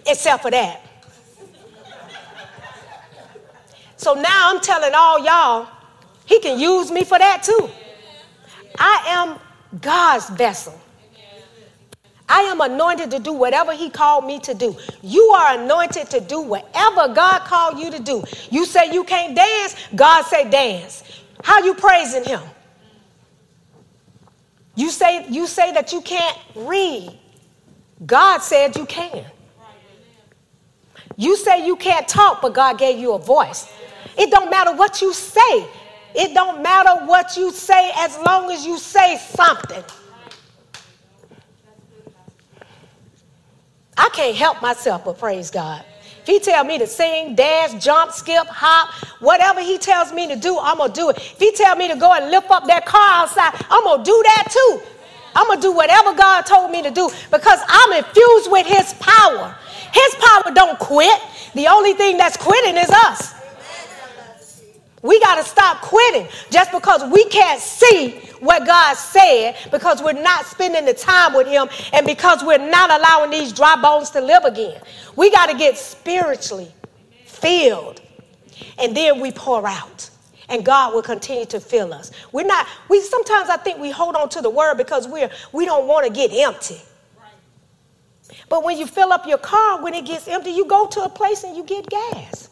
except 0.05 0.43
for 0.43 0.51
that. 0.51 0.81
So 3.97 4.13
now 4.13 4.51
I'm 4.51 4.61
telling 4.61 4.93
all 4.95 5.23
y'all, 5.23 5.67
he 6.25 6.39
can 6.39 6.59
use 6.59 6.91
me 6.91 7.03
for 7.03 7.17
that 7.17 7.43
too. 7.43 7.69
I 8.77 9.03
am 9.07 9.39
God's 9.79 10.29
vessel. 10.29 10.79
I 12.31 12.43
am 12.43 12.61
anointed 12.61 13.11
to 13.11 13.19
do 13.19 13.33
whatever 13.33 13.73
He 13.73 13.89
called 13.89 14.25
me 14.25 14.39
to 14.39 14.53
do. 14.53 14.77
You 15.01 15.21
are 15.37 15.59
anointed 15.59 16.09
to 16.11 16.21
do 16.21 16.39
whatever 16.41 17.13
God 17.13 17.39
called 17.41 17.77
you 17.77 17.91
to 17.91 17.99
do. 18.01 18.23
You 18.49 18.65
say 18.65 18.93
you 18.93 19.03
can't 19.03 19.35
dance, 19.35 19.75
God 19.93 20.23
say 20.23 20.49
dance. 20.49 21.03
How 21.43 21.59
you 21.59 21.73
praising 21.73 22.23
Him? 22.23 22.39
You 24.75 24.89
say 24.89 25.27
you 25.29 25.45
say 25.45 25.73
that 25.73 25.91
you 25.91 25.99
can't 25.99 26.37
read. 26.55 27.19
God 28.05 28.37
said 28.39 28.77
you 28.77 28.85
can. 28.85 29.25
You 31.17 31.35
say 31.35 31.65
you 31.65 31.75
can't 31.75 32.07
talk, 32.07 32.41
but 32.41 32.53
God 32.53 32.77
gave 32.79 32.97
you 32.97 33.11
a 33.11 33.19
voice. 33.19 33.69
It 34.17 34.31
don't 34.31 34.49
matter 34.49 34.73
what 34.73 35.01
you 35.01 35.13
say. 35.13 35.67
It 36.15 36.33
don't 36.33 36.63
matter 36.63 37.05
what 37.05 37.35
you 37.35 37.51
say 37.51 37.91
as 37.97 38.17
long 38.25 38.49
as 38.51 38.65
you 38.65 38.77
say 38.77 39.17
something. 39.17 39.83
I 44.01 44.09
can't 44.09 44.35
help 44.35 44.63
myself 44.63 45.05
but 45.05 45.19
praise 45.19 45.51
God. 45.51 45.85
If 46.21 46.25
he 46.25 46.39
tell 46.39 46.63
me 46.63 46.79
to 46.79 46.87
sing, 46.87 47.35
dance, 47.35 47.83
jump, 47.83 48.11
skip, 48.11 48.47
hop, 48.47 48.89
whatever 49.19 49.61
he 49.61 49.77
tells 49.77 50.11
me 50.11 50.27
to 50.27 50.35
do, 50.35 50.57
I'm 50.59 50.79
gonna 50.79 50.91
do 50.91 51.11
it. 51.11 51.17
If 51.17 51.37
he 51.37 51.51
tell 51.51 51.75
me 51.75 51.87
to 51.87 51.95
go 51.95 52.11
and 52.11 52.31
lift 52.31 52.49
up 52.49 52.65
that 52.65 52.87
car 52.87 53.21
outside, 53.21 53.53
I'm 53.69 53.83
gonna 53.83 54.03
do 54.03 54.19
that 54.25 54.47
too. 54.49 54.81
I'm 55.35 55.45
gonna 55.47 55.61
do 55.61 55.71
whatever 55.71 56.15
God 56.15 56.47
told 56.47 56.71
me 56.71 56.81
to 56.81 56.89
do 56.89 57.11
because 57.29 57.59
I'm 57.67 57.93
infused 57.93 58.51
with 58.51 58.65
his 58.65 58.95
power. 58.99 59.55
His 59.93 60.15
power 60.15 60.51
don't 60.51 60.79
quit. 60.79 61.21
The 61.53 61.67
only 61.67 61.93
thing 61.93 62.17
that's 62.17 62.37
quitting 62.37 62.77
is 62.77 62.89
us. 62.89 63.35
We 65.01 65.19
got 65.19 65.35
to 65.35 65.43
stop 65.43 65.81
quitting 65.81 66.27
just 66.51 66.71
because 66.71 67.03
we 67.11 67.25
can't 67.25 67.59
see 67.59 68.11
what 68.39 68.65
God 68.65 68.95
said, 68.95 69.55
because 69.71 70.01
we're 70.01 70.13
not 70.13 70.45
spending 70.45 70.85
the 70.85 70.93
time 70.93 71.33
with 71.33 71.47
Him, 71.47 71.69
and 71.93 72.05
because 72.05 72.43
we're 72.43 72.57
not 72.57 72.91
allowing 72.91 73.31
these 73.31 73.51
dry 73.51 73.75
bones 73.81 74.09
to 74.11 74.21
live 74.21 74.45
again. 74.45 74.81
We 75.15 75.31
got 75.31 75.49
to 75.49 75.57
get 75.57 75.77
spiritually 75.77 76.71
filled, 77.25 78.01
and 78.77 78.95
then 78.95 79.19
we 79.19 79.31
pour 79.31 79.67
out. 79.67 80.09
And 80.49 80.65
God 80.65 80.93
will 80.93 81.01
continue 81.01 81.45
to 81.45 81.61
fill 81.61 81.93
us. 81.93 82.11
We're 82.33 82.45
not, 82.45 82.67
we 82.89 82.99
sometimes 82.99 83.49
I 83.49 83.55
think 83.55 83.79
we 83.79 83.89
hold 83.89 84.15
on 84.17 84.27
to 84.29 84.41
the 84.41 84.49
word 84.49 84.75
because 84.75 85.07
we're 85.07 85.29
we 85.53 85.65
don't 85.65 85.87
want 85.87 86.05
to 86.05 86.11
get 86.11 86.29
empty. 86.33 86.81
But 88.49 88.65
when 88.65 88.77
you 88.77 88.85
fill 88.85 89.13
up 89.13 89.25
your 89.25 89.37
car, 89.37 89.81
when 89.81 89.93
it 89.93 90.05
gets 90.05 90.27
empty, 90.27 90.51
you 90.51 90.65
go 90.65 90.87
to 90.87 91.03
a 91.03 91.09
place 91.09 91.45
and 91.45 91.55
you 91.55 91.63
get 91.63 91.87
gas. 91.87 92.49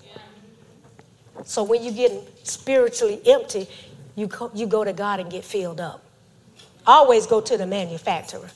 So 1.45 1.63
when 1.63 1.83
you 1.83 1.91
get 1.91 2.11
spiritually 2.47 3.21
empty, 3.25 3.67
you, 4.15 4.27
co- 4.27 4.51
you 4.53 4.67
go 4.67 4.83
to 4.83 4.93
God 4.93 5.19
and 5.19 5.31
get 5.31 5.43
filled 5.43 5.79
up. 5.79 6.03
Always 6.85 7.25
go 7.27 7.41
to 7.41 7.57
the 7.57 7.67
manufacturer. 7.67 8.49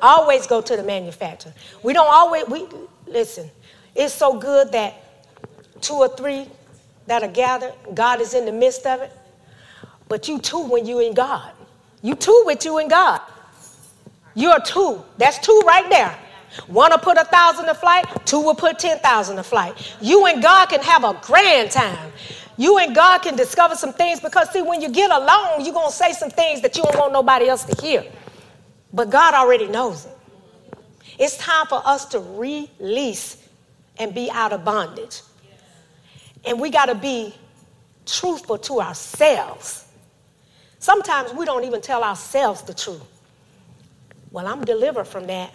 Always 0.00 0.46
go 0.46 0.60
to 0.60 0.76
the 0.76 0.82
manufacturer. 0.82 1.52
We 1.82 1.92
don't 1.92 2.08
always, 2.08 2.46
we, 2.48 2.66
listen, 3.06 3.50
it's 3.94 4.14
so 4.14 4.38
good 4.38 4.72
that 4.72 4.94
two 5.80 5.94
or 5.94 6.08
three 6.08 6.46
that 7.06 7.22
are 7.22 7.28
gathered, 7.28 7.74
God 7.94 8.20
is 8.20 8.34
in 8.34 8.44
the 8.44 8.52
midst 8.52 8.86
of 8.86 9.00
it. 9.00 9.12
But 10.08 10.28
you 10.28 10.38
two 10.38 10.66
when 10.66 10.86
you 10.86 11.00
in 11.00 11.14
God. 11.14 11.50
You 12.02 12.14
two 12.14 12.42
with 12.46 12.64
you 12.64 12.78
in 12.78 12.88
God. 12.88 13.20
You're 14.34 14.60
two. 14.60 15.02
That's 15.18 15.38
two 15.38 15.60
right 15.66 15.88
there. 15.90 16.16
One 16.66 16.90
will 16.90 16.98
put 16.98 17.16
a 17.18 17.24
thousand 17.24 17.66
a 17.68 17.74
flight, 17.74 18.06
two 18.24 18.40
will 18.40 18.54
put 18.54 18.78
10,000 18.78 19.38
a 19.38 19.42
flight. 19.42 19.94
You 20.00 20.26
and 20.26 20.42
God 20.42 20.66
can 20.66 20.80
have 20.80 21.04
a 21.04 21.18
grand 21.22 21.70
time. 21.70 22.12
You 22.56 22.78
and 22.78 22.94
God 22.94 23.18
can 23.18 23.36
discover 23.36 23.74
some 23.74 23.92
things 23.92 24.20
because, 24.20 24.50
see, 24.50 24.62
when 24.62 24.80
you 24.80 24.88
get 24.88 25.10
alone, 25.10 25.64
you're 25.64 25.74
going 25.74 25.90
to 25.90 25.94
say 25.94 26.12
some 26.12 26.30
things 26.30 26.62
that 26.62 26.76
you 26.76 26.82
don't 26.82 26.98
want 26.98 27.12
nobody 27.12 27.48
else 27.48 27.64
to 27.64 27.82
hear. 27.82 28.04
But 28.92 29.10
God 29.10 29.34
already 29.34 29.68
knows 29.68 30.06
it. 30.06 30.16
It's 31.18 31.36
time 31.36 31.66
for 31.66 31.82
us 31.84 32.06
to 32.06 32.20
release 32.20 33.46
and 33.98 34.14
be 34.14 34.30
out 34.30 34.52
of 34.52 34.64
bondage. 34.64 35.20
And 36.46 36.60
we 36.60 36.70
got 36.70 36.86
to 36.86 36.94
be 36.94 37.34
truthful 38.06 38.58
to 38.58 38.80
ourselves. 38.80 39.84
Sometimes 40.78 41.32
we 41.34 41.44
don't 41.44 41.64
even 41.64 41.80
tell 41.80 42.02
ourselves 42.02 42.62
the 42.62 42.74
truth. 42.74 43.02
Well, 44.30 44.46
I'm 44.46 44.64
delivered 44.64 45.06
from 45.06 45.26
that 45.26 45.52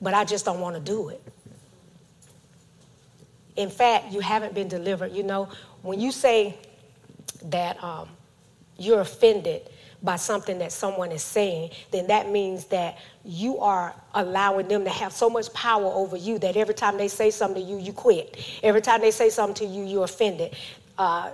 but 0.00 0.14
I 0.14 0.24
just 0.24 0.44
don't 0.44 0.60
want 0.60 0.76
to 0.76 0.80
do 0.80 1.08
it. 1.08 1.22
In 3.56 3.70
fact, 3.70 4.12
you 4.12 4.20
haven't 4.20 4.54
been 4.54 4.68
delivered. 4.68 5.12
You 5.12 5.24
know, 5.24 5.48
when 5.82 6.00
you 6.00 6.12
say 6.12 6.56
that 7.46 7.82
um, 7.82 8.08
you're 8.76 9.00
offended 9.00 9.68
by 10.02 10.14
something 10.16 10.58
that 10.58 10.70
someone 10.70 11.10
is 11.10 11.22
saying, 11.22 11.70
then 11.90 12.06
that 12.06 12.30
means 12.30 12.66
that 12.66 12.98
you 13.24 13.58
are 13.58 13.94
allowing 14.14 14.68
them 14.68 14.84
to 14.84 14.90
have 14.90 15.12
so 15.12 15.28
much 15.28 15.52
power 15.52 15.86
over 15.86 16.16
you 16.16 16.38
that 16.38 16.56
every 16.56 16.74
time 16.74 16.96
they 16.96 17.08
say 17.08 17.30
something 17.30 17.62
to 17.62 17.68
you, 17.68 17.78
you 17.78 17.92
quit. 17.92 18.38
Every 18.62 18.80
time 18.80 19.00
they 19.00 19.10
say 19.10 19.28
something 19.28 19.66
to 19.66 19.74
you, 19.74 19.84
you're 19.84 20.04
offended. 20.04 20.54
Uh, 20.96 21.32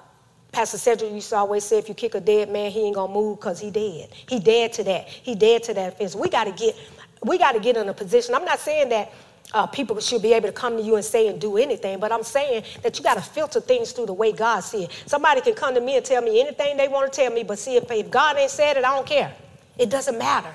Pastor 0.51 0.79
Cedric 0.79 1.12
used 1.12 1.29
to 1.31 1.37
always 1.37 1.65
say, 1.65 1.79
if 1.79 1.89
you 1.89 1.95
kick 1.95 2.15
a 2.15 2.21
dead 2.21 2.49
man, 2.49 2.71
he 2.71 2.87
ain't 2.87 2.95
gonna 2.95 3.12
move 3.12 3.41
because 3.41 3.61
he 3.61 3.71
dead. 3.71 4.09
He 4.29 4.39
dead 4.39 4.73
to 4.75 4.85
that. 4.85 5.09
He 5.09 5.35
dead 5.35 5.65
to 5.65 5.75
that 5.75 5.95
offense. 5.95 6.15
We 6.15 6.29
got 6.31 6.45
to 6.45 6.53
get 6.53 6.77
we 7.25 7.39
got 7.39 7.53
to 7.53 7.61
get 7.61 7.77
in 7.77 7.89
a 7.89 7.95
position. 7.95 8.35
I'm 8.35 8.45
not 8.45 8.61
saying 8.61 8.91
that 8.91 9.12
uh, 9.53 9.66
people 9.66 9.99
should 10.01 10.22
be 10.22 10.33
able 10.33 10.49
to 10.49 10.53
come 10.53 10.77
to 10.77 10.83
you 10.83 10.97
and 10.97 11.05
say 11.05 11.29
and 11.29 11.41
do 11.41 11.57
anything, 11.57 12.01
but 12.01 12.12
I'm 12.12 12.22
saying 12.22 12.64
that 12.83 12.99
you 12.99 13.05
got 13.05 13.14
to 13.14 13.22
filter 13.22 13.61
things 13.61 13.93
through 13.93 14.07
the 14.07 14.12
way 14.12 14.33
God 14.33 14.61
sees 14.61 14.85
it. 14.85 15.03
Somebody 15.07 15.41
can 15.41 15.55
come 15.55 15.75
to 15.75 15.81
me 15.81 15.97
and 15.97 16.05
tell 16.05 16.22
me 16.22 16.41
anything 16.41 16.77
they 16.77 16.89
want 16.89 17.12
to 17.12 17.20
tell 17.20 17.33
me, 17.33 17.45
but 17.45 17.59
see, 17.59 17.77
if, 17.77 17.91
if 17.91 18.11
God 18.11 18.37
ain't 18.37 18.51
said 18.51 18.77
it, 18.77 18.85
I 18.85 18.95
don't 18.95 19.07
care. 19.07 19.33
It 19.79 19.91
doesn't 19.91 20.18
matter. 20.18 20.53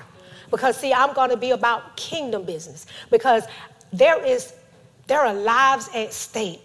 Because, 0.50 0.76
see, 0.76 0.92
I'm 0.92 1.14
going 1.14 1.30
to 1.30 1.36
be 1.36 1.52
about 1.52 1.96
kingdom 1.96 2.44
business. 2.44 2.86
Because 3.10 3.44
there 3.92 4.24
is, 4.24 4.52
there 5.06 5.20
are 5.20 5.34
lives 5.34 5.88
at 5.94 6.12
stake. 6.12 6.60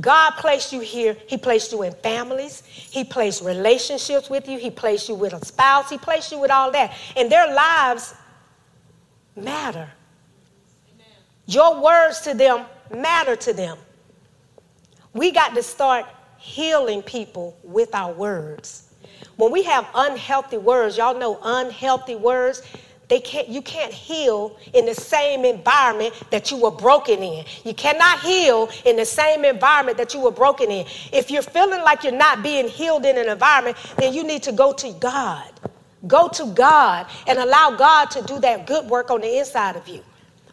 God 0.00 0.32
placed 0.32 0.72
you 0.72 0.80
here. 0.80 1.16
He 1.26 1.36
placed 1.36 1.72
you 1.72 1.82
in 1.82 1.92
families. 1.92 2.62
He 2.64 3.04
placed 3.04 3.42
relationships 3.42 4.30
with 4.30 4.48
you. 4.48 4.58
He 4.58 4.70
placed 4.70 5.08
you 5.08 5.14
with 5.14 5.32
a 5.32 5.44
spouse. 5.44 5.90
He 5.90 5.98
placed 5.98 6.30
you 6.30 6.38
with 6.38 6.50
all 6.50 6.70
that. 6.72 6.94
And 7.16 7.30
their 7.30 7.52
lives 7.52 8.14
matter. 9.42 9.88
Your 11.46 11.80
words 11.82 12.20
to 12.22 12.34
them 12.34 12.66
matter 12.94 13.36
to 13.36 13.52
them. 13.52 13.78
We 15.14 15.30
got 15.32 15.54
to 15.54 15.62
start 15.62 16.06
healing 16.38 17.02
people 17.02 17.56
with 17.62 17.94
our 17.94 18.12
words. 18.12 18.94
When 19.36 19.50
we 19.50 19.62
have 19.64 19.86
unhealthy 19.94 20.58
words, 20.58 20.96
y'all 20.96 21.18
know 21.18 21.38
unhealthy 21.42 22.16
words, 22.16 22.62
they 23.08 23.20
can't, 23.20 23.48
you 23.48 23.62
can't 23.62 23.92
heal 23.92 24.58
in 24.74 24.84
the 24.84 24.94
same 24.94 25.44
environment 25.44 26.12
that 26.30 26.50
you 26.50 26.58
were 26.58 26.70
broken 26.70 27.22
in. 27.22 27.44
You 27.64 27.72
cannot 27.72 28.20
heal 28.20 28.68
in 28.84 28.96
the 28.96 29.04
same 29.04 29.44
environment 29.44 29.96
that 29.96 30.12
you 30.12 30.20
were 30.20 30.30
broken 30.30 30.70
in. 30.70 30.86
If 31.12 31.30
you're 31.30 31.42
feeling 31.42 31.82
like 31.82 32.04
you're 32.04 32.12
not 32.12 32.42
being 32.42 32.68
healed 32.68 33.06
in 33.06 33.16
an 33.16 33.28
environment, 33.28 33.78
then 33.96 34.12
you 34.12 34.24
need 34.24 34.42
to 34.42 34.52
go 34.52 34.72
to 34.74 34.92
God. 35.00 35.50
Go 36.06 36.28
to 36.28 36.46
God 36.52 37.06
and 37.26 37.38
allow 37.38 37.74
God 37.76 38.10
to 38.12 38.22
do 38.22 38.38
that 38.40 38.66
good 38.66 38.88
work 38.88 39.10
on 39.10 39.20
the 39.20 39.38
inside 39.38 39.76
of 39.76 39.88
you. 39.88 40.02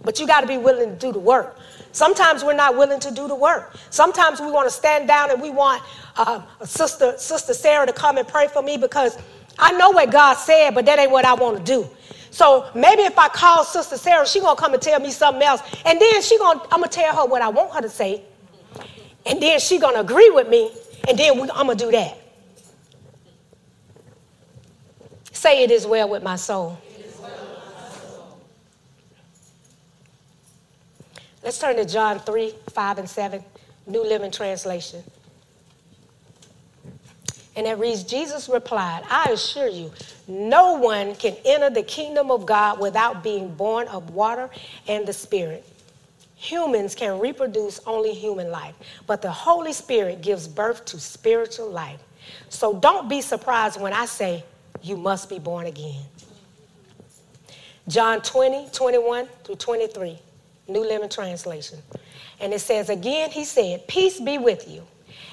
But 0.04 0.20
you 0.20 0.28
got 0.28 0.42
to 0.42 0.48
be 0.48 0.58
willing 0.58 0.90
to 0.90 0.96
do 0.96 1.12
the 1.12 1.20
work. 1.20 1.58
Sometimes 1.92 2.44
we're 2.44 2.54
not 2.54 2.76
willing 2.76 3.00
to 3.00 3.12
do 3.12 3.28
the 3.28 3.36
work. 3.36 3.76
Sometimes 3.90 4.40
we 4.42 4.52
want 4.52 4.68
to 4.68 4.74
stand 4.74 5.08
down 5.08 5.32
and 5.32 5.42
we 5.42 5.50
want 5.50 5.82
uh, 6.18 6.42
sister 6.64 7.18
sister 7.18 7.54
Sarah 7.54 7.86
to 7.86 7.94
come 7.94 8.18
and 8.18 8.28
pray 8.28 8.48
for 8.48 8.62
me 8.62 8.78
because 8.78 9.18
I 9.58 9.72
know 9.74 9.92
what 9.92 10.12
God 10.12 10.36
said, 10.36 10.76
but 10.76 10.86
that 10.86 11.00
ain't 11.00 11.12
what 11.12 11.26
I 11.26 11.34
want 11.34 11.58
to 11.58 11.64
do. 11.64 11.88
So 12.32 12.70
maybe 12.76 13.04
if 13.04 13.18
I 13.18 13.30
call 13.30 13.64
Sister 13.64 13.96
Sarah, 13.98 14.28
she 14.28 14.42
gonna 14.42 14.60
come 14.60 14.74
and 14.74 14.82
tell 14.82 15.00
me 15.00 15.10
something 15.10 15.42
else, 15.42 15.62
and 15.86 16.02
then 16.02 16.22
she 16.22 16.38
gonna 16.38 16.60
I'm 16.64 16.82
gonna 16.82 16.90
tell 16.90 17.16
her 17.16 17.26
what 17.26 17.42
I 17.42 17.48
want 17.48 17.74
her 17.74 17.82
to 17.82 17.90
say, 17.90 18.24
and 19.26 19.42
then 19.42 19.60
she 19.60 19.80
gonna 19.80 20.02
agree 20.02 20.30
with 20.32 20.50
me, 20.50 20.72
and 21.08 21.18
then 21.18 21.36
we, 21.40 21.44
I'm 21.52 21.68
gonna 21.68 21.76
do 21.76 21.92
that. 21.92 22.18
Say 25.36 25.64
it 25.64 25.70
is 25.70 25.86
well 25.86 26.10
with 26.10 26.24
my 26.24 26.38
soul. 26.38 26.80
Let's 31.44 31.60
turn 31.60 31.76
to 31.76 31.86
John 31.86 32.20
3, 32.20 32.56
5, 32.72 32.98
and 32.98 33.08
7, 33.08 33.44
New 33.86 34.04
Living 34.04 34.32
Translation. 34.32 35.04
And 37.56 37.68
it 37.68 37.78
reads 37.78 38.04
Jesus 38.04 38.50
replied, 38.50 39.04
I 39.10 39.30
assure 39.32 39.68
you, 39.68 39.92
no 40.28 40.74
one 40.80 41.14
can 41.16 41.36
enter 41.46 41.70
the 41.70 41.84
kingdom 41.84 42.32
of 42.32 42.46
God 42.46 42.80
without 42.80 43.22
being 43.22 43.54
born 43.54 43.88
of 43.90 44.12
water 44.12 44.50
and 44.88 45.06
the 45.06 45.14
Spirit. 45.14 45.66
Humans 46.38 46.96
can 46.96 47.20
reproduce 47.20 47.80
only 47.86 48.14
human 48.14 48.50
life, 48.50 48.76
but 49.06 49.22
the 49.22 49.32
Holy 49.32 49.74
Spirit 49.74 50.22
gives 50.22 50.48
birth 50.48 50.86
to 50.86 51.00
spiritual 51.00 51.70
life. 51.70 52.00
So 52.50 52.74
don't 52.74 53.08
be 53.10 53.22
surprised 53.22 53.80
when 53.80 53.94
I 53.94 54.06
say, 54.06 54.44
You 54.86 54.98
must 54.98 55.30
be 55.30 55.40
born 55.40 55.66
again. 55.66 56.04
John 57.88 58.22
20, 58.22 58.70
21 58.72 59.28
through 59.44 59.56
23. 59.56 60.20
New 60.68 60.82
Living 60.82 61.10
Translation. 61.10 61.80
And 62.40 62.54
it 62.54 62.62
says, 62.62 62.90
Again, 62.90 63.32
he 63.32 63.46
said, 63.46 63.88
Peace 63.88 64.20
be 64.20 64.38
with 64.38 64.70
you. 64.70 64.84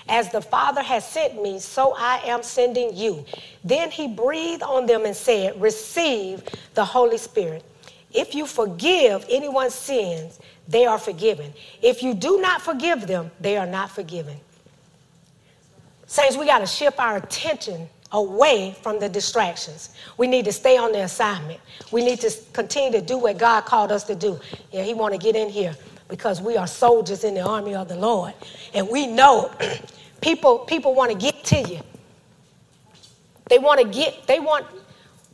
As 0.08 0.30
the 0.30 0.40
Father 0.40 0.82
has 0.82 1.06
sent 1.06 1.42
me, 1.42 1.58
so 1.58 1.94
I 1.98 2.22
am 2.24 2.42
sending 2.42 2.96
you. 2.96 3.26
Then 3.62 3.90
he 3.90 4.08
breathed 4.08 4.62
on 4.62 4.86
them 4.86 5.04
and 5.04 5.14
said, 5.14 5.60
Receive 5.60 6.42
the 6.72 6.84
Holy 6.84 7.18
Spirit. 7.18 7.62
If 8.10 8.34
you 8.34 8.46
forgive 8.46 9.26
anyone's 9.28 9.74
sins, 9.74 10.40
they 10.66 10.86
are 10.86 10.98
forgiven. 10.98 11.52
If 11.82 12.02
you 12.02 12.14
do 12.14 12.40
not 12.40 12.62
forgive 12.62 13.06
them, 13.06 13.30
they 13.38 13.58
are 13.58 13.66
not 13.66 13.90
forgiven. 13.90 14.38
Saints, 16.06 16.38
we 16.38 16.46
got 16.46 16.60
to 16.60 16.66
shift 16.66 16.98
our 16.98 17.16
attention 17.16 17.88
away 18.12 18.76
from 18.82 19.00
the 19.00 19.08
distractions. 19.08 19.90
We 20.18 20.26
need 20.26 20.44
to 20.44 20.52
stay 20.52 20.76
on 20.76 20.92
the 20.92 21.02
assignment. 21.02 21.60
We 21.90 22.04
need 22.04 22.20
to 22.20 22.30
continue 22.52 22.92
to 22.92 23.04
do 23.04 23.18
what 23.18 23.38
God 23.38 23.64
called 23.64 23.90
us 23.90 24.04
to 24.04 24.14
do. 24.14 24.38
Yeah, 24.70 24.84
He 24.84 24.94
want 24.94 25.14
to 25.14 25.18
get 25.18 25.34
in 25.34 25.48
here 25.48 25.74
because 26.08 26.40
we 26.40 26.56
are 26.56 26.66
soldiers 26.66 27.24
in 27.24 27.34
the 27.34 27.40
army 27.40 27.74
of 27.74 27.88
the 27.88 27.96
Lord, 27.96 28.34
and 28.74 28.88
we 28.88 29.06
know 29.06 29.50
people 30.20 30.60
people 30.60 30.94
want 30.94 31.10
to 31.10 31.18
get 31.18 31.42
to 31.44 31.60
you. 31.62 31.80
They 33.48 33.58
want 33.58 33.80
to 33.80 33.88
get. 33.88 34.26
They 34.26 34.40
want. 34.40 34.66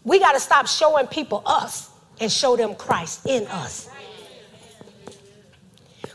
We 0.04 0.18
got 0.18 0.32
to 0.32 0.40
stop 0.40 0.66
showing 0.66 1.06
people 1.06 1.42
us 1.44 1.90
and 2.20 2.30
show 2.30 2.56
them 2.56 2.74
Christ 2.74 3.26
in 3.26 3.46
us. 3.48 3.90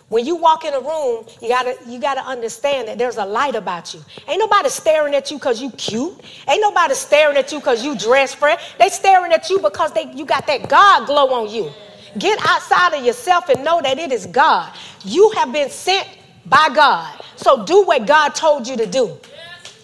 When 0.09 0.25
you 0.25 0.35
walk 0.35 0.63
in 0.65 0.73
a 0.73 0.79
room, 0.79 1.25
you 1.41 1.47
gotta 1.47 1.77
you 1.87 1.99
gotta 1.99 2.21
understand 2.21 2.87
that 2.87 2.97
there's 2.97 3.17
a 3.17 3.25
light 3.25 3.55
about 3.55 3.93
you. 3.93 4.01
Ain't 4.27 4.39
nobody 4.39 4.69
staring 4.69 5.15
at 5.15 5.31
you 5.31 5.37
because 5.37 5.61
you 5.61 5.71
cute. 5.71 6.13
Ain't 6.47 6.61
nobody 6.61 6.93
staring 6.93 7.37
at 7.37 7.51
you 7.51 7.59
because 7.59 7.83
you 7.83 7.97
dress 7.97 8.33
fresh. 8.33 8.75
They 8.77 8.89
staring 8.89 9.31
at 9.31 9.49
you 9.49 9.59
because 9.59 9.91
they 9.93 10.11
you 10.13 10.25
got 10.25 10.45
that 10.47 10.69
God 10.69 11.07
glow 11.07 11.33
on 11.33 11.49
you. 11.49 11.71
Get 12.19 12.37
outside 12.45 12.93
of 12.93 13.03
yourself 13.03 13.49
and 13.49 13.63
know 13.63 13.81
that 13.81 13.97
it 13.97 14.11
is 14.11 14.27
God. 14.27 14.71
You 15.03 15.31
have 15.31 15.51
been 15.51 15.69
sent 15.69 16.07
by 16.45 16.69
God. 16.73 17.23
So 17.35 17.65
do 17.65 17.83
what 17.83 18.05
God 18.05 18.35
told 18.35 18.67
you 18.67 18.77
to 18.77 18.85
do. 18.85 19.17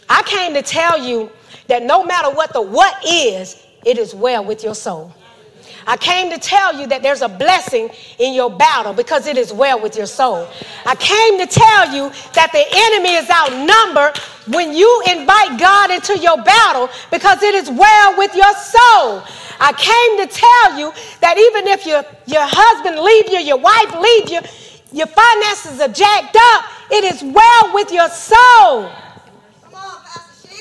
I 0.07 0.21
came 0.23 0.53
to 0.53 0.61
tell 0.61 0.97
you 1.03 1.31
that 1.67 1.83
no 1.83 2.03
matter 2.03 2.29
what 2.29 2.53
the 2.53 2.61
what 2.61 3.03
is, 3.05 3.65
it 3.85 3.97
is 3.97 4.13
well 4.13 4.43
with 4.43 4.63
your 4.63 4.75
soul. 4.75 5.13
I 5.87 5.97
came 5.97 6.29
to 6.31 6.37
tell 6.37 6.79
you 6.79 6.87
that 6.87 7.01
there's 7.01 7.21
a 7.21 7.29
blessing 7.29 7.89
in 8.17 8.33
your 8.33 8.49
battle 8.49 8.93
because 8.93 9.27
it 9.27 9.37
is 9.37 9.53
well 9.53 9.81
with 9.81 9.95
your 9.95 10.05
soul. 10.05 10.47
I 10.85 10.95
came 10.95 11.39
to 11.39 11.47
tell 11.47 11.93
you 11.93 12.11
that 12.33 12.51
the 12.51 12.65
enemy 12.69 13.15
is 13.15 13.29
outnumbered 13.29 14.17
when 14.53 14.73
you 14.73 15.03
invite 15.07 15.59
God 15.59 15.91
into 15.91 16.17
your 16.17 16.41
battle 16.43 16.89
because 17.11 17.43
it 17.43 17.53
is 17.55 17.69
well 17.69 18.17
with 18.17 18.35
your 18.35 18.53
soul. 18.53 19.23
I 19.59 19.73
came 19.73 20.25
to 20.25 20.27
tell 20.33 20.79
you 20.79 20.93
that 21.21 21.37
even 21.37 21.67
if 21.67 21.85
your, 21.85 22.03
your 22.25 22.45
husband 22.45 22.99
leave 22.99 23.29
you, 23.29 23.39
your 23.39 23.59
wife 23.59 23.93
leave 23.99 24.29
you, 24.29 24.41
your 24.91 25.07
finances 25.07 25.79
are 25.81 25.93
jacked 25.93 26.37
up, 26.53 26.65
it 26.91 27.03
is 27.03 27.23
well 27.23 27.73
with 27.73 27.91
your 27.91 28.09
soul. 28.09 28.89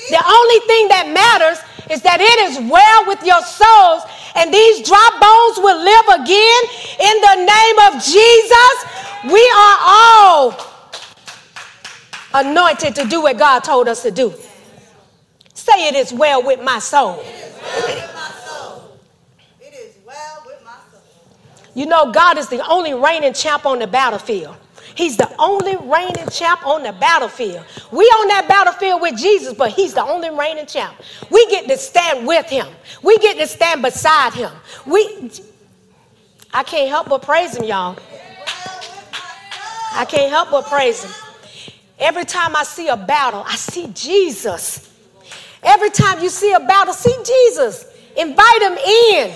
The 0.09 0.21
only 0.25 0.59
thing 0.65 0.87
that 0.89 1.09
matters 1.13 1.61
is 1.89 2.01
that 2.01 2.19
it 2.21 2.39
is 2.49 2.59
well 2.69 3.05
with 3.07 3.23
your 3.25 3.41
souls, 3.41 4.03
and 4.35 4.53
these 4.53 4.85
dry 4.87 5.09
bones 5.17 5.57
will 5.63 5.77
live 5.81 6.07
again 6.21 6.61
in 7.01 7.15
the 7.21 7.35
name 7.45 7.77
of 7.89 8.01
Jesus. 8.03 8.75
We 9.25 9.41
are 9.55 9.77
all 9.81 10.57
anointed 12.33 12.95
to 12.95 13.05
do 13.05 13.21
what 13.21 13.37
God 13.37 13.63
told 13.63 13.87
us 13.87 14.03
to 14.03 14.11
do. 14.11 14.33
Say 15.53 15.87
it 15.89 15.95
is 15.95 16.13
well 16.13 16.43
with 16.43 16.61
my 16.61 16.79
soul. 16.79 17.19
It 17.19 17.33
is 17.35 17.55
well 17.65 17.93
with 17.95 18.13
my 18.13 18.31
soul. 18.47 18.99
It 19.59 19.73
is 19.73 19.95
well 20.05 20.43
with 20.45 20.63
my 20.63 20.77
soul. 20.91 21.01
You 21.75 21.85
know, 21.85 22.11
God 22.11 22.37
is 22.37 22.47
the 22.47 22.65
only 22.67 22.93
reigning 22.93 23.33
champ 23.33 23.65
on 23.65 23.79
the 23.79 23.87
battlefield. 23.87 24.55
He's 24.95 25.17
the 25.17 25.33
only 25.39 25.75
reigning 25.77 26.27
champ 26.29 26.65
on 26.65 26.83
the 26.83 26.93
battlefield. 26.93 27.65
We 27.91 28.03
on 28.03 28.27
that 28.29 28.47
battlefield 28.47 29.01
with 29.01 29.17
Jesus, 29.17 29.53
but 29.53 29.71
he's 29.71 29.93
the 29.93 30.03
only 30.03 30.29
reigning 30.29 30.65
champ. 30.65 30.95
We 31.29 31.45
get 31.49 31.67
to 31.67 31.77
stand 31.77 32.27
with 32.27 32.47
him. 32.49 32.67
We 33.03 33.17
get 33.19 33.37
to 33.37 33.47
stand 33.47 33.81
beside 33.81 34.33
him. 34.33 34.51
We 34.85 35.31
I 36.53 36.63
can't 36.63 36.89
help 36.89 37.09
but 37.09 37.21
praise 37.21 37.55
him, 37.55 37.63
y'all. 37.63 37.97
I 39.91 40.05
can't 40.05 40.31
help 40.31 40.51
but 40.51 40.65
praise 40.65 41.03
him. 41.03 41.11
Every 41.99 42.25
time 42.25 42.55
I 42.55 42.63
see 42.63 42.87
a 42.87 42.97
battle, 42.97 43.43
I 43.45 43.55
see 43.55 43.87
Jesus. 43.93 44.89
Every 45.61 45.89
time 45.89 46.23
you 46.23 46.29
see 46.29 46.53
a 46.53 46.59
battle, 46.59 46.93
see 46.93 47.15
Jesus. 47.23 47.85
Invite 48.15 48.61
him 48.61 48.77
in. 48.77 49.33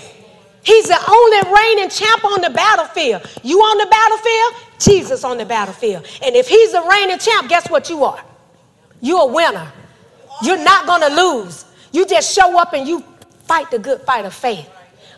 He's 0.64 0.88
the 0.88 0.98
only 1.08 1.54
reigning 1.54 1.90
champ 1.90 2.24
on 2.24 2.40
the 2.40 2.50
battlefield. 2.50 3.22
You 3.42 3.58
on 3.60 3.78
the 3.78 3.86
battlefield? 3.86 4.70
Jesus 4.78 5.22
on 5.22 5.36
the 5.38 5.44
battlefield. 5.44 6.06
And 6.22 6.34
if 6.34 6.48
he's 6.48 6.72
the 6.72 6.82
reigning 6.90 7.18
champ, 7.18 7.48
guess 7.48 7.68
what 7.70 7.90
you 7.90 8.04
are? 8.04 8.22
You're 9.00 9.22
a 9.22 9.26
winner. 9.26 9.70
You're 10.42 10.62
not 10.62 10.86
going 10.86 11.02
to 11.02 11.14
lose. 11.14 11.66
You 11.92 12.06
just 12.06 12.34
show 12.34 12.58
up 12.58 12.72
and 12.72 12.88
you 12.88 13.04
fight 13.46 13.70
the 13.70 13.78
good 13.78 14.00
fight 14.02 14.24
of 14.24 14.34
faith. 14.34 14.68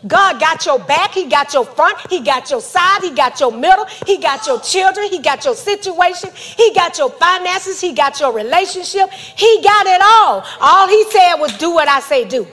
God 0.05 0.39
got 0.39 0.65
your 0.65 0.79
back, 0.79 1.13
He 1.13 1.27
got 1.27 1.53
your 1.53 1.65
front, 1.65 1.97
He 2.09 2.21
got 2.21 2.51
your 2.51 2.61
side, 2.61 3.01
He 3.01 3.11
got 3.11 3.39
your 3.39 3.51
middle, 3.51 3.85
He 4.05 4.17
got 4.17 4.45
your 4.45 4.59
children, 4.59 5.09
He 5.09 5.19
got 5.19 5.43
your 5.43 5.55
situation, 5.55 6.29
He 6.33 6.71
got 6.73 6.97
your 6.97 7.09
finances, 7.09 7.81
He 7.81 7.93
got 7.93 8.19
your 8.19 8.31
relationship, 8.31 9.09
He 9.11 9.61
got 9.63 9.87
it 9.87 10.01
all. 10.03 10.45
All 10.61 10.87
He 10.87 11.03
said 11.05 11.35
was, 11.35 11.57
Do 11.57 11.71
what 11.71 11.87
I 11.87 11.99
say, 12.01 12.25
do. 12.25 12.47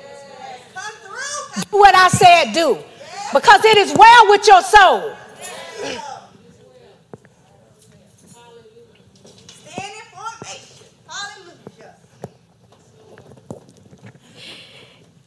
Do 1.57 1.79
what 1.79 1.95
I 1.95 2.09
said, 2.09 2.53
do. 2.53 2.79
Because 3.33 3.65
it 3.65 3.79
is 3.79 3.93
well 3.97 4.31
with 4.31 4.47
your 4.47 4.63
soul. 4.63 5.17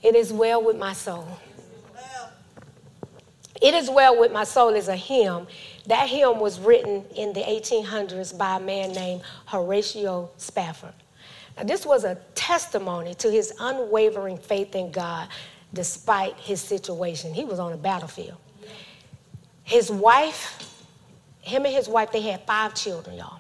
It 0.04 0.16
is 0.16 0.32
well 0.32 0.64
with 0.64 0.78
my 0.78 0.94
soul. 0.94 1.28
It 3.62 3.74
is 3.74 3.90
well 3.90 4.20
with 4.20 4.32
my 4.32 4.44
soul 4.44 4.70
is 4.70 4.88
a 4.88 4.96
hymn. 4.96 5.48
That 5.88 6.08
hymn 6.08 6.40
was 6.40 6.60
written 6.60 7.04
in 7.16 7.34
the 7.34 7.42
1800s 7.42 8.38
by 8.38 8.58
a 8.58 8.60
man 8.60 8.94
named 8.94 9.22
Horatio 9.48 10.30
Spafford. 10.38 10.94
Now, 11.58 11.64
this 11.64 11.86
was 11.86 12.04
a 12.04 12.16
testimony 12.36 13.16
to 13.16 13.32
his 13.32 13.52
unwavering 13.60 14.38
faith 14.38 14.76
in 14.76 14.92
God 14.92 15.28
despite 15.74 16.36
his 16.36 16.62
situation. 16.62 17.34
He 17.34 17.46
was 17.46 17.60
on 17.60 17.74
a 17.74 17.78
battlefield. 17.78 18.38
His 19.64 19.92
wife, 19.92 20.60
him 21.42 21.66
and 21.66 21.74
his 21.74 21.88
wife, 21.88 22.12
they 22.12 22.22
had 22.22 22.46
five 22.46 22.74
children, 22.74 23.18
y'all. 23.18 23.40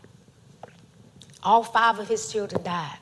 All 1.41 1.63
five 1.63 1.99
of 1.99 2.07
his 2.07 2.31
children 2.31 2.63
died. 2.63 2.97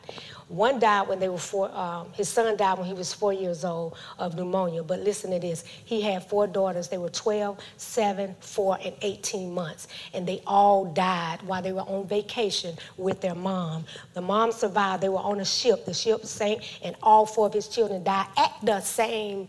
One 0.47 0.79
died 0.79 1.07
when 1.07 1.19
they 1.19 1.27
were 1.27 1.39
four, 1.39 1.75
um, 1.75 2.11
his 2.13 2.29
son 2.29 2.55
died 2.55 2.77
when 2.77 2.87
he 2.87 2.93
was 2.93 3.11
four 3.11 3.33
years 3.33 3.65
old 3.65 3.97
of 4.19 4.35
pneumonia. 4.35 4.83
But 4.83 4.99
listen 4.99 5.31
to 5.31 5.39
this 5.39 5.63
he 5.85 6.01
had 6.01 6.27
four 6.29 6.45
daughters. 6.45 6.87
They 6.87 6.99
were 6.99 7.09
12, 7.09 7.57
7, 7.77 8.35
4, 8.39 8.77
and 8.83 8.95
18 9.01 9.51
months. 9.51 9.87
And 10.13 10.27
they 10.27 10.43
all 10.45 10.85
died 10.85 11.41
while 11.41 11.63
they 11.63 11.71
were 11.71 11.81
on 11.81 12.07
vacation 12.07 12.77
with 12.97 13.21
their 13.21 13.33
mom. 13.33 13.85
The 14.13 14.21
mom 14.21 14.51
survived. 14.51 15.01
They 15.01 15.09
were 15.09 15.17
on 15.17 15.39
a 15.39 15.45
ship. 15.45 15.85
The 15.85 15.93
ship 15.93 16.25
sank, 16.25 16.61
and 16.83 16.95
all 17.01 17.25
four 17.25 17.47
of 17.47 17.53
his 17.53 17.67
children 17.67 18.03
died 18.03 18.27
at 18.37 18.53
the 18.61 18.81
same 18.81 19.47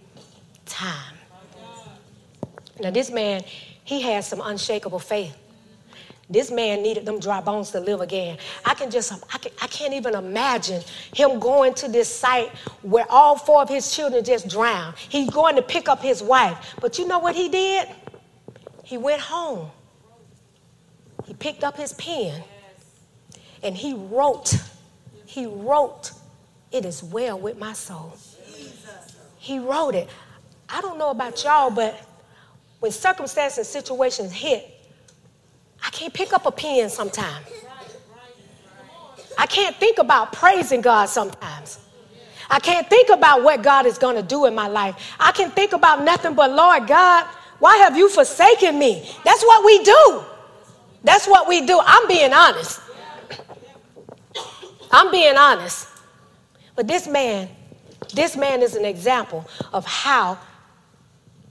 time. 0.64 1.14
Now, 2.80 2.90
this 2.90 3.10
man, 3.10 3.42
he 3.84 4.00
had 4.00 4.24
some 4.24 4.40
unshakable 4.42 4.98
faith. 4.98 5.36
This 6.28 6.50
man 6.50 6.82
needed 6.82 7.06
them 7.06 7.20
dry 7.20 7.40
bones 7.40 7.70
to 7.70 7.80
live 7.80 8.00
again. 8.00 8.38
I 8.64 8.74
can 8.74 8.90
just, 8.90 9.12
I, 9.32 9.38
can, 9.38 9.52
I 9.62 9.68
can't 9.68 9.94
even 9.94 10.14
imagine 10.14 10.82
him 11.14 11.38
going 11.38 11.72
to 11.74 11.88
this 11.88 12.12
site 12.12 12.50
where 12.82 13.06
all 13.08 13.36
four 13.36 13.62
of 13.62 13.68
his 13.68 13.94
children 13.94 14.24
just 14.24 14.48
drowned. 14.48 14.96
He's 14.96 15.30
going 15.30 15.54
to 15.54 15.62
pick 15.62 15.88
up 15.88 16.02
his 16.02 16.22
wife. 16.22 16.74
But 16.80 16.98
you 16.98 17.06
know 17.06 17.20
what 17.20 17.36
he 17.36 17.48
did? 17.48 17.88
He 18.82 18.98
went 18.98 19.20
home. 19.20 19.70
He 21.24 21.34
picked 21.34 21.62
up 21.62 21.76
his 21.76 21.92
pen 21.94 22.42
and 23.62 23.76
he 23.76 23.94
wrote, 23.94 24.54
he 25.26 25.46
wrote, 25.46 26.12
It 26.72 26.84
is 26.84 27.02
well 27.02 27.38
with 27.38 27.56
my 27.56 27.72
soul. 27.72 28.16
He 29.38 29.60
wrote 29.60 29.94
it. 29.94 30.08
I 30.68 30.80
don't 30.80 30.98
know 30.98 31.10
about 31.10 31.44
y'all, 31.44 31.70
but 31.70 32.00
when 32.80 32.90
circumstances 32.90 33.58
and 33.58 33.66
situations 33.66 34.32
hit, 34.32 34.75
I 35.86 35.90
can't 35.90 36.12
pick 36.12 36.32
up 36.32 36.46
a 36.46 36.50
pen 36.50 36.90
sometimes. 36.90 37.46
I 39.38 39.46
can't 39.46 39.76
think 39.76 39.98
about 39.98 40.32
praising 40.32 40.80
God 40.80 41.06
sometimes. 41.06 41.78
I 42.50 42.58
can't 42.58 42.88
think 42.88 43.08
about 43.08 43.42
what 43.42 43.62
God 43.62 43.86
is 43.86 43.98
going 43.98 44.16
to 44.16 44.22
do 44.22 44.46
in 44.46 44.54
my 44.54 44.66
life. 44.68 45.14
I 45.18 45.32
can 45.32 45.50
think 45.50 45.72
about 45.72 46.02
nothing 46.02 46.34
but, 46.34 46.50
Lord 46.52 46.86
God, 46.86 47.26
why 47.58 47.76
have 47.78 47.96
you 47.96 48.08
forsaken 48.08 48.78
me? 48.78 49.08
That's 49.24 49.42
what 49.44 49.64
we 49.64 49.82
do. 49.84 50.24
That's 51.04 51.26
what 51.26 51.48
we 51.48 51.64
do. 51.64 51.80
I'm 51.84 52.08
being 52.08 52.32
honest. 52.32 52.80
I'm 54.90 55.10
being 55.10 55.36
honest. 55.36 55.88
But 56.74 56.88
this 56.88 57.06
man, 57.06 57.48
this 58.14 58.36
man 58.36 58.62
is 58.62 58.74
an 58.74 58.84
example 58.84 59.48
of 59.72 59.86
how 59.86 60.38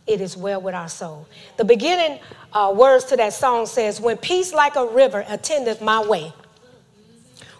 it 0.08 0.22
is 0.22 0.38
well 0.38 0.62
with 0.62 0.76
our 0.76 0.90
soul. 0.90 1.28
The 1.58 1.66
beginning 1.66 2.20
uh, 2.56 2.74
words 2.76 3.04
to 3.04 3.18
that 3.18 3.34
song 3.34 3.66
says, 3.66 4.00
When 4.00 4.18
peace 4.18 4.54
like 4.54 4.78
a 4.78 4.86
river 4.86 5.26
attendeth 5.28 5.82
my 5.82 6.04
way. 6.04 6.34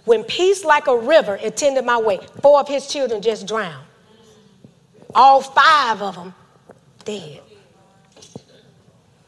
When 0.06 0.24
peace 0.24 0.64
like 0.64 0.88
a 0.88 0.98
river 0.98 1.38
attended 1.42 1.84
my 1.84 1.98
way, 1.98 2.20
four 2.42 2.60
of 2.62 2.68
his 2.68 2.88
children 2.88 3.22
just 3.22 3.46
drowned. 3.48 3.86
All 5.14 5.42
five 5.42 6.02
of 6.02 6.16
them 6.16 6.34
dead. 7.04 7.42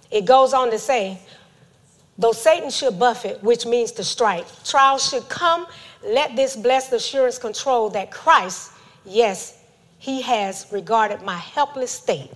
It 0.10 0.26
goes 0.26 0.54
on 0.54 0.72
to 0.72 0.80
say, 0.80 1.20
though 2.18 2.32
Satan 2.32 2.70
should 2.70 2.98
buffet, 2.98 3.44
which 3.44 3.66
means 3.66 3.92
to 3.94 4.04
strike, 4.04 4.46
trials 4.64 5.10
should 5.10 5.28
come, 5.28 5.68
let 6.06 6.36
this 6.36 6.56
blessed 6.56 6.94
assurance 6.94 7.38
control 7.38 7.90
that 7.90 8.12
Christ, 8.12 8.72
yes, 9.04 9.62
he 9.98 10.22
has 10.22 10.68
regarded 10.72 11.24
my 11.24 11.38
helpless 11.38 11.92
state 11.92 12.32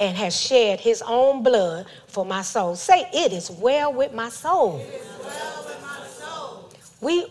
and 0.00 0.16
has 0.16 0.38
shed 0.38 0.80
his 0.80 1.02
own 1.06 1.42
blood 1.42 1.86
for 2.06 2.24
my 2.24 2.42
soul. 2.42 2.76
Say, 2.76 3.08
it 3.12 3.32
is 3.32 3.50
well 3.50 3.92
with 3.92 4.12
my 4.12 4.28
soul. 4.28 4.78
Well 5.22 5.64
with 5.66 5.82
my 5.82 6.06
soul. 6.06 6.70
We, 7.00 7.26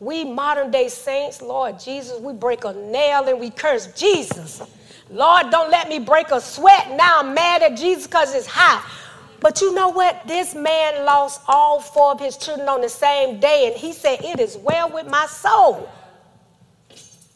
we 0.00 0.24
modern 0.24 0.70
day 0.70 0.88
saints, 0.88 1.42
Lord 1.42 1.78
Jesus, 1.78 2.18
we 2.20 2.32
break 2.32 2.64
a 2.64 2.72
nail 2.72 3.28
and 3.28 3.38
we 3.38 3.50
curse 3.50 3.88
Jesus. 3.88 4.62
Lord, 5.10 5.50
don't 5.50 5.70
let 5.70 5.88
me 5.88 5.98
break 5.98 6.30
a 6.30 6.40
sweat. 6.40 6.90
Now 6.96 7.20
I'm 7.20 7.34
mad 7.34 7.62
at 7.62 7.76
Jesus 7.76 8.06
because 8.06 8.34
it's 8.34 8.46
hot. 8.46 8.84
But 9.40 9.60
you 9.60 9.74
know 9.74 9.90
what? 9.90 10.26
This 10.26 10.54
man 10.54 11.04
lost 11.04 11.42
all 11.46 11.80
four 11.80 12.12
of 12.12 12.20
his 12.20 12.36
children 12.36 12.68
on 12.68 12.80
the 12.80 12.88
same 12.88 13.38
day, 13.38 13.68
and 13.68 13.76
he 13.76 13.92
said, 13.92 14.24
It 14.24 14.40
is 14.40 14.56
well 14.56 14.90
with 14.90 15.06
my 15.06 15.26
soul. 15.26 15.88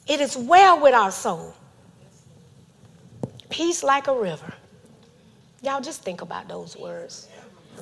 It 0.08 0.20
is 0.20 0.36
well 0.36 0.80
with 0.80 0.94
our 0.94 1.10
soul. 1.10 1.54
Peace 3.50 3.82
like 3.82 4.06
a 4.06 4.14
river. 4.14 4.54
Y'all 5.62 5.80
just 5.80 6.02
think 6.02 6.22
about 6.22 6.48
those 6.48 6.76
words. 6.76 7.28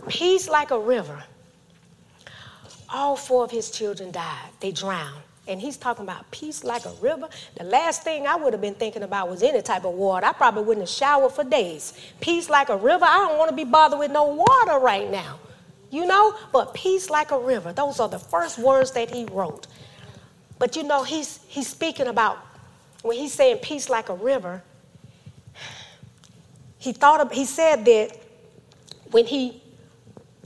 Peace 0.09 0.49
like 0.49 0.71
a 0.71 0.79
river. 0.79 1.23
All 2.93 3.17
four 3.17 3.45
of 3.45 3.51
his 3.51 3.71
children 3.71 4.11
died, 4.11 4.51
they 4.61 4.73
drowned. 4.73 5.23
And 5.47 5.61
he's 5.61 5.77
talking 5.77 6.05
about 6.05 6.31
peace 6.31 6.65
like 6.65 6.85
a 6.85 6.93
river. 7.01 7.29
The 7.57 7.65
last 7.65 8.03
thing 8.03 8.27
I 8.27 8.37
would 8.37 8.53
have 8.53 8.61
been 8.61 8.75
thinking 8.75 9.03
about 9.03 9.31
was 9.31 9.43
any 9.43 9.63
type 9.63 9.85
of 9.85 9.95
water. 9.95 10.27
I 10.27 10.33
probably 10.33 10.63
wouldn't 10.63 10.87
have 10.87 10.95
showered 10.95 11.33
for 11.33 11.45
days. 11.45 11.99
Peace 12.21 12.51
like 12.51 12.69
a 12.69 12.77
river. 12.77 13.07
I 13.07 13.17
don't 13.17 13.39
want 13.39 13.49
to 13.51 13.57
be 13.57 13.65
bothered 13.65 13.99
with 13.99 14.11
no 14.11 14.25
water 14.25 14.79
right 14.79 15.11
now. 15.11 15.39
You 15.91 16.07
know? 16.07 16.35
But 16.53 16.75
peace 16.75 17.09
like 17.09 17.31
a 17.31 17.39
river. 17.39 17.73
Those 17.73 17.99
are 17.99 18.09
the 18.11 18.19
first 18.19 18.59
words 18.59 18.91
that 18.93 19.11
he 19.11 19.25
wrote. 19.25 19.67
But 20.59 20.77
you 20.77 20.83
know, 20.83 21.03
he's 21.03 21.41
he's 21.49 21.69
speaking 21.69 22.09
about 22.09 22.39
when 23.03 23.17
he's 23.17 23.33
saying 23.33 23.59
peace 23.59 23.89
like 23.89 24.09
a 24.09 24.15
river, 24.15 24.63
he 26.79 26.93
thought 26.93 27.21
of, 27.21 27.33
he 27.33 27.45
said 27.45 27.85
that 27.85 28.17
when 29.11 29.27
he 29.27 29.63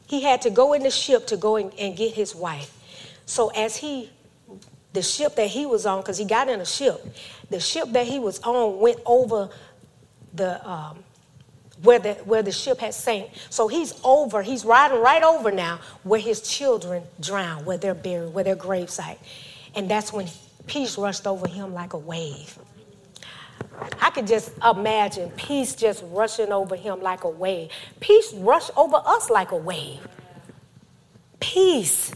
he 0.06 0.22
had 0.22 0.42
to 0.42 0.50
go 0.50 0.74
in 0.74 0.82
the 0.82 0.90
ship 0.90 1.26
to 1.28 1.38
go 1.38 1.56
and, 1.56 1.72
and 1.78 1.96
get 1.96 2.12
his 2.12 2.34
wife. 2.34 2.78
So 3.24 3.48
as 3.48 3.76
he 3.76 4.10
the 4.92 5.02
ship 5.02 5.36
that 5.36 5.48
he 5.48 5.64
was 5.64 5.86
on, 5.86 6.00
because 6.00 6.18
he 6.18 6.24
got 6.24 6.48
in 6.48 6.60
a 6.60 6.66
ship, 6.66 7.02
the 7.48 7.58
ship 7.60 7.88
that 7.92 8.06
he 8.06 8.18
was 8.18 8.38
on 8.40 8.78
went 8.78 9.00
over 9.06 9.48
the 10.34 10.68
um, 10.68 10.98
where 11.82 11.98
the 11.98 12.14
where 12.24 12.42
the 12.42 12.52
ship 12.52 12.78
had 12.78 12.94
sank. 12.94 13.30
So 13.50 13.68
he's 13.68 13.98
over, 14.04 14.42
he's 14.42 14.64
riding 14.64 15.00
right 15.00 15.22
over 15.22 15.50
now 15.50 15.80
where 16.02 16.20
his 16.20 16.40
children 16.42 17.02
drowned, 17.20 17.66
where 17.66 17.78
they're 17.78 17.94
buried, 17.94 18.34
where 18.34 18.44
their 18.44 18.56
gravesite. 18.56 19.18
And 19.74 19.90
that's 19.90 20.12
when 20.12 20.28
peace 20.66 20.98
rushed 20.98 21.26
over 21.26 21.48
him 21.48 21.72
like 21.72 21.94
a 21.94 21.98
wave. 21.98 22.58
I 24.00 24.10
could 24.10 24.26
just 24.26 24.52
imagine 24.64 25.30
peace 25.30 25.74
just 25.74 26.04
rushing 26.08 26.52
over 26.52 26.76
him 26.76 27.00
like 27.00 27.24
a 27.24 27.28
wave. 27.28 27.70
Peace 28.00 28.32
rush 28.34 28.70
over 28.76 28.96
us 29.04 29.30
like 29.30 29.52
a 29.52 29.56
wave. 29.56 30.06
Peace. 31.40 32.12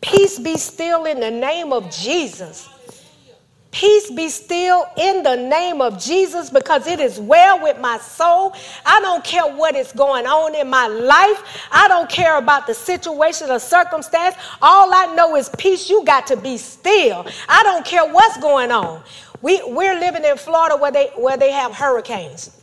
Peace 0.00 0.38
be 0.38 0.56
still 0.56 1.04
in 1.06 1.20
the 1.20 1.30
name 1.30 1.72
of 1.72 1.90
Jesus. 1.90 2.68
Peace 3.74 4.08
be 4.12 4.28
still 4.28 4.86
in 4.96 5.24
the 5.24 5.34
name 5.34 5.80
of 5.80 6.00
Jesus 6.00 6.48
because 6.48 6.86
it 6.86 7.00
is 7.00 7.18
well 7.18 7.60
with 7.60 7.76
my 7.80 7.98
soul. 7.98 8.54
I 8.86 9.00
don't 9.00 9.24
care 9.24 9.52
what 9.56 9.74
is 9.74 9.90
going 9.90 10.26
on 10.26 10.54
in 10.54 10.70
my 10.70 10.86
life. 10.86 11.66
I 11.72 11.88
don't 11.88 12.08
care 12.08 12.38
about 12.38 12.68
the 12.68 12.74
situation 12.74 13.50
or 13.50 13.58
circumstance. 13.58 14.36
All 14.62 14.94
I 14.94 15.12
know 15.16 15.34
is 15.34 15.48
peace. 15.58 15.90
You 15.90 16.04
got 16.04 16.28
to 16.28 16.36
be 16.36 16.56
still. 16.56 17.26
I 17.48 17.64
don't 17.64 17.84
care 17.84 18.06
what's 18.06 18.36
going 18.36 18.70
on. 18.70 19.02
We, 19.44 19.62
we're 19.66 20.00
living 20.00 20.24
in 20.24 20.38
Florida 20.38 20.74
where 20.74 20.90
they, 20.90 21.08
where 21.16 21.36
they 21.36 21.52
have 21.52 21.74
hurricanes. 21.74 22.62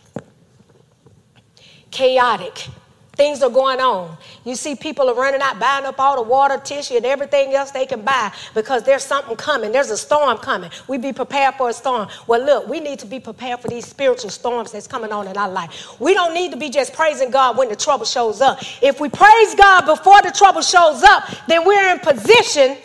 Chaotic. 1.91 2.69
Things 3.11 3.43
are 3.43 3.51
going 3.51 3.79
on. 3.79 4.17
You 4.45 4.55
see 4.55 4.73
people 4.73 5.07
are 5.07 5.13
running 5.13 5.41
out, 5.43 5.59
buying 5.59 5.85
up 5.85 5.99
all 5.99 6.15
the 6.15 6.27
water, 6.27 6.57
tissue, 6.57 6.95
and 6.95 7.05
everything 7.05 7.53
else 7.53 7.69
they 7.69 7.85
can 7.85 8.01
buy 8.01 8.33
because 8.55 8.81
there's 8.81 9.03
something 9.03 9.35
coming. 9.35 9.71
There's 9.71 9.91
a 9.91 9.97
storm 9.97 10.39
coming. 10.39 10.71
We 10.87 10.97
be 10.97 11.13
prepared 11.13 11.53
for 11.53 11.69
a 11.69 11.73
storm. 11.73 12.07
Well, 12.25 12.43
look, 12.43 12.67
we 12.67 12.79
need 12.79 12.97
to 12.97 13.05
be 13.05 13.19
prepared 13.19 13.59
for 13.59 13.67
these 13.67 13.85
spiritual 13.85 14.31
storms 14.31 14.71
that's 14.71 14.87
coming 14.87 15.11
on 15.11 15.27
in 15.27 15.37
our 15.37 15.49
life. 15.51 15.99
We 15.99 16.15
don't 16.15 16.33
need 16.33 16.51
to 16.51 16.57
be 16.57 16.71
just 16.71 16.93
praising 16.93 17.29
God 17.29 17.57
when 17.59 17.69
the 17.69 17.75
trouble 17.75 18.05
shows 18.05 18.41
up. 18.41 18.57
If 18.81 18.99
we 18.99 19.07
praise 19.07 19.53
God 19.53 19.85
before 19.85 20.23
the 20.23 20.31
trouble 20.31 20.63
shows 20.63 21.03
up, 21.03 21.29
then 21.47 21.63
we're 21.63 21.91
in 21.91 21.99
position 21.99 22.77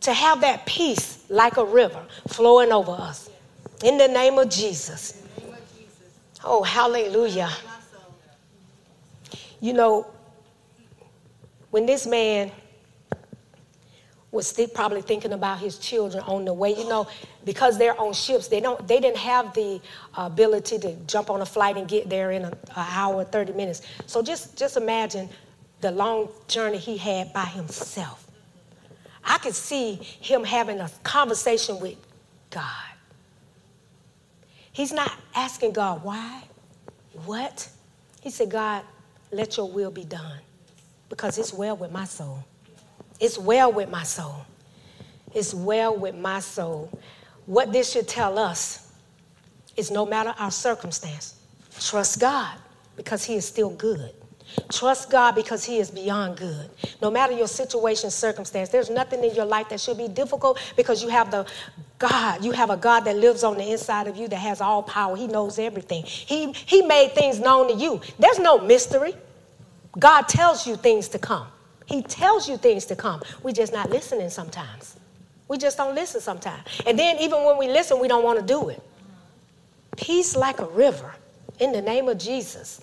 to 0.00 0.12
have 0.12 0.40
that 0.40 0.64
peace 0.66 1.24
like 1.28 1.56
a 1.56 1.64
river 1.64 2.04
flowing 2.28 2.72
over 2.72 2.92
us. 2.92 3.30
In 3.84 3.98
the 3.98 4.08
name 4.08 4.38
of 4.38 4.48
Jesus. 4.48 5.22
Oh, 6.44 6.62
hallelujah. 6.62 7.50
You 9.60 9.72
know, 9.72 10.06
when 11.70 11.84
this 11.84 12.06
man 12.06 12.50
was 14.30 14.52
probably 14.74 15.00
thinking 15.00 15.32
about 15.32 15.58
his 15.58 15.78
children 15.78 16.22
on 16.24 16.44
the 16.44 16.52
way, 16.52 16.74
you 16.74 16.88
know, 16.88 17.08
because 17.44 17.78
they're 17.78 17.98
on 18.00 18.12
ships, 18.12 18.48
they 18.48 18.60
don't 18.60 18.86
they 18.86 19.00
didn't 19.00 19.16
have 19.16 19.54
the 19.54 19.80
ability 20.16 20.78
to 20.78 20.94
jump 21.06 21.30
on 21.30 21.40
a 21.40 21.46
flight 21.46 21.76
and 21.76 21.88
get 21.88 22.08
there 22.08 22.30
in 22.32 22.44
an 22.44 22.54
hour, 22.76 23.24
30 23.24 23.54
minutes. 23.54 23.82
So 24.06 24.22
just 24.22 24.56
just 24.56 24.76
imagine 24.76 25.28
the 25.80 25.90
long 25.90 26.28
journey 26.46 26.78
he 26.78 26.96
had 26.96 27.32
by 27.32 27.46
himself. 27.46 28.27
I 29.28 29.36
could 29.36 29.54
see 29.54 29.96
him 29.96 30.42
having 30.42 30.80
a 30.80 30.90
conversation 31.02 31.78
with 31.80 31.96
God. 32.48 32.64
He's 34.72 34.92
not 34.92 35.12
asking 35.34 35.72
God 35.72 36.02
why, 36.02 36.42
what. 37.26 37.68
He 38.22 38.30
said, 38.30 38.50
God, 38.50 38.84
let 39.30 39.58
your 39.58 39.70
will 39.70 39.90
be 39.90 40.04
done 40.04 40.38
because 41.10 41.36
it's 41.36 41.52
well 41.52 41.76
with 41.76 41.92
my 41.92 42.04
soul. 42.04 42.42
It's 43.20 43.38
well 43.38 43.70
with 43.70 43.90
my 43.90 44.02
soul. 44.02 44.46
It's 45.34 45.52
well 45.52 45.94
with 45.94 46.14
my 46.14 46.40
soul. 46.40 46.90
What 47.44 47.72
this 47.72 47.92
should 47.92 48.08
tell 48.08 48.38
us 48.38 48.92
is 49.76 49.90
no 49.90 50.06
matter 50.06 50.34
our 50.38 50.50
circumstance, 50.50 51.34
trust 51.80 52.18
God 52.18 52.56
because 52.96 53.24
He 53.24 53.34
is 53.34 53.46
still 53.46 53.70
good. 53.70 54.14
Trust 54.72 55.10
God 55.10 55.34
because 55.34 55.64
He 55.64 55.78
is 55.78 55.90
beyond 55.90 56.36
good. 56.36 56.70
No 57.00 57.10
matter 57.10 57.32
your 57.32 57.48
situation, 57.48 58.10
circumstance, 58.10 58.68
there's 58.68 58.90
nothing 58.90 59.22
in 59.24 59.34
your 59.34 59.44
life 59.44 59.68
that 59.70 59.80
should 59.80 59.98
be 59.98 60.08
difficult 60.08 60.58
because 60.76 61.02
you 61.02 61.08
have 61.08 61.30
the 61.30 61.46
God. 61.98 62.44
You 62.44 62.52
have 62.52 62.70
a 62.70 62.76
God 62.76 63.00
that 63.00 63.16
lives 63.16 63.44
on 63.44 63.56
the 63.56 63.70
inside 63.70 64.06
of 64.06 64.16
you 64.16 64.28
that 64.28 64.36
has 64.36 64.60
all 64.60 64.82
power. 64.82 65.16
He 65.16 65.26
knows 65.26 65.58
everything. 65.58 66.04
He, 66.04 66.52
he 66.52 66.82
made 66.82 67.12
things 67.12 67.40
known 67.40 67.68
to 67.68 67.74
you. 67.74 68.00
There's 68.18 68.38
no 68.38 68.58
mystery. 68.58 69.14
God 69.98 70.22
tells 70.28 70.66
you 70.66 70.76
things 70.76 71.08
to 71.08 71.18
come. 71.18 71.46
He 71.86 72.02
tells 72.02 72.48
you 72.48 72.56
things 72.56 72.84
to 72.86 72.96
come. 72.96 73.22
We're 73.42 73.52
just 73.52 73.72
not 73.72 73.90
listening 73.90 74.30
sometimes. 74.30 74.96
We 75.48 75.56
just 75.56 75.78
don't 75.78 75.94
listen 75.94 76.20
sometimes. 76.20 76.62
And 76.86 76.98
then 76.98 77.18
even 77.18 77.44
when 77.44 77.56
we 77.56 77.68
listen, 77.68 77.98
we 77.98 78.06
don't 78.08 78.22
want 78.22 78.38
to 78.38 78.44
do 78.44 78.68
it. 78.68 78.82
Peace 79.96 80.36
like 80.36 80.60
a 80.60 80.66
river 80.66 81.14
in 81.58 81.72
the 81.72 81.80
name 81.80 82.08
of 82.08 82.18
Jesus. 82.18 82.82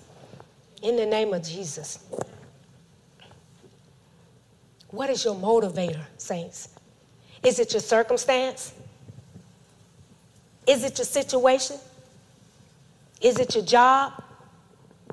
In 0.82 0.96
the 0.96 1.06
name 1.06 1.32
of 1.32 1.42
Jesus. 1.42 1.98
What 4.90 5.10
is 5.10 5.24
your 5.24 5.34
motivator, 5.34 6.04
saints? 6.16 6.68
Is 7.42 7.58
it 7.58 7.72
your 7.72 7.80
circumstance? 7.80 8.72
Is 10.66 10.84
it 10.84 10.98
your 10.98 11.04
situation? 11.04 11.76
Is 13.20 13.38
it 13.38 13.54
your 13.54 13.64
job? 13.64 14.12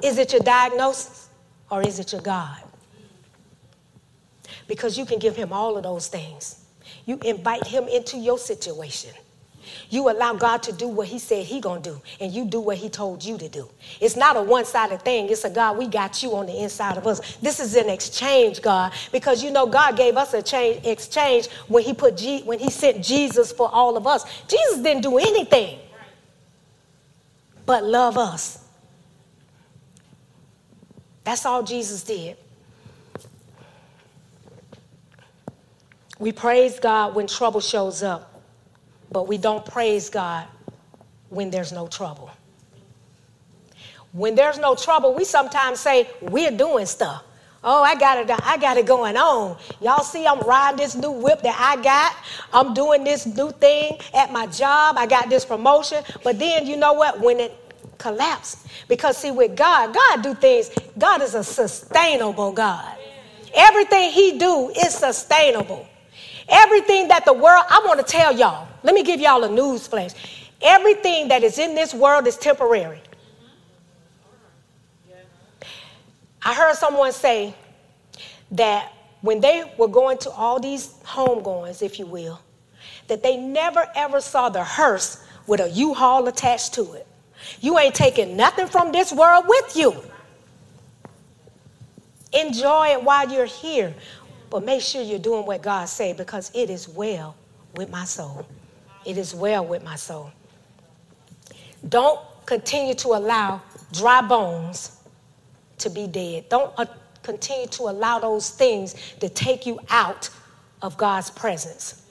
Is 0.01 0.18
it 0.18 0.32
your 0.34 0.41
diagnosis? 0.41 1.30
Or 1.70 1.82
is 1.82 1.99
it 1.99 2.11
your 2.11 2.22
God? 2.22 2.61
Because 4.68 4.97
you 4.97 5.05
can 5.05 5.20
give 5.20 5.36
him 5.36 5.51
all 5.51 5.78
of 5.78 5.84
those 5.84 6.07
things. 6.07 6.66
You 7.05 7.20
invite 7.24 7.68
him 7.68 7.88
into 7.88 8.18
your 8.18 8.38
situation. 8.38 9.11
You 9.89 10.09
allow 10.09 10.34
God 10.34 10.64
to 10.64 10.72
do 10.72 10.88
what 10.88 11.07
he 11.07 11.20
said 11.20 11.45
he 11.45 11.61
to 11.61 11.80
do, 11.82 12.01
and 12.20 12.32
you 12.32 12.45
do 12.45 12.59
what 12.59 12.78
he 12.78 12.89
told 12.89 13.24
you 13.24 13.38
to 13.38 13.49
do. 13.49 13.70
It's 13.99 14.16
not 14.16 14.38
a 14.38 14.41
one-sided 14.41 15.01
thing. 15.01 15.30
It's 15.30 15.43
a 15.43 15.49
God, 15.49 15.78
we 15.78 15.88
got 15.88 16.22
you 16.24 16.36
on 16.36 16.45
the 16.45 16.64
inside 16.64 16.97
of 16.97 17.07
us. 17.07 17.38
This 17.38 17.59
is 17.59 17.76
an 17.76 17.89
exchange, 17.89 18.61
God, 18.61 18.93
because 19.11 19.43
you 19.43 19.51
know 19.51 19.66
God 19.66 19.95
gave 19.97 20.18
us 20.18 20.34
a 20.34 20.41
change, 20.41 20.86
exchange 20.86 21.49
when 21.68 21.84
he 21.84 21.93
put 21.93 22.18
G, 22.18 22.41
when 22.43 22.59
he 22.59 22.70
sent 22.70 23.03
Jesus 23.03 23.51
for 23.51 23.70
all 23.70 23.97
of 23.97 24.07
us. 24.07 24.26
Jesus 24.47 24.80
didn't 24.80 25.03
do 25.03 25.18
anything 25.18 25.80
but 27.66 27.84
love 27.84 28.18
us. 28.18 28.59
That's 31.24 31.45
all 31.45 31.64
Jesus 31.64 32.03
did. 32.03 32.38
We 36.20 36.32
praise 36.32 36.80
God 36.80 37.16
when 37.16 37.28
trouble 37.28 37.59
shows 37.59 38.03
up, 38.03 38.32
but 39.14 39.28
we 39.28 39.38
don't 39.38 39.64
praise 39.64 40.09
God 40.09 40.47
when 41.30 41.51
there's 41.51 41.72
no 41.72 41.88
trouble. 41.88 42.32
When 44.11 44.36
there's 44.36 44.59
no 44.59 44.76
trouble, 44.76 45.14
we 45.14 45.24
sometimes 45.24 45.80
say, 45.80 46.09
We're 46.22 46.51
doing 46.51 46.86
stuff. 46.86 47.24
Oh, 47.64 47.82
I 47.82 47.95
got 47.95 48.18
it. 48.18 48.30
I 48.43 48.57
got 48.57 48.76
it 48.76 48.86
going 48.86 49.16
on. 49.16 49.57
Y'all 49.80 50.03
see, 50.03 50.28
I'm 50.28 50.39
riding 50.41 50.78
this 50.78 50.95
new 50.95 51.11
whip 51.11 51.41
that 51.43 51.55
I 51.57 51.82
got. 51.82 52.14
I'm 52.51 52.74
doing 52.74 53.05
this 53.05 53.26
new 53.26 53.51
thing 53.51 53.99
at 54.14 54.34
my 54.34 54.47
job. 54.47 54.97
I 54.97 55.05
got 55.05 55.30
this 55.30 55.45
promotion. 55.45 56.03
But 56.24 56.39
then, 56.39 56.68
you 56.68 56.76
know 56.76 56.91
what? 56.91 57.22
When 57.22 57.39
it 57.39 57.55
collapsed, 57.99 58.68
because 58.89 59.18
see, 59.18 59.32
with 59.32 59.55
God, 59.55 59.93
God 59.93 60.22
do 60.22 60.34
things. 60.34 60.72
God 60.97 61.22
is 61.22 61.36
a 61.36 61.43
sustainable 61.43 62.51
God. 62.51 62.97
Everything 63.55 64.11
He 64.11 64.38
do 64.38 64.70
is 64.70 64.93
sustainable. 64.93 65.88
Everything 66.49 67.07
that 67.07 67.24
the 67.24 67.34
world, 67.34 67.64
I 67.70 67.82
want 67.86 67.99
to 67.99 68.05
tell 68.05 68.36
y'all, 68.36 68.68
let 68.84 68.93
me 68.93 69.03
give 69.03 69.19
y'all 69.19 69.43
a 69.43 69.49
news 69.49 69.88
flash. 69.88 70.11
Everything 70.61 71.27
that 71.29 71.43
is 71.43 71.57
in 71.57 71.75
this 71.75 71.93
world 71.93 72.27
is 72.27 72.38
temporary. 72.38 73.01
I 76.41 76.53
heard 76.53 76.75
someone 76.75 77.11
say 77.13 77.53
that 78.51 78.91
when 79.21 79.39
they 79.39 79.63
were 79.77 79.88
going 79.88 80.17
to 80.19 80.31
all 80.31 80.59
these 80.59 80.88
homegoings, 81.05 81.81
if 81.81 81.97
you 81.97 82.05
will, 82.05 82.39
that 83.07 83.23
they 83.23 83.38
never 83.38 83.86
ever 83.95 84.19
saw 84.19 84.49
the 84.49 84.63
hearse 84.63 85.25
with 85.47 85.61
a 85.61 85.69
U-Haul 85.69 86.27
attached 86.27 86.73
to 86.73 86.93
it. 86.93 87.07
You 87.61 87.79
ain't 87.79 87.95
taking 87.95 88.36
nothing 88.36 88.67
from 88.67 88.91
this 88.91 89.11
world 89.11 89.45
with 89.47 89.75
you. 89.75 89.95
Enjoy 92.34 92.88
it 92.88 93.03
while 93.03 93.31
you're 93.31 93.45
here. 93.45 93.93
But 94.49 94.63
make 94.63 94.81
sure 94.81 95.01
you're 95.01 95.19
doing 95.19 95.45
what 95.45 95.61
God 95.61 95.86
said 95.86 96.17
because 96.17 96.51
it 96.53 96.69
is 96.69 96.88
well 96.88 97.36
with 97.75 97.89
my 97.89 98.05
soul. 98.05 98.45
It 99.06 99.18
is 99.18 99.34
well 99.34 99.66
with 99.66 99.84
my 99.84 99.95
soul. 99.95 100.32
Don't 101.88 102.20
continue 102.45 102.93
to 102.95 103.10
allow 103.10 103.62
dry 103.91 104.22
bones 104.22 104.97
to 105.80 105.89
be 105.89 106.08
dead. 106.08 106.49
Don't 106.49 106.72
uh, 106.78 106.86
continue 107.22 107.68
to 107.68 107.84
allow 107.84 108.20
those 108.20 108.49
things 108.49 108.95
to 109.20 109.30
take 109.30 109.66
you 109.66 109.80
out 109.89 110.30
of 110.82 110.97
God's 110.97 111.30
presence. 111.30 112.03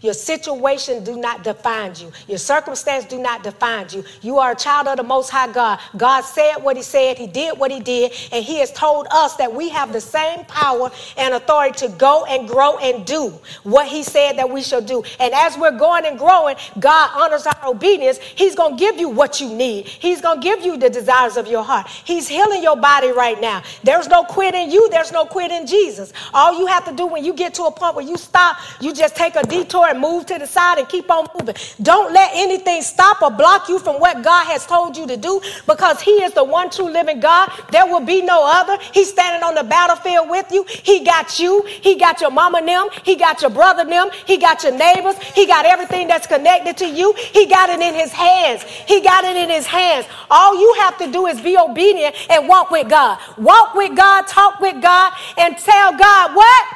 Your 0.00 0.14
situation 0.14 1.04
do 1.04 1.16
not 1.16 1.44
define 1.44 1.94
you. 1.96 2.12
Your 2.28 2.38
circumstance 2.38 3.04
do 3.04 3.18
not 3.18 3.42
define 3.42 3.86
you. 3.90 4.04
You 4.22 4.38
are 4.38 4.52
a 4.52 4.56
child 4.56 4.88
of 4.88 4.96
the 4.96 5.02
Most 5.02 5.30
High 5.30 5.52
God. 5.52 5.78
God 5.96 6.22
said 6.22 6.56
what 6.56 6.76
He 6.76 6.82
said. 6.82 7.18
He 7.18 7.26
did 7.26 7.58
what 7.58 7.70
He 7.70 7.80
did. 7.80 8.12
And 8.32 8.44
He 8.44 8.58
has 8.58 8.72
told 8.72 9.06
us 9.10 9.36
that 9.36 9.52
we 9.52 9.68
have 9.70 9.92
the 9.92 10.00
same 10.00 10.44
power 10.44 10.90
and 11.16 11.34
authority 11.34 11.86
to 11.86 11.92
go 11.96 12.24
and 12.26 12.48
grow 12.48 12.78
and 12.78 13.06
do 13.06 13.30
what 13.62 13.86
He 13.86 14.02
said 14.02 14.34
that 14.34 14.50
we 14.50 14.62
shall 14.62 14.82
do. 14.82 15.02
And 15.20 15.32
as 15.34 15.56
we're 15.56 15.76
going 15.78 16.04
and 16.06 16.18
growing, 16.18 16.56
God 16.78 17.10
honors 17.14 17.46
our 17.46 17.68
obedience. 17.68 18.18
He's 18.18 18.54
to 18.54 18.74
give 18.76 18.98
you 18.98 19.08
what 19.08 19.40
you 19.40 19.54
need. 19.54 19.86
He's 19.86 20.20
to 20.20 20.36
give 20.40 20.64
you 20.64 20.76
the 20.76 20.90
desires 20.90 21.36
of 21.36 21.46
your 21.46 21.62
heart. 21.62 21.86
He's 21.88 22.28
healing 22.28 22.62
your 22.62 22.76
body 22.76 23.10
right 23.12 23.40
now. 23.40 23.62
There's 23.82 24.08
no 24.08 24.24
quit 24.24 24.54
in 24.54 24.70
you. 24.70 24.88
There's 24.90 25.12
no 25.12 25.24
quit 25.24 25.50
in 25.50 25.66
Jesus. 25.66 26.12
All 26.34 26.58
you 26.58 26.66
have 26.66 26.84
to 26.86 26.92
do 26.94 27.06
when 27.06 27.24
you 27.24 27.32
get 27.32 27.54
to 27.54 27.64
a 27.64 27.70
point 27.70 27.94
where 27.94 28.04
you 28.04 28.16
stop, 28.16 28.58
you 28.80 28.92
just 28.92 29.16
take 29.16 29.36
a 29.36 29.42
detour 29.42 29.75
and 29.84 30.00
move 30.00 30.26
to 30.26 30.38
the 30.38 30.46
side 30.46 30.78
and 30.78 30.88
keep 30.88 31.10
on 31.10 31.26
moving. 31.38 31.54
Don't 31.82 32.12
let 32.12 32.30
anything 32.34 32.82
stop 32.82 33.22
or 33.22 33.30
block 33.30 33.68
you 33.68 33.78
from 33.78 34.00
what 34.00 34.22
God 34.22 34.46
has 34.46 34.66
told 34.66 34.96
you 34.96 35.06
to 35.06 35.16
do 35.16 35.40
because 35.66 36.00
He 36.00 36.22
is 36.22 36.32
the 36.32 36.44
one 36.44 36.70
true 36.70 36.90
living 36.90 37.20
God. 37.20 37.50
There 37.70 37.86
will 37.86 38.04
be 38.04 38.22
no 38.22 38.44
other. 38.46 38.78
He's 38.92 39.10
standing 39.10 39.42
on 39.42 39.54
the 39.54 39.64
battlefield 39.64 40.28
with 40.28 40.50
you. 40.52 40.64
He 40.68 41.04
got 41.04 41.38
you. 41.38 41.62
He 41.66 41.96
got 41.96 42.20
your 42.20 42.30
mama 42.30 42.64
them. 42.64 42.88
He 43.04 43.16
got 43.16 43.40
your 43.40 43.50
brother 43.50 43.84
them. 43.84 44.10
He 44.26 44.36
got 44.36 44.62
your 44.62 44.76
neighbors. 44.76 45.16
He 45.18 45.46
got 45.46 45.64
everything 45.64 46.08
that's 46.08 46.26
connected 46.26 46.76
to 46.78 46.86
you. 46.88 47.12
He 47.16 47.46
got 47.46 47.70
it 47.70 47.80
in 47.80 47.94
His 47.94 48.12
hands. 48.12 48.62
He 48.62 49.00
got 49.00 49.24
it 49.24 49.36
in 49.36 49.48
His 49.48 49.66
hands. 49.66 50.06
All 50.30 50.58
you 50.58 50.74
have 50.80 50.98
to 50.98 51.10
do 51.10 51.26
is 51.26 51.40
be 51.40 51.56
obedient 51.56 52.14
and 52.30 52.48
walk 52.48 52.70
with 52.70 52.88
God. 52.88 53.18
Walk 53.38 53.74
with 53.74 53.96
God, 53.96 54.26
talk 54.26 54.60
with 54.60 54.80
God, 54.82 55.12
and 55.38 55.56
tell 55.58 55.96
God 55.96 56.34
what? 56.34 56.66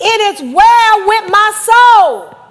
It 0.00 0.34
is 0.34 0.54
well 0.54 1.08
with 1.08 1.30
my 1.30 1.52
soul. 1.62 2.43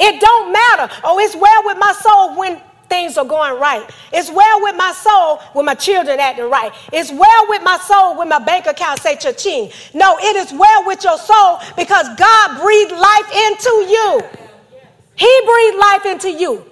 It 0.00 0.20
don't 0.20 0.52
matter. 0.52 0.92
Oh, 1.04 1.18
it's 1.18 1.36
well 1.36 1.62
with 1.64 1.78
my 1.78 1.92
soul 1.92 2.36
when 2.36 2.60
things 2.88 3.16
are 3.16 3.24
going 3.24 3.58
right. 3.60 3.88
It's 4.12 4.30
well 4.30 4.62
with 4.62 4.76
my 4.76 4.92
soul 4.92 5.38
when 5.52 5.64
my 5.64 5.74
children 5.74 6.18
acting 6.18 6.50
right. 6.50 6.72
It's 6.92 7.12
well 7.12 7.46
with 7.48 7.62
my 7.62 7.78
soul 7.78 8.16
when 8.18 8.28
my 8.28 8.40
bank 8.40 8.66
account 8.66 9.00
say 9.00 9.16
cha-ching. 9.16 9.70
No, 9.94 10.18
it 10.18 10.36
is 10.36 10.52
well 10.52 10.86
with 10.86 11.04
your 11.04 11.18
soul 11.18 11.60
because 11.76 12.08
God 12.16 12.60
breathed 12.60 12.92
life 12.92 13.30
into 13.46 13.70
you. 13.88 14.22
He 15.16 15.42
breathed 15.46 15.76
life 15.78 16.06
into 16.06 16.30
you. 16.32 16.64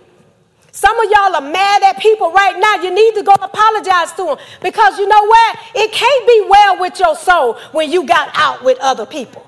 Some 0.72 0.98
of 1.00 1.10
y'all 1.10 1.34
are 1.34 1.40
mad 1.40 1.82
at 1.82 1.98
people 1.98 2.32
right 2.32 2.58
now. 2.58 2.76
You 2.82 2.94
need 2.94 3.14
to 3.14 3.22
go 3.22 3.32
apologize 3.32 4.12
to 4.12 4.24
them 4.24 4.38
because 4.62 4.98
you 4.98 5.08
know 5.08 5.24
what? 5.26 5.58
It 5.74 5.92
can't 5.92 6.26
be 6.26 6.46
well 6.48 6.80
with 6.80 6.98
your 7.00 7.16
soul 7.16 7.58
when 7.72 7.90
you 7.90 8.06
got 8.06 8.30
out 8.34 8.64
with 8.64 8.78
other 8.80 9.04
people. 9.04 9.44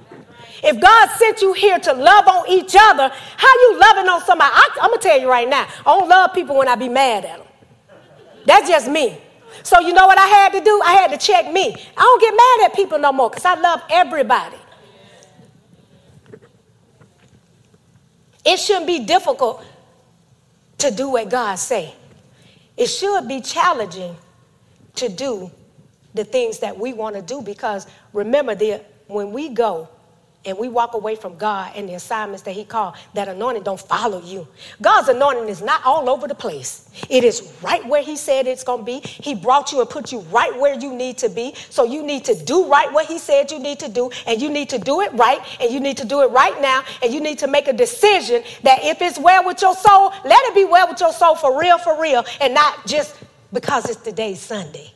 If 0.62 0.80
God 0.80 1.08
sent 1.16 1.40
you 1.40 1.52
here 1.52 1.78
to 1.78 1.92
love 1.92 2.28
on 2.28 2.48
each 2.48 2.76
other, 2.78 3.11
how 3.36 3.48
you 3.48 3.78
loving 3.78 4.08
on 4.08 4.20
somebody? 4.22 4.50
I, 4.54 4.68
am 4.82 4.90
gonna 4.90 5.00
tell 5.00 5.18
you 5.18 5.28
right 5.28 5.48
now, 5.48 5.66
I 5.80 5.98
don't 5.98 6.08
love 6.08 6.34
people 6.34 6.56
when 6.56 6.68
I 6.68 6.74
be 6.74 6.88
mad 6.88 7.24
at 7.24 7.38
them. 7.38 7.46
That's 8.44 8.68
just 8.68 8.88
me. 8.88 9.18
So 9.62 9.80
you 9.80 9.92
know 9.92 10.06
what 10.06 10.18
I 10.18 10.26
had 10.26 10.52
to 10.52 10.61
do? 10.61 10.80
I 10.84 10.92
had 10.92 11.11
to 11.11 11.18
check 11.18 11.50
me. 11.52 11.74
I 11.96 12.00
don't 12.00 12.20
get 12.20 12.34
mad 12.34 12.70
at 12.70 12.76
people 12.76 12.98
no 12.98 13.12
more 13.12 13.30
because 13.30 13.44
I 13.44 13.54
love 13.54 13.82
everybody. 13.90 14.56
It 18.44 18.58
shouldn't 18.58 18.86
be 18.86 19.04
difficult 19.04 19.64
to 20.78 20.90
do 20.90 21.11
what 21.11 21.28
God 21.28 21.56
say. 21.56 21.94
It 22.76 22.86
should 22.86 23.28
be 23.28 23.40
challenging 23.40 24.16
to 24.96 25.08
do 25.08 25.50
the 26.14 26.24
things 26.24 26.58
that 26.61 26.78
we 26.78 26.92
want 26.92 27.16
to 27.16 27.22
do 27.22 27.42
because 27.42 27.86
remember, 28.12 28.54
the, 28.54 28.82
when 29.06 29.32
we 29.32 29.50
go 29.50 29.88
and 30.47 30.57
we 30.57 30.68
walk 30.68 30.95
away 30.95 31.16
from 31.16 31.36
God 31.36 31.72
and 31.74 31.86
the 31.88 31.95
assignments 31.95 32.43
that 32.45 32.53
He 32.53 32.64
called, 32.64 32.95
that 33.12 33.28
anointing 33.28 33.62
don't 33.62 33.80
follow 33.80 34.22
you. 34.22 34.49
God's 34.80 35.09
anointing 35.09 35.49
is 35.49 35.61
not 35.61 35.84
all 35.84 36.09
over 36.09 36.26
the 36.26 36.34
place. 36.34 36.88
It 37.11 37.24
is 37.24 37.53
right 37.62 37.84
where 37.86 38.03
He 38.03 38.16
said 38.16 38.47
it's 38.47 38.64
going 38.64 38.80
to 38.80 38.84
be. 38.84 39.01
He 39.01 39.34
brought 39.34 39.70
you 39.70 39.80
and 39.80 39.91
put 39.91 40.12
you 40.12 40.20
right 40.20 40.59
where 40.59 40.74
you 40.74 40.95
need 40.95 41.18
to 41.18 41.28
be. 41.28 41.55
So 41.68 41.84
you 41.84 42.03
need 42.03 42.24
to 42.24 42.34
do 42.34 42.66
right 42.68 42.91
what 42.91 43.07
He 43.07 43.18
said 43.18 43.51
you 43.51 43.59
need 43.59 43.78
to 43.80 43.88
do, 43.88 44.11
and 44.26 44.41
you 44.41 44.49
need 44.49 44.70
to 44.70 44.78
do 44.78 45.03
it 45.03 45.12
right, 45.12 45.41
and 45.61 45.70
you 45.70 45.78
need 45.78 45.99
to 45.99 46.07
do 46.07 46.22
it 46.22 46.30
right 46.30 46.59
now, 46.62 46.84
and 47.03 47.12
you 47.12 47.20
need 47.20 47.38
to 47.41 47.47
make 47.47 47.68
a 47.68 47.74
decision 47.74 48.43
that 48.62 48.82
if 48.82 49.03
it's 49.03 49.18
well 49.18 49.45
with 49.45 49.61
your 49.61 49.74
soul, 49.74 50.12
let 50.24 50.43
it 50.47 50.55
be 50.55 50.64
well 50.64 50.88
with 50.88 51.01
your 51.01 51.12
soul 51.12 51.34
for 51.34 51.61
real, 51.61 51.76
for 51.76 52.01
real, 52.01 52.24
and 52.41 52.55
not 52.55 52.86
just 52.86 53.14
because 53.53 53.91
it's 53.91 54.01
today's 54.01 54.41
Sunday. 54.41 54.91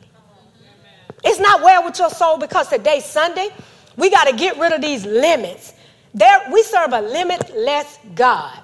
It's 1.23 1.39
not 1.39 1.61
well 1.61 1.83
with 1.83 1.99
your 1.99 2.09
soul 2.09 2.37
because 2.37 2.67
today's 2.67 3.05
Sunday. 3.05 3.49
We 3.97 4.09
got 4.09 4.25
to 4.25 4.35
get 4.35 4.57
rid 4.57 4.73
of 4.73 4.81
these 4.81 5.05
limits. 5.05 5.73
There, 6.13 6.41
we 6.51 6.63
serve 6.63 6.93
a 6.93 7.01
limitless 7.01 7.99
God. 8.13 8.59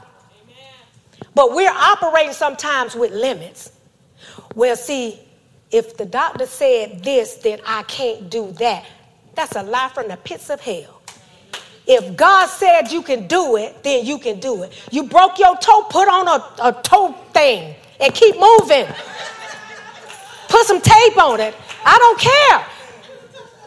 But 1.33 1.53
we're 1.53 1.71
operating 1.71 2.33
sometimes 2.33 2.95
with 2.95 3.11
limits. 3.11 3.71
Well, 4.55 4.75
see, 4.75 5.19
if 5.71 5.95
the 5.95 6.05
doctor 6.05 6.45
said 6.45 7.03
this, 7.03 7.35
then 7.35 7.59
I 7.65 7.83
can't 7.83 8.29
do 8.29 8.51
that. 8.53 8.85
That's 9.35 9.55
a 9.55 9.63
lie 9.63 9.89
from 9.93 10.09
the 10.09 10.17
pits 10.17 10.49
of 10.49 10.59
hell. 10.59 11.01
If 11.87 12.15
God 12.15 12.47
said 12.47 12.91
you 12.91 13.01
can 13.01 13.27
do 13.27 13.55
it, 13.55 13.83
then 13.83 14.05
you 14.05 14.19
can 14.19 14.39
do 14.39 14.63
it. 14.63 14.73
You 14.91 15.03
broke 15.03 15.39
your 15.39 15.57
toe, 15.57 15.83
put 15.89 16.07
on 16.07 16.27
a, 16.27 16.69
a 16.69 16.81
toe 16.83 17.13
thing 17.33 17.75
and 17.99 18.13
keep 18.13 18.35
moving. 18.35 18.85
Put 20.47 20.65
some 20.67 20.81
tape 20.81 21.17
on 21.17 21.39
it. 21.39 21.55
I 21.85 21.97
don't 21.97 22.19
care. 22.19 22.65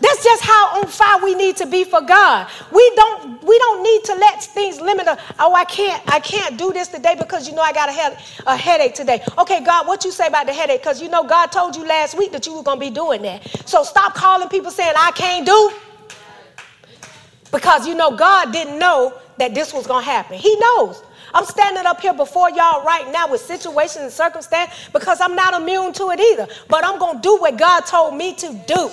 That's 0.04 0.22
just 0.22 0.42
how 0.42 0.80
on 0.80 0.86
fire 0.86 1.24
we 1.24 1.34
need 1.34 1.56
to 1.56 1.66
be 1.66 1.82
for 1.82 2.02
God. 2.02 2.46
We 2.70 2.92
don't 2.94 3.42
we 3.42 3.58
don't 3.58 3.82
need 3.82 4.04
to 4.04 4.14
let 4.16 4.42
things 4.42 4.78
limit 4.78 5.08
us. 5.08 5.18
Oh, 5.38 5.54
I 5.54 5.64
can't 5.64 6.02
I 6.12 6.20
can't 6.20 6.58
do 6.58 6.74
this 6.74 6.88
today 6.88 7.14
because 7.18 7.48
you 7.48 7.54
know 7.54 7.62
I 7.62 7.72
got 7.72 7.88
a, 7.88 7.92
head, 7.92 8.18
a 8.46 8.54
headache 8.54 8.92
today. 8.92 9.24
Okay, 9.38 9.64
God, 9.64 9.86
what 9.86 10.04
you 10.04 10.10
say 10.12 10.26
about 10.26 10.46
the 10.46 10.52
headache? 10.52 10.82
Because 10.82 11.00
you 11.00 11.08
know 11.08 11.24
God 11.24 11.46
told 11.46 11.74
you 11.74 11.86
last 11.86 12.18
week 12.18 12.32
that 12.32 12.46
you 12.46 12.54
were 12.54 12.62
gonna 12.62 12.78
be 12.78 12.90
doing 12.90 13.22
that. 13.22 13.48
So 13.66 13.82
stop 13.82 14.14
calling 14.14 14.50
people 14.50 14.70
saying 14.70 14.92
I 14.94 15.10
can't 15.12 15.46
do. 15.46 15.72
Because 17.50 17.88
you 17.88 17.94
know 17.94 18.14
God 18.14 18.52
didn't 18.52 18.78
know 18.78 19.14
that 19.38 19.54
this 19.54 19.72
was 19.72 19.86
gonna 19.86 20.04
happen. 20.04 20.36
He 20.36 20.54
knows. 20.56 21.02
I'm 21.32 21.46
standing 21.46 21.86
up 21.86 22.02
here 22.02 22.12
before 22.12 22.50
y'all 22.50 22.84
right 22.84 23.10
now 23.10 23.30
with 23.30 23.40
situations 23.40 24.02
and 24.02 24.12
circumstance 24.12 24.70
because 24.92 25.22
I'm 25.22 25.34
not 25.34 25.54
immune 25.54 25.94
to 25.94 26.10
it 26.10 26.20
either. 26.20 26.46
But 26.68 26.84
I'm 26.84 26.98
gonna 26.98 27.22
do 27.22 27.38
what 27.38 27.56
God 27.56 27.86
told 27.86 28.14
me 28.14 28.34
to 28.34 28.52
do. 28.66 28.90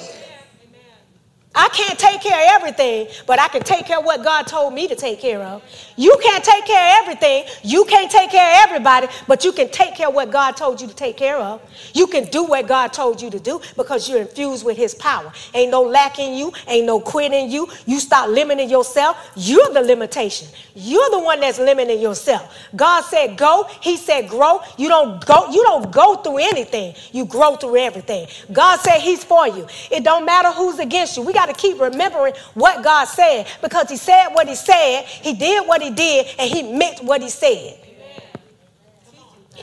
I 1.53 1.67
can't 1.69 1.99
take 1.99 2.21
care 2.21 2.39
of 2.55 2.61
everything, 2.61 3.07
but 3.27 3.37
I 3.37 3.49
can 3.49 3.61
take 3.61 3.85
care 3.85 3.99
of 3.99 4.05
what 4.05 4.23
God 4.23 4.47
told 4.47 4.73
me 4.73 4.87
to 4.87 4.95
take 4.95 5.19
care 5.19 5.41
of. 5.41 5.61
You 5.97 6.17
can't 6.23 6.41
take 6.43 6.65
care 6.65 7.01
of 7.01 7.03
everything. 7.03 7.43
You 7.61 7.83
can't 7.83 8.09
take 8.09 8.31
care 8.31 8.49
of 8.53 8.69
everybody, 8.69 9.07
but 9.27 9.43
you 9.43 9.51
can 9.51 9.67
take 9.69 9.95
care 9.95 10.07
of 10.07 10.13
what 10.13 10.31
God 10.31 10.55
told 10.55 10.79
you 10.79 10.87
to 10.87 10.95
take 10.95 11.17
care 11.17 11.37
of. 11.37 11.61
You 11.93 12.07
can 12.07 12.23
do 12.25 12.45
what 12.45 12.67
God 12.67 12.93
told 12.93 13.21
you 13.21 13.29
to 13.29 13.39
do 13.39 13.59
because 13.75 14.07
you're 14.07 14.21
infused 14.21 14.65
with 14.65 14.77
His 14.77 14.95
power. 14.95 15.33
Ain't 15.53 15.71
no 15.71 15.81
lack 15.81 16.19
in 16.19 16.35
you, 16.37 16.53
ain't 16.67 16.85
no 16.85 17.01
quit 17.01 17.33
in 17.33 17.51
you. 17.51 17.67
You 17.85 17.99
stop 17.99 18.29
limiting 18.29 18.69
yourself. 18.69 19.17
You're 19.35 19.73
the 19.73 19.81
limitation. 19.81 20.47
You're 20.73 21.09
the 21.09 21.19
one 21.19 21.41
that's 21.41 21.59
limiting 21.59 21.99
yourself. 21.99 22.57
God 22.77 23.01
said 23.01 23.35
go, 23.35 23.67
He 23.81 23.97
said 23.97 24.29
grow. 24.29 24.61
You 24.77 24.87
don't 24.87 25.25
go, 25.25 25.51
you 25.51 25.63
don't 25.63 25.91
go 25.91 26.15
through 26.15 26.37
anything. 26.37 26.95
You 27.11 27.25
grow 27.25 27.57
through 27.57 27.75
everything. 27.75 28.27
God 28.53 28.79
said 28.79 28.99
He's 28.99 29.25
for 29.25 29.49
you. 29.49 29.67
It 29.91 30.05
don't 30.05 30.25
matter 30.25 30.49
who's 30.51 30.79
against 30.79 31.17
you. 31.17 31.23
We 31.23 31.33
got 31.33 31.40
to 31.45 31.53
keep 31.53 31.79
remembering 31.79 32.33
what 32.53 32.83
God 32.83 33.05
said 33.05 33.47
because 33.61 33.89
He 33.89 33.97
said 33.97 34.29
what 34.29 34.47
He 34.47 34.55
said, 34.55 35.05
He 35.05 35.33
did 35.33 35.67
what 35.67 35.81
He 35.81 35.91
did, 35.91 36.27
and 36.39 36.49
He 36.49 36.63
meant 36.73 37.03
what 37.03 37.21
He 37.21 37.29
said. 37.29 37.77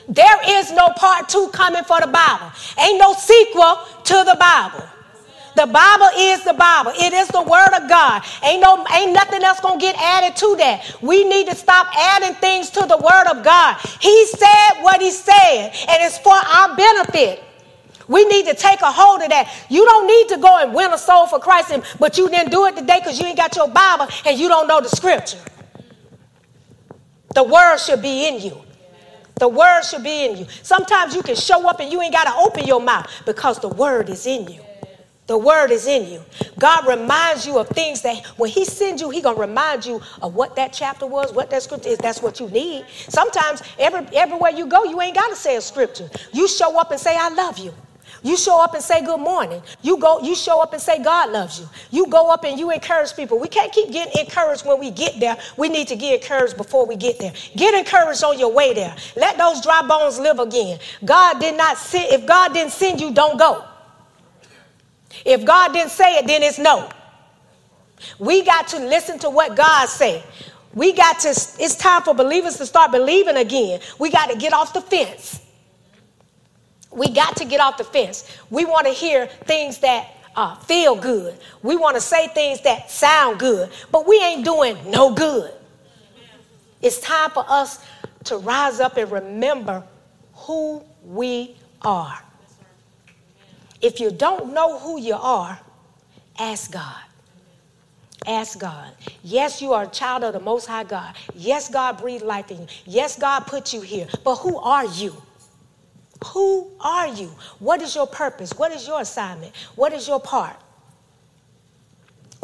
There 0.08 0.58
is 0.60 0.72
no 0.72 0.88
part 0.90 1.28
two 1.28 1.48
coming 1.52 1.84
for 1.84 2.00
the 2.00 2.06
Bible. 2.06 2.50
Ain't 2.80 2.98
no 2.98 3.12
sequel 3.12 3.78
to 4.04 4.24
the 4.24 4.36
Bible. 4.38 4.84
The 5.58 5.66
Bible 5.66 6.10
is 6.16 6.44
the 6.44 6.54
Bible. 6.54 6.92
It 6.94 7.12
is 7.12 7.26
the 7.28 7.42
word 7.42 7.74
of 7.74 7.88
God. 7.88 8.22
Ain't 8.44 8.62
no 8.62 8.86
ain't 8.94 9.12
nothing 9.12 9.42
else 9.42 9.58
to 9.58 9.76
get 9.80 9.96
added 9.98 10.36
to 10.36 10.54
that. 10.56 10.96
We 11.02 11.24
need 11.24 11.48
to 11.48 11.56
stop 11.56 11.88
adding 11.96 12.36
things 12.36 12.70
to 12.70 12.86
the 12.86 12.96
word 12.96 13.26
of 13.28 13.42
God. 13.42 13.76
He 14.00 14.26
said 14.26 14.82
what 14.82 15.00
he 15.00 15.10
said 15.10 15.72
and 15.88 15.98
it's 16.02 16.18
for 16.18 16.32
our 16.32 16.76
benefit. 16.76 17.42
We 18.08 18.24
need 18.24 18.46
to 18.46 18.54
take 18.54 18.80
a 18.80 18.90
hold 18.90 19.22
of 19.22 19.28
that. 19.28 19.66
You 19.68 19.84
don't 19.84 20.06
need 20.06 20.28
to 20.34 20.38
go 20.38 20.58
and 20.58 20.74
win 20.74 20.92
a 20.92 20.98
soul 20.98 21.26
for 21.26 21.38
Christ, 21.38 21.72
but 21.98 22.16
you 22.18 22.28
didn't 22.28 22.50
do 22.50 22.64
it 22.66 22.76
today 22.76 22.98
because 22.98 23.20
you 23.20 23.26
ain't 23.26 23.36
got 23.36 23.54
your 23.54 23.68
Bible 23.68 24.08
and 24.26 24.38
you 24.38 24.48
don't 24.48 24.66
know 24.66 24.80
the 24.80 24.88
scripture. 24.88 25.38
The 27.34 27.44
word 27.44 27.78
should 27.78 28.02
be 28.02 28.26
in 28.26 28.40
you. 28.40 28.62
The 29.38 29.48
word 29.48 29.82
should 29.82 30.02
be 30.02 30.24
in 30.26 30.36
you. 30.38 30.46
Sometimes 30.62 31.14
you 31.14 31.22
can 31.22 31.36
show 31.36 31.68
up 31.68 31.78
and 31.78 31.92
you 31.92 32.02
ain't 32.02 32.12
got 32.12 32.24
to 32.24 32.34
open 32.34 32.66
your 32.66 32.80
mouth 32.80 33.08
because 33.24 33.60
the 33.60 33.68
word 33.68 34.08
is 34.08 34.26
in 34.26 34.48
you. 34.48 34.60
The 35.28 35.36
word 35.36 35.70
is 35.70 35.86
in 35.86 36.10
you. 36.10 36.22
God 36.58 36.86
reminds 36.88 37.46
you 37.46 37.58
of 37.58 37.68
things 37.68 38.00
that 38.00 38.24
when 38.38 38.50
He 38.50 38.64
sends 38.64 39.02
you, 39.02 39.10
He 39.10 39.20
gonna 39.20 39.38
remind 39.38 39.84
you 39.84 40.00
of 40.22 40.34
what 40.34 40.56
that 40.56 40.72
chapter 40.72 41.06
was, 41.06 41.34
what 41.34 41.50
that 41.50 41.62
scripture 41.62 41.90
is. 41.90 41.98
That's 41.98 42.22
what 42.22 42.40
you 42.40 42.48
need. 42.48 42.86
Sometimes 43.08 43.62
every, 43.78 44.06
everywhere 44.16 44.52
you 44.52 44.66
go, 44.66 44.84
you 44.84 44.98
ain't 45.02 45.14
gotta 45.14 45.36
say 45.36 45.56
a 45.56 45.60
scripture. 45.60 46.08
You 46.32 46.48
show 46.48 46.80
up 46.80 46.90
and 46.92 46.98
say, 46.98 47.14
"I 47.14 47.28
love 47.28 47.58
you." 47.58 47.74
You 48.22 48.36
show 48.36 48.62
up 48.62 48.74
and 48.74 48.82
say 48.82 49.04
good 49.04 49.20
morning. 49.20 49.62
You 49.82 49.98
go, 49.98 50.20
you 50.20 50.34
show 50.34 50.60
up 50.60 50.72
and 50.72 50.82
say 50.82 51.02
God 51.02 51.30
loves 51.30 51.60
you. 51.60 51.68
You 51.90 52.06
go 52.08 52.30
up 52.30 52.44
and 52.44 52.58
you 52.58 52.70
encourage 52.70 53.14
people. 53.14 53.38
We 53.38 53.48
can't 53.48 53.72
keep 53.72 53.92
getting 53.92 54.18
encouraged 54.18 54.66
when 54.66 54.80
we 54.80 54.90
get 54.90 55.20
there. 55.20 55.36
We 55.56 55.68
need 55.68 55.88
to 55.88 55.96
get 55.96 56.20
encouraged 56.20 56.56
before 56.56 56.86
we 56.86 56.96
get 56.96 57.18
there. 57.18 57.32
Get 57.56 57.74
encouraged 57.74 58.24
on 58.24 58.38
your 58.38 58.52
way 58.52 58.74
there. 58.74 58.94
Let 59.16 59.38
those 59.38 59.60
dry 59.60 59.82
bones 59.82 60.18
live 60.18 60.38
again. 60.40 60.80
God 61.04 61.40
did 61.40 61.56
not 61.56 61.78
send, 61.78 62.12
if 62.12 62.26
God 62.26 62.52
didn't 62.52 62.72
send 62.72 63.00
you, 63.00 63.12
don't 63.12 63.38
go. 63.38 63.64
If 65.24 65.44
God 65.44 65.72
didn't 65.72 65.90
say 65.90 66.18
it, 66.18 66.26
then 66.26 66.42
it's 66.42 66.58
no. 66.58 66.88
We 68.18 68.42
got 68.44 68.68
to 68.68 68.78
listen 68.78 69.18
to 69.20 69.30
what 69.30 69.56
God 69.56 69.88
said. 69.88 70.22
We 70.74 70.92
got 70.92 71.20
to, 71.20 71.30
it's 71.30 71.76
time 71.76 72.02
for 72.02 72.14
believers 72.14 72.56
to 72.58 72.66
start 72.66 72.92
believing 72.92 73.36
again. 73.36 73.80
We 73.98 74.10
got 74.10 74.30
to 74.30 74.36
get 74.36 74.52
off 74.52 74.72
the 74.72 74.80
fence. 74.80 75.40
We 76.90 77.10
got 77.10 77.36
to 77.36 77.44
get 77.44 77.60
off 77.60 77.76
the 77.76 77.84
fence. 77.84 78.30
We 78.50 78.64
want 78.64 78.86
to 78.86 78.92
hear 78.92 79.26
things 79.26 79.78
that 79.78 80.08
uh, 80.34 80.54
feel 80.56 80.96
good. 80.96 81.36
We 81.62 81.76
want 81.76 81.96
to 81.96 82.00
say 82.00 82.28
things 82.28 82.60
that 82.62 82.90
sound 82.90 83.38
good, 83.38 83.70
but 83.90 84.06
we 84.06 84.20
ain't 84.22 84.44
doing 84.44 84.76
no 84.90 85.14
good. 85.14 85.52
It's 86.80 87.00
time 87.00 87.30
for 87.30 87.44
us 87.48 87.84
to 88.24 88.36
rise 88.38 88.80
up 88.80 88.96
and 88.96 89.10
remember 89.10 89.82
who 90.34 90.82
we 91.04 91.56
are. 91.82 92.22
If 93.80 94.00
you 94.00 94.10
don't 94.10 94.54
know 94.54 94.78
who 94.78 95.00
you 95.00 95.14
are, 95.14 95.58
ask 96.38 96.72
God. 96.72 97.02
Ask 98.26 98.58
God. 98.58 98.92
Yes, 99.22 99.62
you 99.62 99.72
are 99.72 99.84
a 99.84 99.88
child 99.88 100.24
of 100.24 100.32
the 100.34 100.40
Most 100.40 100.66
High 100.66 100.84
God. 100.84 101.14
Yes, 101.34 101.68
God 101.68 101.98
breathed 101.98 102.24
life 102.24 102.50
in 102.50 102.62
you. 102.62 102.66
Yes, 102.84 103.18
God 103.18 103.40
put 103.40 103.72
you 103.72 103.80
here. 103.80 104.06
But 104.24 104.36
who 104.36 104.58
are 104.58 104.84
you? 104.84 105.14
Who 106.26 106.70
are 106.80 107.08
you? 107.08 107.28
What 107.58 107.80
is 107.80 107.94
your 107.94 108.06
purpose? 108.06 108.52
What 108.58 108.72
is 108.72 108.86
your 108.86 109.00
assignment? 109.00 109.54
What 109.76 109.92
is 109.92 110.08
your 110.08 110.20
part? 110.20 110.56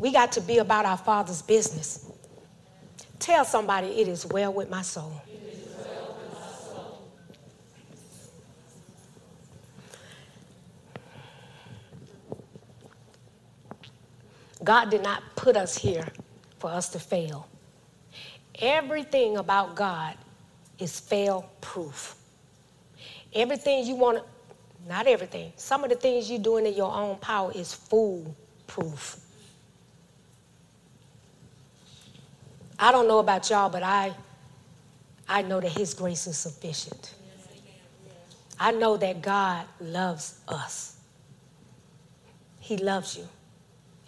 We 0.01 0.13
got 0.13 0.33
to 0.33 0.41
be 0.41 0.59
about 0.59 0.85
our 0.87 0.97
Father's 0.97 1.43
business. 1.43 2.11
Tell 3.19 3.45
somebody 3.45 3.89
it 3.89 4.09
is 4.09 4.27
well 4.27 4.53
with 4.53 4.71
my 4.71 4.83
soul. 4.83 5.21
God 14.63 14.91
did 14.91 15.03
not 15.03 15.23
put 15.37 15.57
us 15.57 15.77
here 15.77 16.07
for 16.59 16.71
us 16.71 16.89
to 16.91 16.99
fail. 16.99 17.47
Everything 18.61 19.37
about 19.37 19.75
God 19.75 20.17
is 20.79 20.99
fail 20.99 21.51
proof. 21.61 22.17
Everything 23.35 23.85
you 23.87 23.97
want 23.97 24.23
not 24.87 25.07
everything, 25.07 25.53
some 25.57 25.83
of 25.83 25.91
the 25.91 25.97
things 25.97 26.31
you're 26.31 26.39
doing 26.39 26.67
in 26.67 26.75
your 26.75 26.93
own 26.93 27.17
power 27.17 27.51
is 27.55 27.73
foolproof. 27.73 29.19
I 32.79 32.93
don't 32.93 33.09
know 33.09 33.19
about 33.19 33.49
y'all, 33.49 33.71
but 33.71 33.83
I, 33.83 34.13
I 35.29 35.43
know 35.43 35.61
that 35.61 35.73
His 35.73 35.95
grace 35.95 36.27
is 36.27 36.37
sufficient. 36.37 37.15
I 38.61 38.73
know 38.73 38.97
that 38.99 39.23
God 39.23 39.67
loves 39.81 40.39
us. 40.49 40.97
He 42.61 42.77
loves 42.77 43.17
you. 43.17 43.27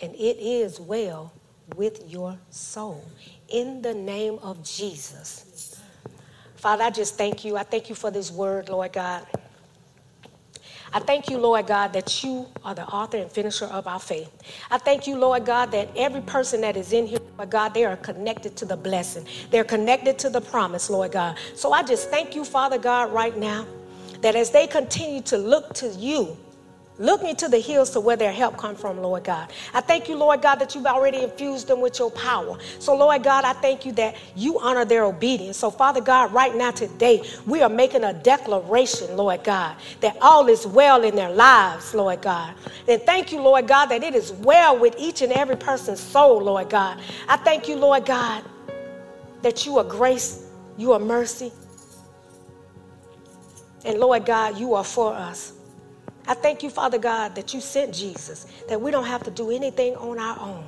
And 0.01 0.14
it 0.14 0.39
is 0.39 0.79
well 0.79 1.33
with 1.74 2.11
your 2.11 2.39
soul. 2.51 3.03
In 3.49 3.81
the 3.83 3.95
name 3.95 4.39
of 4.43 4.62
Jesus. 4.62 5.45
Father, 6.57 6.85
I 6.85 6.91
just 6.91 7.17
thank 7.17 7.45
you. 7.45 7.57
I 7.57 7.63
thank 7.63 7.89
you 7.89 7.95
for 7.95 8.11
this 8.11 8.31
word, 8.31 8.69
Lord 8.69 8.93
God. 8.93 9.27
I 10.93 11.01
thank 11.01 11.29
you, 11.29 11.37
Lord 11.37 11.67
God, 11.67 11.93
that 11.93 12.25
you 12.25 12.47
are 12.65 12.75
the 12.75 12.87
author 12.87 13.19
and 13.19 13.31
finisher 13.31 13.67
of 13.67 13.87
our 13.87 13.99
faith. 14.01 14.31
I 14.71 14.79
thank 14.79 15.07
you, 15.07 15.19
Lord 15.19 15.45
God, 15.45 15.71
that 15.73 15.89
every 15.97 16.23
person 16.23 16.61
that 16.63 16.77
is 16.77 16.93
in 16.93 17.07
here, 17.07 17.19
Lord 17.37 17.51
God, 17.51 17.75
they 17.75 17.85
are 17.85 17.97
connected 17.97 18.57
to 18.57 18.65
the 18.65 18.77
blessing. 18.77 19.27
They're 19.51 19.65
connected 19.65 20.19
to 20.21 20.31
the 20.31 20.41
promise, 20.41 20.89
Lord 20.89 21.13
God. 21.13 21.37
So 21.55 21.73
I 21.73 21.83
just 21.83 22.09
thank 22.11 22.35
you, 22.35 22.45
Father 22.45 22.79
God, 22.79 23.13
right 23.13 23.37
now, 23.37 23.67
that 24.23 24.37
as 24.37 24.51
they 24.51 24.67
continue 24.67 25.21
to 25.23 25.37
look 25.37 25.75
to 25.75 25.89
you, 25.89 26.37
Looking 26.99 27.37
to 27.37 27.49
the 27.49 27.59
hills 27.59 27.91
to 27.91 28.01
where 28.01 28.17
their 28.17 28.33
help 28.33 28.57
come 28.57 28.75
from, 28.75 29.03
Lord 29.03 29.25
God. 29.25 29.53
I 29.75 29.83
thank 29.83 30.09
you, 30.09 30.17
Lord 30.17 30.41
God, 30.41 30.55
that 30.57 30.75
you've 30.75 30.87
already 30.87 31.19
infused 31.19 31.69
them 31.69 31.83
with 31.83 31.99
your 31.99 32.11
power. 32.11 32.57
So, 32.79 32.97
Lord 32.97 33.23
God, 33.23 33.45
I 33.45 33.53
thank 33.53 33.85
you 33.85 33.93
that 33.93 34.17
you 34.35 34.59
honor 34.61 34.87
their 34.87 35.05
obedience. 35.05 35.59
So, 35.59 35.71
Father 35.71 36.01
God, 36.01 36.33
right 36.33 36.55
now, 36.55 36.71
today, 36.71 37.23
we 37.45 37.61
are 37.61 37.69
making 37.69 38.05
a 38.05 38.15
declaration, 38.15 39.15
Lord 39.15 39.45
God, 39.45 39.77
that 40.01 40.17
all 40.23 40.49
is 40.49 40.67
well 40.67 41.05
in 41.05 41.15
their 41.15 41.29
lives, 41.31 41.95
Lord 41.95 42.23
God. 42.23 42.55
And 42.89 43.03
thank 43.03 43.31
you, 43.31 43.43
Lord 43.43 43.69
God, 43.69 43.87
that 43.87 44.03
it 44.03 44.15
is 44.15 44.33
well 44.33 44.79
with 44.79 44.95
each 44.99 45.21
and 45.21 45.33
every 45.33 45.57
person's 45.57 46.01
soul, 46.01 46.43
Lord 46.43 46.71
God. 46.71 46.99
I 47.29 47.37
thank 47.37 47.69
you, 47.69 47.77
Lord 47.77 48.07
God, 48.07 48.43
that 49.43 49.67
you 49.67 49.77
are 49.77 49.85
grace, 49.85 50.47
you 50.79 50.93
are 50.93 50.99
mercy. 50.99 51.53
And 53.85 53.99
Lord 54.01 54.25
God, 54.25 54.59
you 54.59 54.73
are 54.73 54.83
for 54.83 55.13
us. 55.13 55.56
I 56.29 56.35
thank 56.35 56.62
you, 56.62 56.70
Father 56.70 56.99
God, 56.99 57.35
that 57.37 57.55
you 57.55 57.61
sent 57.61 57.95
Jesus, 57.95 58.47
that 58.68 58.81
we 58.81 58.91
don't 58.91 59.05
have 59.05 59.22
to 59.24 59.31
do 59.31 59.51
anything 59.51 59.95
on 59.97 60.18
our 60.18 60.39
own. 60.41 60.64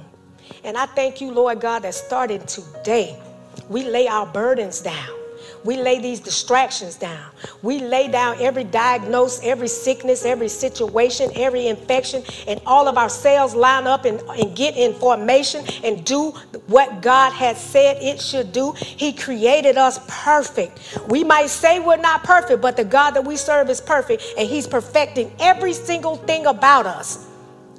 And 0.65 0.77
I 0.77 0.87
thank 0.87 1.21
you, 1.21 1.33
Lord 1.33 1.61
God, 1.61 1.81
that 1.81 1.95
starting 1.95 2.43
today, 2.47 3.21
we 3.69 3.85
lay 3.85 4.07
our 4.07 4.27
burdens 4.27 4.81
down. 4.81 5.18
We 5.65 5.77
lay 5.77 6.01
these 6.01 6.21
distractions 6.21 6.97
down. 6.97 7.31
We 7.63 7.81
lay 7.81 8.09
down 8.09 8.37
every 8.41 8.65
diagnosis, 8.65 9.41
every 9.43 9.69
sickness, 9.69 10.25
every 10.25 10.49
situation, 10.49 11.31
every 11.35 11.67
infection, 11.67 12.23
and 12.47 12.61
all 12.65 12.89
of 12.89 12.97
our 12.97 13.09
cells 13.09 13.55
line 13.55 13.87
up 13.87 14.05
and, 14.05 14.21
and 14.21 14.57
get 14.57 14.77
in 14.77 14.95
formation 14.95 15.65
and 15.85 16.05
do 16.05 16.31
what 16.67 17.03
God 17.03 17.33
has 17.33 17.61
said 17.61 17.99
it 18.03 18.21
should 18.21 18.53
do. 18.53 18.73
He 18.73 19.13
created 19.13 19.77
us 19.77 20.01
perfect. 20.09 20.99
We 21.09 21.25
might 21.25 21.51
say 21.51 21.81
we're 21.81 21.97
not 21.97 22.25
perfect, 22.25 22.63
but 22.63 22.77
the 22.77 22.85
God 22.85 23.13
that 23.13 23.25
we 23.25 23.37
serve 23.37 23.69
is 23.71 23.81
perfect, 23.81 24.23
and 24.39 24.49
He's 24.49 24.67
perfecting 24.67 25.33
every 25.41 25.73
single 25.73 26.17
thing 26.17 26.47
about 26.47 26.87
us. 26.87 27.27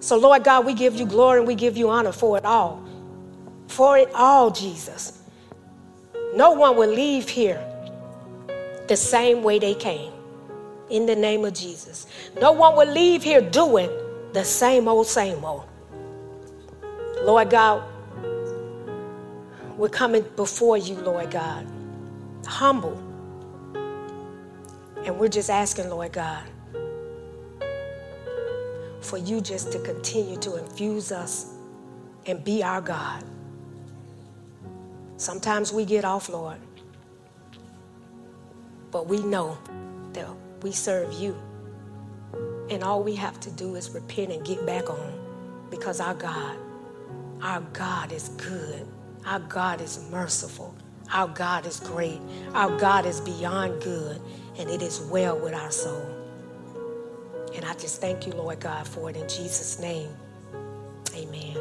So, 0.02 0.18
Lord 0.18 0.44
God, 0.44 0.66
we 0.66 0.74
give 0.74 0.96
you 0.96 1.06
glory 1.06 1.40
and 1.40 1.48
we 1.48 1.56
give 1.56 1.78
you 1.78 1.90
honor 1.90 2.12
for 2.12 2.38
it 2.38 2.46
all. 2.46 2.84
For 3.68 3.98
it 3.98 4.10
all, 4.14 4.50
Jesus. 4.52 5.22
No 6.34 6.52
one 6.52 6.78
will 6.78 6.90
leave 6.90 7.28
here 7.28 7.66
the 8.90 8.98
same 8.98 9.44
way 9.44 9.60
they 9.60 9.76
came. 9.76 10.12
In 10.90 11.06
the 11.06 11.16
name 11.16 11.46
of 11.46 11.54
Jesus. 11.54 12.08
No 12.42 12.52
one 12.52 12.76
will 12.76 12.92
leave 12.92 13.24
here 13.24 13.42
doing 13.42 13.90
the 14.34 14.44
same 14.44 14.88
old, 14.88 15.06
same 15.06 15.46
old. 15.46 15.66
Lord 17.22 17.52
God, 17.52 17.84
we're 19.78 19.90
coming 19.90 20.26
before 20.36 20.78
you, 20.78 20.96
Lord 20.96 21.30
God, 21.30 21.68
humble. 22.46 22.98
And 25.06 25.18
we're 25.20 25.30
just 25.30 25.52
asking, 25.52 25.90
Lord 25.90 26.12
God, 26.12 26.44
for 29.02 29.18
you 29.18 29.40
just 29.40 29.72
to 29.72 29.80
continue 29.80 30.38
to 30.38 30.56
infuse 30.58 31.12
us 31.12 31.54
and 32.26 32.44
be 32.44 32.64
our 32.64 32.82
God. 32.82 33.24
Sometimes 35.18 35.72
we 35.72 35.86
get 35.86 36.04
off, 36.04 36.30
Lord, 36.30 36.58
but 38.92 39.08
we 39.08 39.20
know 39.20 39.58
that 40.14 40.28
we 40.62 40.72
serve 40.72 41.14
you. 41.14 41.36
And 42.70 42.84
all 42.84 43.04
we 43.04 43.16
have 43.16 43.40
to 43.42 43.52
do 43.52 43.76
is 43.76 43.90
repent 43.90 44.32
and 44.32 44.46
get 44.46 44.66
back 44.66 44.90
on 44.90 45.68
because 45.70 46.00
our 46.00 46.14
God, 46.14 46.58
our 47.42 47.62
God 47.74 48.12
is 48.12 48.30
good. 48.30 48.86
Our 49.26 49.40
God 49.40 49.82
is 49.82 50.08
merciful. 50.12 50.76
Our 51.12 51.28
God 51.28 51.66
is 51.66 51.80
great. 51.80 52.20
Our 52.54 52.78
God 52.78 53.06
is 53.06 53.22
beyond 53.22 53.82
good. 53.82 54.22
And 54.58 54.70
it 54.70 54.82
is 54.82 55.02
well 55.02 55.40
with 55.40 55.54
our 55.54 55.72
soul. 55.72 56.06
And 57.56 57.66
I 57.66 57.74
just 57.74 58.00
thank 58.00 58.28
you, 58.28 58.34
Lord 58.34 58.60
God, 58.60 58.88
for 58.88 59.10
it 59.10 59.18
in 59.18 59.28
Jesus' 59.28 59.80
name. 59.80 60.10
Amen. 61.16 61.58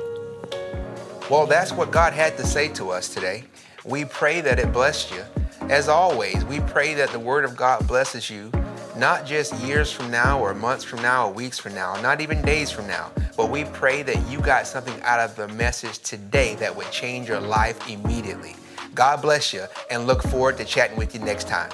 Well, 1.31 1.47
that's 1.47 1.73
what 1.73 1.91
God 1.91 2.13
had 2.13 2.37
to 2.37 2.47
say 2.47 2.69
to 2.75 2.91
us 2.91 3.09
today. 3.09 3.45
We 3.85 4.05
pray 4.05 4.41
that 4.43 4.59
it 4.59 4.73
blessed 4.73 5.13
you. 5.13 5.23
As 5.71 5.87
always, 5.87 6.47
we 6.47 6.61
pray 6.61 6.95
that 6.95 7.11
the 7.11 7.21
Word 7.21 7.45
of 7.45 7.55
God 7.55 7.87
blesses 7.87 8.31
you, 8.31 8.51
not 8.97 9.27
just 9.27 9.55
years 9.57 9.93
from 9.93 10.11
now 10.11 10.41
or 10.41 10.55
months 10.55 10.83
from 10.83 11.03
now 11.03 11.29
or 11.29 11.33
weeks 11.35 11.59
from 11.59 11.75
now, 11.75 12.01
not 12.01 12.23
even 12.23 12.41
days 12.41 12.71
from 12.71 12.87
now, 12.87 13.13
but 13.37 13.51
we 13.51 13.65
pray 13.65 14.03
that 14.03 14.17
you 14.31 14.41
got 14.41 14.67
something 14.67 14.99
out 15.03 15.21
of 15.21 15.37
the 15.37 15.47
message 15.49 15.99
today 15.99 16.55
that 16.55 16.75
would 16.75 16.91
change 16.91 17.29
your 17.29 17.41
life 17.41 17.87
immediately. 17.87 18.57
God 18.95 19.21
bless 19.21 19.53
you 19.53 19.67
and 19.91 20.07
look 20.07 20.23
forward 20.23 20.57
to 20.57 20.65
chatting 20.65 20.97
with 20.97 21.15
you 21.15 21.21
next 21.21 21.49
time. 21.49 21.71